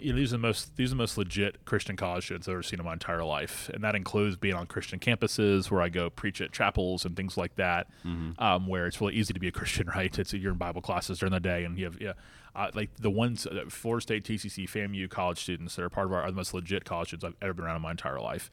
you 0.00 0.12
know, 0.12 0.18
these 0.18 0.32
are 0.32 0.36
the 0.36 0.42
most 0.42 0.76
these 0.76 0.88
are 0.88 0.94
the 0.94 0.96
most 0.96 1.18
legit 1.18 1.64
Christian 1.64 1.96
college 1.96 2.24
students 2.24 2.48
I've 2.48 2.52
ever 2.52 2.62
seen 2.62 2.78
in 2.78 2.84
my 2.84 2.92
entire 2.92 3.24
life, 3.24 3.70
and 3.72 3.82
that 3.84 3.94
includes 3.94 4.36
being 4.36 4.54
on 4.54 4.66
Christian 4.66 4.98
campuses 4.98 5.70
where 5.70 5.82
I 5.82 5.88
go 5.88 6.10
preach 6.10 6.40
at 6.40 6.52
chapels 6.52 7.04
and 7.04 7.16
things 7.16 7.36
like 7.36 7.56
that, 7.56 7.88
mm-hmm. 8.04 8.42
um, 8.42 8.66
where 8.66 8.86
it's 8.86 9.00
really 9.00 9.14
easy 9.14 9.32
to 9.34 9.40
be 9.40 9.48
a 9.48 9.52
Christian, 9.58 9.86
right? 9.88 10.16
It's 10.18 10.32
you're 10.32 10.52
in 10.52 10.58
Bible 10.58 10.82
classes 10.82 11.18
during 11.18 11.32
the 11.32 11.40
day, 11.40 11.64
and 11.64 11.78
you 11.78 11.84
have 11.84 12.00
yeah, 12.00 12.12
uh, 12.54 12.70
like 12.74 12.90
the 12.96 13.10
ones 13.10 13.46
uh, 13.46 13.64
Florida 13.68 14.02
State, 14.02 14.24
TCC, 14.24 14.68
FAMU 14.68 15.08
college 15.08 15.40
students 15.40 15.76
that 15.76 15.82
are 15.82 15.90
part 15.90 16.06
of 16.06 16.12
our 16.12 16.22
are 16.22 16.30
the 16.30 16.36
most 16.36 16.54
legit 16.54 16.84
college 16.84 17.08
students 17.08 17.24
I've 17.24 17.42
ever 17.42 17.54
been 17.54 17.64
around 17.64 17.76
in 17.76 17.82
my 17.82 17.90
entire 17.90 18.20
life. 18.20 18.50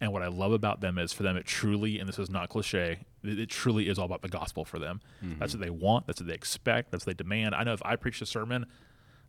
And 0.00 0.12
what 0.12 0.22
I 0.22 0.28
love 0.28 0.52
about 0.52 0.80
them 0.80 0.96
is 0.96 1.12
for 1.12 1.24
them, 1.24 1.36
it 1.36 1.44
truly, 1.44 1.98
and 1.98 2.08
this 2.08 2.18
is 2.18 2.30
not 2.30 2.48
cliche, 2.48 3.00
it, 3.24 3.38
it 3.38 3.50
truly 3.50 3.88
is 3.88 3.98
all 3.98 4.04
about 4.04 4.22
the 4.22 4.28
gospel 4.28 4.64
for 4.64 4.78
them. 4.78 5.00
Mm-hmm. 5.24 5.40
That's 5.40 5.54
what 5.54 5.60
they 5.60 5.70
want. 5.70 6.06
That's 6.06 6.20
what 6.20 6.28
they 6.28 6.34
expect. 6.34 6.92
That's 6.92 7.04
what 7.04 7.16
they 7.16 7.22
demand. 7.22 7.54
I 7.54 7.64
know 7.64 7.72
if 7.72 7.82
I 7.84 7.96
preach 7.96 8.22
a 8.22 8.26
sermon 8.26 8.66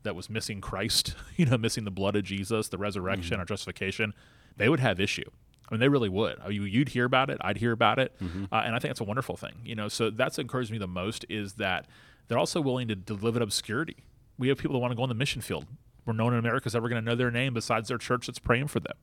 that 0.04 0.16
was 0.16 0.30
missing 0.30 0.62
Christ, 0.62 1.16
you 1.36 1.46
know, 1.46 1.58
missing 1.58 1.84
the 1.84 1.92
blood 1.92 2.16
of 2.16 2.24
Jesus, 2.24 2.70
the 2.70 2.78
resurrection, 2.78 3.34
mm-hmm. 3.34 3.42
our 3.42 3.46
justification, 3.46 4.14
they 4.58 4.70
would 4.70 4.80
have 4.80 5.00
issue. 5.00 5.30
I 5.70 5.74
mean, 5.74 5.80
they 5.80 5.90
really 5.90 6.10
would. 6.10 6.38
You'd 6.50 6.90
hear 6.90 7.06
about 7.06 7.30
it. 7.30 7.38
I'd 7.42 7.58
hear 7.58 7.72
about 7.72 8.00
it, 8.00 8.16
mm-hmm. 8.20 8.46
uh, 8.52 8.62
and 8.66 8.76
I 8.76 8.80
think 8.80 8.90
that's 8.90 9.02
a 9.02 9.06
wonderful 9.06 9.38
thing. 9.38 9.54
You 9.64 9.76
know, 9.76 9.88
so 9.88 10.10
that's 10.10 10.40
encouraged 10.40 10.72
me 10.72 10.80
the 10.80 10.88
most 10.88 11.26
is 11.30 11.54
that 11.54 11.86
they're 12.28 12.40
also 12.40 12.60
willing 12.60 12.88
to, 12.88 12.96
to 12.96 13.14
live 13.14 13.36
in 13.36 13.42
obscurity. 13.42 13.98
We 14.38 14.48
have 14.48 14.58
people 14.58 14.74
that 14.74 14.80
want 14.80 14.92
to 14.92 14.96
go 14.96 15.04
on 15.04 15.10
the 15.10 15.16
mission 15.16 15.42
field, 15.42 15.66
where 16.06 16.16
no 16.16 16.24
one 16.24 16.34
in 16.34 16.40
America 16.40 16.68
is 16.68 16.76
ever 16.76 16.90
going 16.90 17.04
to 17.04 17.08
know 17.08 17.16
their 17.16 17.30
name 17.30 17.54
besides 17.54 17.90
their 17.90 18.00
church 18.00 18.26
that's 18.26 18.40
praying 18.40 18.68
for 18.68 18.80
them, 18.80 18.96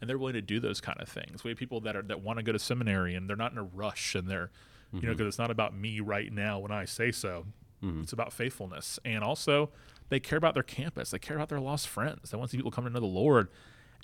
and 0.00 0.10
they're 0.10 0.18
willing 0.18 0.34
to 0.34 0.42
do 0.42 0.60
those 0.60 0.80
kind 0.80 1.00
of 1.00 1.08
things. 1.08 1.42
We 1.42 1.50
have 1.50 1.58
people 1.58 1.80
that 1.80 1.96
are 1.96 2.02
that 2.02 2.20
want 2.20 2.38
to 2.38 2.42
go 2.42 2.52
to 2.52 2.58
seminary 2.58 3.14
and 3.14 3.28
they're 3.28 3.36
not 3.36 3.52
in 3.52 3.58
a 3.58 3.64
rush, 3.64 4.14
and 4.14 4.28
they're, 4.28 4.50
mm-hmm. 4.88 4.98
you 4.98 5.02
know, 5.02 5.12
because 5.12 5.20
mm-hmm. 5.20 5.28
it's 5.28 5.38
not 5.38 5.50
about 5.50 5.74
me 5.74 6.00
right 6.00 6.30
now 6.30 6.58
when 6.58 6.70
I 6.70 6.84
say 6.84 7.12
so. 7.12 7.46
Mm-hmm. 7.82 8.02
It's 8.02 8.12
about 8.12 8.34
faithfulness, 8.34 8.98
and 9.06 9.24
also 9.24 9.70
they 10.10 10.20
care 10.20 10.36
about 10.36 10.54
their 10.54 10.62
campus. 10.62 11.10
They 11.10 11.18
care 11.18 11.36
about 11.36 11.48
their 11.48 11.60
lost 11.60 11.88
friends. 11.88 12.30
They 12.30 12.36
want 12.36 12.50
to 12.50 12.52
see 12.52 12.58
people 12.58 12.72
come 12.72 12.84
to 12.84 12.90
know 12.90 13.00
the 13.00 13.06
Lord, 13.06 13.48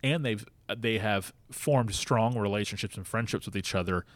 and 0.03 0.25
they've 0.25 0.47
they 0.75 0.99
have 0.99 1.35
formed 1.51 1.95
strong 1.95 2.39
relationships 2.39 2.97
and 2.97 3.07
friendships 3.07 3.45
with 3.45 3.57
each 3.57 3.75
other. 3.75 4.07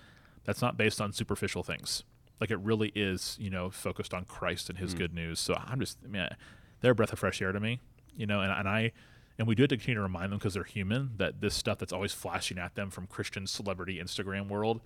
That's 0.45 0.63
not 0.63 0.77
based 0.77 1.01
on 1.01 1.13
superficial 1.13 1.63
things. 1.63 2.05
Like 2.41 2.51
it 2.51 2.59
really 2.61 2.93
is, 2.95 3.37
you 3.39 3.51
know, 3.51 3.71
focused 3.71 4.15
on 4.15 4.25
Christ 4.25 4.71
and 4.71 4.79
His 4.79 4.95
mm. 4.95 4.99
good 4.99 5.15
news. 5.15 5.39
So 5.39 5.55
I'm 5.67 5.79
just, 5.79 6.03
man, 6.07 6.35
they're 6.81 6.93
a 6.93 6.95
breath 6.95 7.13
of 7.13 7.19
fresh 7.19 7.43
air 7.43 7.53
to 7.53 7.61
me, 7.61 7.81
you 8.17 8.27
know. 8.27 8.41
And, 8.41 8.51
and 8.51 8.69
I, 8.69 8.93
and 9.39 9.47
we 9.47 9.55
do 9.55 9.65
have 9.65 9.69
to 9.71 9.77
continue 9.77 9.97
to 9.97 10.03
remind 10.03 10.33
them 10.33 10.39
because 10.39 10.55
they're 10.55 10.65
human 10.65 11.11
that 11.19 11.41
this 11.41 11.55
stuff 11.55 11.79
that's 11.79 11.93
always 11.93 12.13
flashing 12.13 12.59
at 12.59 12.77
them 12.77 12.89
from 12.91 13.07
Christian 13.07 13.47
celebrity 13.47 14.01
Instagram 14.03 14.49
world 14.49 14.81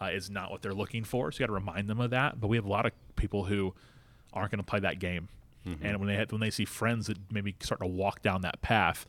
uh, 0.00 0.06
is 0.06 0.30
not 0.30 0.50
what 0.50 0.62
they're 0.62 0.74
looking 0.74 1.04
for. 1.04 1.30
So 1.30 1.36
you 1.36 1.46
got 1.46 1.46
to 1.46 1.52
remind 1.52 1.88
them 1.88 2.00
of 2.00 2.10
that. 2.10 2.40
But 2.40 2.48
we 2.48 2.56
have 2.56 2.64
a 2.64 2.70
lot 2.70 2.86
of 2.86 2.92
people 3.14 3.44
who 3.44 3.74
aren't 4.32 4.50
going 4.50 4.58
to 4.58 4.64
play 4.64 4.80
that 4.80 4.98
game 4.98 5.28
Mm-hmm. 5.66 5.84
And 5.84 5.98
when 5.98 6.08
they 6.08 6.14
have, 6.16 6.32
when 6.32 6.40
they 6.40 6.50
see 6.50 6.64
friends 6.64 7.06
that 7.08 7.18
maybe 7.30 7.56
start 7.60 7.80
to 7.80 7.86
walk 7.86 8.22
down 8.22 8.42
that 8.42 8.62
path, 8.62 9.06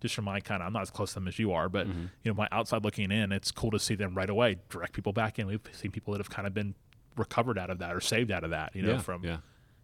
just 0.00 0.14
from 0.14 0.24
my 0.24 0.40
kind 0.40 0.62
of, 0.62 0.66
I'm 0.66 0.72
not 0.72 0.82
as 0.82 0.90
close 0.90 1.10
to 1.10 1.14
them 1.16 1.28
as 1.28 1.38
you 1.38 1.52
are, 1.52 1.68
but 1.68 1.86
mm-hmm. 1.86 2.06
you 2.22 2.30
know, 2.30 2.34
my 2.34 2.48
outside 2.50 2.84
looking 2.84 3.10
in, 3.10 3.32
it's 3.32 3.50
cool 3.50 3.70
to 3.70 3.78
see 3.78 3.94
them 3.94 4.14
right 4.14 4.30
away 4.30 4.56
direct 4.68 4.92
people 4.92 5.12
back 5.12 5.38
in. 5.38 5.46
We've 5.46 5.60
seen 5.72 5.90
people 5.90 6.12
that 6.12 6.18
have 6.18 6.30
kind 6.30 6.46
of 6.46 6.54
been 6.54 6.74
recovered 7.16 7.58
out 7.58 7.70
of 7.70 7.78
that 7.78 7.94
or 7.94 8.00
saved 8.00 8.30
out 8.30 8.44
of 8.44 8.50
that, 8.50 8.74
you 8.74 8.82
know, 8.82 8.92
yeah, 8.92 8.98
from, 8.98 9.24
yeah. 9.24 9.38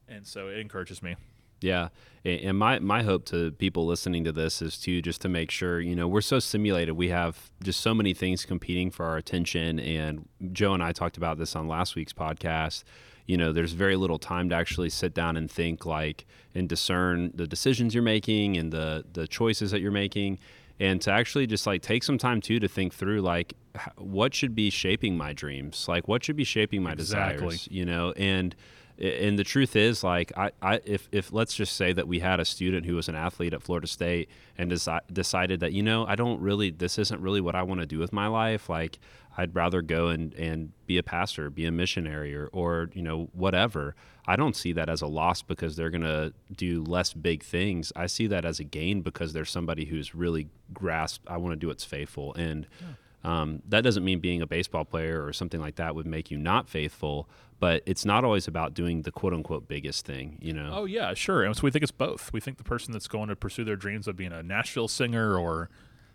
and 0.09 0.27
so 0.27 0.49
it 0.49 0.59
encourages 0.59 1.03
me. 1.03 1.17
Yeah, 1.62 1.89
and 2.23 2.59
my 2.59 2.81
my 2.81 3.03
hope 3.03 3.25
to 3.27 3.51
people 3.53 3.87
listening 3.87 4.25
to 4.25 4.33
this 4.33 4.61
is 4.61 4.79
to 4.81 5.01
just 5.01 5.23
to 5.23 5.29
make 5.31 5.51
sure 5.51 5.81
you 5.81 5.97
know 5.97 6.07
we're 6.07 6.21
so 6.21 6.39
simulated. 6.39 6.97
We 6.97 7.09
have 7.09 7.51
just 7.62 7.81
so 7.81 7.95
many 7.95 8.12
things 8.12 8.45
competing 8.45 8.91
for 8.91 9.07
our 9.07 9.17
attention, 9.17 9.81
and 9.81 10.29
Joe 10.53 10.75
and 10.75 10.83
I 10.83 10.93
talked 10.93 11.17
about 11.17 11.39
this 11.39 11.57
on 11.57 11.67
last 11.67 11.97
week's 11.97 12.12
podcast 12.12 12.85
you 13.27 13.37
know 13.37 13.53
there's 13.53 13.73
very 13.73 13.97
little 13.97 14.19
time 14.19 14.49
to 14.51 14.55
actually 14.55 14.91
sit 14.91 15.15
down 15.15 15.37
and 15.37 15.51
think 15.51 15.85
like 15.85 16.27
and 16.55 16.69
discern 16.69 17.33
the 17.35 17.47
decisions 17.47 17.95
you're 17.95 18.03
making 18.03 18.57
and 18.57 18.73
the 18.73 19.05
the 19.12 19.27
choices 19.27 19.71
that 19.71 19.81
you're 19.81 19.91
making. 19.91 20.39
And 20.79 21.01
to 21.03 21.11
actually 21.11 21.47
just 21.47 21.67
like 21.67 21.81
take 21.81 22.03
some 22.03 22.19
time 22.19 22.43
too 22.43 22.61
to 22.61 22.69
think 22.69 22.93
through 22.93 23.23
like 23.23 23.55
what 23.97 24.35
should 24.35 24.55
be 24.55 24.69
shaping 24.69 25.17
my 25.17 25.33
dreams? 25.33 25.87
Like 25.89 26.07
what 26.07 26.23
should 26.23 26.37
be 26.37 26.45
shaping 26.45 26.83
my 26.83 26.93
exactly. 26.93 27.49
desires 27.49 27.69
you 27.71 27.85
know? 27.85 28.12
And 28.12 28.55
and 28.99 29.39
the 29.39 29.45
truth 29.45 29.77
is 29.77 30.03
like 30.03 30.33
I, 30.37 30.53
I 30.62 30.81
if, 30.85 31.09
if 31.12 31.33
let's 31.33 31.55
just 31.55 31.77
say 31.77 31.93
that 31.93 32.09
we 32.09 32.21
had 32.21 32.41
a 32.41 32.45
student 32.45 32.87
who 32.87 32.95
was 32.95 33.09
an 33.09 33.15
athlete 33.15 33.53
at 33.53 33.62
florida 33.62 33.87
state 33.87 34.31
and 34.57 34.71
desi- 34.71 35.01
decided 35.12 35.61
that 35.61 35.73
you 35.73 35.83
know 35.83 36.07
i 36.07 36.15
don't 36.15 36.41
really 36.41 36.71
this 36.71 36.99
isn't 36.99 37.21
really 37.21 37.41
what 37.41 37.55
i 37.55 37.62
want 37.62 37.81
to 37.81 37.87
do 37.87 37.99
with 37.99 38.12
my 38.12 38.27
life 38.27 38.71
like 38.71 38.99
i'd 39.37 39.55
rather 39.55 39.83
go 39.83 40.09
and, 40.09 40.35
and 40.35 40.72
be 40.87 40.99
a 40.99 41.03
pastor 41.03 41.51
be 41.51 41.64
a 41.64 41.72
missionary 41.72 42.35
or, 42.35 42.49
or 42.53 42.90
you 42.92 43.03
know 43.03 43.29
whatever 43.33 43.94
i 44.27 44.37
don't 44.37 44.57
see 44.57 44.72
that 44.72 44.88
as 44.88 45.03
a 45.03 45.07
loss 45.07 45.42
because 45.42 45.77
they're 45.77 45.90
going 45.90 46.03
to 46.03 46.33
do 46.55 46.83
less 46.85 47.12
big 47.12 47.42
things 47.42 47.92
i 47.96 48.07
see 48.07 48.27
that 48.27 48.44
as 48.44 48.61
a 48.61 48.64
gain 48.64 49.03
because 49.03 49.33
there's 49.33 49.51
somebody 49.51 49.85
who's 49.87 50.14
really 50.14 50.49
grasped 50.72 51.27
i 51.29 51.37
want 51.37 51.53
to 51.53 51.57
do 51.57 51.68
what's 51.68 51.85
faithful 51.85 52.35
and 52.35 52.66
yeah 52.81 52.88
um, 53.27 53.61
that 53.68 53.83
doesn't 53.83 54.05
mean 54.05 54.20
being 54.20 54.40
a 54.40 54.46
baseball 54.46 54.85
player 54.85 55.27
or 55.27 55.33
something 55.33 55.61
like 55.61 55.75
that 55.77 55.96
would 55.96 56.07
make 56.07 56.31
you 56.31 56.38
not 56.38 56.68
faithful, 56.68 57.29
but 57.59 57.83
it's 57.85 58.05
not 58.05 58.25
always 58.25 58.46
about 58.46 58.72
doing 58.72 59.03
the 59.03 59.11
quote 59.11 59.35
unquote 59.35 59.66
biggest 59.66 60.07
thing, 60.07 60.38
you 60.40 60.53
know? 60.53 60.70
Oh, 60.72 60.85
yeah, 60.85 61.12
sure. 61.12 61.42
And 61.42 61.57
so 61.57 61.62
we 61.64 61.72
think 61.72 61.83
it's 61.83 61.90
both. 61.90 62.33
We 62.33 62.38
think 62.38 62.57
the 62.57 62.64
person 62.64 62.92
that's 62.92 63.09
going 63.09 63.29
to 63.29 63.35
pursue 63.35 63.64
their 63.64 63.75
dreams 63.75 64.07
of 64.07 64.16
being 64.16 64.31
a 64.31 64.44
Nashville 64.44 64.87
singer 64.87 65.37
or 65.37 65.68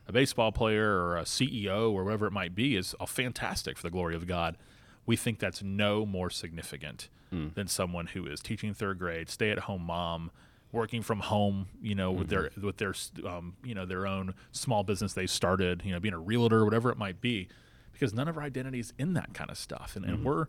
a 0.07 0.11
baseball 0.11 0.51
player 0.51 0.99
or 0.99 1.17
a 1.17 1.23
CEO 1.23 1.91
or 1.91 2.03
whatever 2.03 2.27
it 2.27 2.31
might 2.31 2.55
be 2.55 2.75
is 2.75 2.95
fantastic 3.07 3.77
for 3.77 3.83
the 3.83 3.91
glory 3.91 4.15
of 4.15 4.27
God. 4.27 4.57
We 5.05 5.15
think 5.15 5.39
that's 5.39 5.63
no 5.63 6.05
more 6.05 6.29
significant 6.29 7.09
mm. 7.33 7.53
than 7.53 7.67
someone 7.67 8.07
who 8.07 8.25
is 8.25 8.39
teaching 8.39 8.73
third 8.73 8.99
grade, 8.99 9.29
stay 9.29 9.49
at 9.49 9.59
home 9.59 9.83
mom, 9.83 10.31
working 10.71 11.01
from 11.01 11.19
home, 11.19 11.67
you 11.81 11.95
know, 11.95 12.11
mm-hmm. 12.11 12.19
with 12.19 12.29
their 12.29 12.49
with 12.61 12.77
their 12.77 12.93
um, 13.27 13.55
you 13.63 13.75
know 13.75 13.85
their 13.85 14.05
own 14.07 14.33
small 14.51 14.83
business 14.83 15.13
they 15.13 15.27
started, 15.27 15.81
you 15.83 15.91
know, 15.91 15.99
being 15.99 16.13
a 16.13 16.19
realtor, 16.19 16.63
whatever 16.63 16.89
it 16.91 16.97
might 16.97 17.19
be, 17.19 17.47
because 17.91 18.13
none 18.13 18.27
of 18.27 18.37
our 18.37 18.43
identity 18.43 18.79
is 18.79 18.93
in 18.97 19.13
that 19.13 19.33
kind 19.33 19.49
of 19.49 19.57
stuff, 19.57 19.95
and, 19.95 20.05
mm-hmm. 20.05 20.15
and 20.15 20.25
we're 20.25 20.47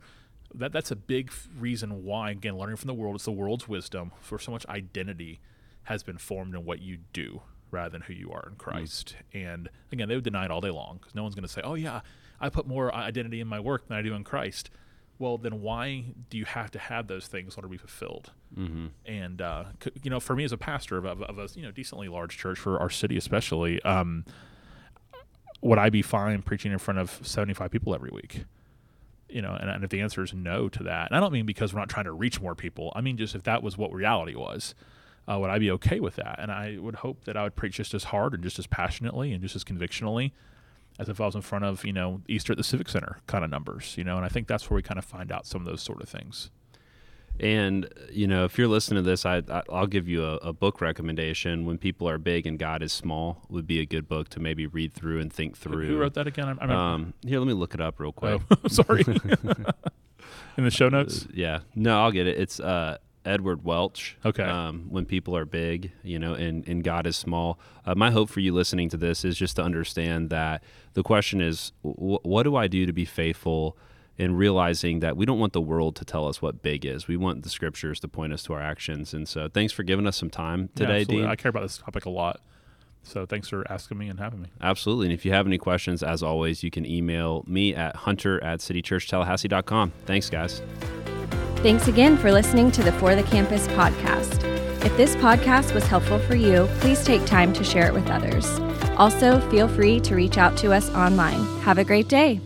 that 0.55 0.73
that's 0.73 0.91
a 0.91 0.97
big 0.97 1.33
reason 1.59 2.05
why 2.05 2.31
again 2.31 2.57
learning 2.57 2.77
from 2.77 2.89
the 2.89 2.95
world 2.95 3.15
it's 3.15 3.25
the 3.25 3.33
world's 3.33 3.67
wisdom 3.67 4.13
for 4.21 4.39
so 4.39 4.53
much 4.53 4.67
identity 4.67 5.41
has 5.85 6.03
been 6.03 6.19
formed 6.19 6.55
in 6.55 6.65
what 6.65 6.81
you 6.81 6.99
do 7.13 7.43
rather 7.73 7.91
than 7.91 8.03
who 8.03 8.13
you 8.13 8.31
are 8.31 8.47
in 8.49 8.55
Christ. 8.55 9.17
Mm-hmm. 9.35 9.47
And 9.47 9.69
again, 9.91 10.09
they 10.09 10.15
would 10.15 10.25
deny 10.25 10.45
it 10.45 10.51
all 10.53 10.61
day 10.61 10.71
long 10.71 10.99
because 10.99 11.17
no 11.17 11.23
one's 11.25 11.35
going 11.35 11.47
to 11.47 11.53
say, 11.53 11.63
"Oh 11.65 11.75
yeah, 11.75 12.03
I 12.41 12.49
put 12.49 12.69
more 12.69 12.95
identity 12.95 13.41
in 13.41 13.49
my 13.49 13.59
work 13.59 13.89
than 13.89 13.97
I 13.97 14.03
do 14.03 14.15
in 14.15 14.23
Christ." 14.23 14.71
well, 15.23 15.39
then 15.39 15.61
why 15.61 16.05
do 16.31 16.37
you 16.37 16.45
have 16.45 16.73
to 16.73 16.81
have 16.81 17.07
those 17.07 17.29
things 17.29 17.55
in 17.55 17.61
order 17.61 17.69
to 17.69 17.71
be 17.71 17.77
fulfilled? 17.77 18.33
Mm-hmm. 18.59 18.87
And 19.07 19.41
uh, 19.41 19.65
you 20.03 20.11
know, 20.11 20.19
for 20.19 20.35
me 20.35 20.43
as 20.43 20.51
a 20.51 20.57
pastor 20.57 20.99
of, 20.99 21.05
of, 21.05 21.23
of, 21.23 21.39
a 21.39 21.49
you 21.55 21.63
know 21.63 21.71
decently 21.71 22.09
large 22.09 22.37
church 22.37 22.59
for 22.59 22.81
our 22.81 22.91
city, 22.91 23.17
especially, 23.17 23.81
um, 23.83 24.25
would 25.61 25.79
I 25.79 25.91
be 25.91 26.03
fine 26.03 26.43
preaching 26.43 26.73
in 26.73 26.79
front 26.79 26.99
of 26.99 27.21
seventy 27.23 27.55
five 27.55 27.71
people 27.71 27.95
every 27.95 28.11
week? 28.13 28.45
You 29.29 29.43
know, 29.43 29.57
and, 29.59 29.71
and 29.71 29.85
if 29.85 29.91
the 29.91 30.01
answer 30.01 30.25
is 30.25 30.35
no 30.35 30.69
to 30.71 30.83
that, 30.83 31.09
and 31.11 31.17
I 31.17 31.21
don't 31.21 31.33
mean 31.33 31.47
because 31.47 31.73
we're 31.73 31.81
not 31.81 31.89
trying 31.89 32.07
to 32.07 32.13
reach 32.13 32.41
more 32.41 32.57
people. 32.57 32.93
I 32.97 33.01
mean 33.01 33.17
just 33.17 33.37
if 33.37 33.45
that 33.45 33.63
was 33.63 33.79
what 33.79 33.93
reality 33.93 34.35
was. 34.35 34.75
Uh, 35.29 35.39
would 35.39 35.51
I 35.51 35.59
be 35.59 35.71
okay 35.73 36.01
with 36.01 36.17
that? 36.17 36.37
And 36.39 36.51
I 36.51 36.79
would 36.79 36.97
hope 36.97 37.25
that 37.25 37.37
I 37.37 37.45
would 37.45 37.55
preach 37.55 37.77
just 37.77 37.95
as 37.95 38.05
hard 38.05 38.35
and 38.35 38.43
just 38.43 38.59
as 38.59 38.67
passionately 38.67 39.33
and 39.33 39.41
just 39.41 39.55
as 39.55 39.65
convictionally 39.65 40.33
as 40.99 41.09
if 41.09 41.21
I 41.21 41.27
was 41.27 41.35
in 41.35 41.43
front 41.43 41.65
of, 41.65 41.85
you 41.85 41.93
know, 41.93 42.21
Easter 42.29 42.53
at 42.53 42.59
the 42.59 42.65
Civic 42.65 42.89
Center 42.89 43.19
kind 43.27 43.45
of 43.45 43.51
numbers, 43.51 43.97
you 43.97 44.05
know, 44.05 44.17
and 44.17 44.25
I 44.25 44.29
think 44.29 44.47
that's 44.47 44.69
where 44.69 44.77
we 44.77 44.83
kind 44.83 44.99
of 44.99 45.05
find 45.05 45.33
out 45.33 45.47
some 45.47 45.61
of 45.61 45.67
those 45.67 45.83
sort 45.83 46.03
of 46.03 46.09
things. 46.09 46.51
And 47.41 47.89
you 48.11 48.27
know, 48.27 48.45
if 48.45 48.59
you're 48.59 48.69
listening 48.69 49.03
to 49.03 49.09
this, 49.09 49.25
I, 49.25 49.43
I 49.49 49.63
will 49.69 49.87
give 49.87 50.07
you 50.07 50.25
a, 50.25 50.37
a, 50.37 50.53
book 50.53 50.81
recommendation. 50.81 51.65
When 51.65 51.79
people 51.79 52.09
are 52.09 52.19
big 52.19 52.47
and 52.47 52.59
God 52.59 52.83
is 52.83 52.93
small, 52.93 53.43
would 53.49 53.67
be 53.67 53.81
a 53.81 53.87
good 53.87 54.07
book 54.07 54.29
to 54.31 54.41
maybe 54.41 54.67
read 54.67 54.93
through 54.93 55.19
and 55.19 55.33
think 55.33 55.57
through. 55.57 55.87
Who 55.87 55.97
wrote 55.97 56.15
that 56.15 56.27
again? 56.27 56.59
I, 56.61 56.93
um, 56.93 57.15
here, 57.27 57.39
let 57.39 57.49
me 57.49 57.55
look 57.55 57.73
it 57.75 57.81
up 57.81 57.99
real 57.99 58.13
quick. 58.13 58.43
Oh, 58.51 58.57
sorry. 58.69 59.03
in 60.57 60.65
the 60.65 60.71
show 60.71 60.91
notes? 60.91 61.27
Yeah. 61.33 61.61
No, 61.75 62.03
I'll 62.03 62.13
get 62.13 62.27
it. 62.27 62.39
It's 62.39 62.61
uh, 62.61 62.99
Edward 63.25 63.65
Welch. 63.65 64.17
Okay. 64.25 64.43
Um, 64.43 64.87
when 64.89 65.05
people 65.07 65.37
are 65.37 65.45
big, 65.45 65.93
you 66.03 66.19
know, 66.19 66.35
and, 66.35 66.67
and 66.67 66.83
God 66.83 67.07
is 67.07 67.17
small. 67.17 67.59
Uh, 67.87 67.95
my 67.95 68.11
hope 68.11 68.29
for 68.31 68.41
you 68.41 68.53
listening 68.53 68.89
to 68.91 68.97
this 68.97 69.25
is 69.25 69.37
just 69.37 69.57
to 69.57 69.63
understand 69.63 70.31
that 70.31 70.63
the 70.95 71.03
question 71.03 71.41
is, 71.41 71.73
w- 71.85 72.19
what 72.23 72.43
do 72.45 72.57
I 72.57 72.67
do 72.69 72.87
to 72.87 72.93
be 72.93 73.05
faithful? 73.05 73.77
And 74.19 74.37
realizing 74.37 75.01
that 75.01 75.17
we 75.17 75.25
don't 75.25 75.39
want 75.39 75.55
the 75.55 75.61
world 75.61 75.97
to 75.97 76.05
tell 76.05 76.29
us 76.29 76.43
what 76.43 76.61
big 76.63 76.85
is. 76.85 77.09
We 77.09 77.17
want 77.17 77.43
the 77.45 77.49
scriptures 77.49 77.99
to 78.01 78.09
point 78.09 78.35
us 78.35 78.43
to 78.45 78.53
our 78.53 78.61
actions. 78.61 79.15
And 79.15 79.27
so, 79.27 79.49
thanks 79.49 79.73
for 79.73 79.83
giving 79.85 80.07
us 80.07 80.19
some 80.19 80.29
time 80.29 80.69
Yeah, 80.75 80.87
today, 80.87 81.01
absolutely. 81.01 81.23
Dean. 81.23 81.31
I 81.31 81.35
care 81.37 81.49
about 81.49 81.63
this 81.63 81.79
topic 81.79 82.05
a 82.05 82.11
lot. 82.11 82.41
So 83.05 83.27
thanks 83.27 83.49
for 83.49 83.65
asking 83.73 83.99
me 83.99 84.09
and 84.09 84.21
having 84.21 84.43
me. 84.43 84.49
Absolutely. 84.61 85.07
And 85.07 85.13
if 85.15 85.25
you 85.25 85.33
have 85.33 85.47
any 85.47 85.59
questions, 85.59 86.03
as 86.03 86.23
always, 86.23 86.63
you 86.63 86.71
can 86.71 86.87
email 86.87 87.43
me 87.49 87.75
at 87.75 87.97
hunter 87.97 88.41
at 88.45 88.61
citychurchtallahassee.com. 88.61 89.93
Thanks, 90.07 90.31
guys. 90.31 90.63
Thanks 91.63 91.87
again 91.87 92.17
for 92.17 92.33
listening 92.33 92.73
to 92.73 92.83
the 92.83 92.91
For 92.91 93.15
the 93.15 93.23
Campus 93.23 93.69
podcast. 93.69 94.43
If 94.85 94.97
this 94.97 95.15
podcast 95.15 95.73
was 95.73 95.87
helpful 95.87 96.19
for 96.19 96.35
you, 96.35 96.67
please 96.81 97.05
take 97.05 97.25
time 97.25 97.53
to 97.53 97.63
share 97.63 97.87
it 97.87 97.95
with 97.95 98.11
others. 98.11 98.59
Also, 98.97 99.39
feel 99.49 99.69
free 99.69 100.01
to 100.01 100.17
reach 100.17 100.39
out 100.39 100.57
to 100.57 100.73
us 100.73 100.91
online. 100.91 101.45
Have 101.61 101.79
a 101.79 101.85
great 101.85 102.09
day. 102.09 102.41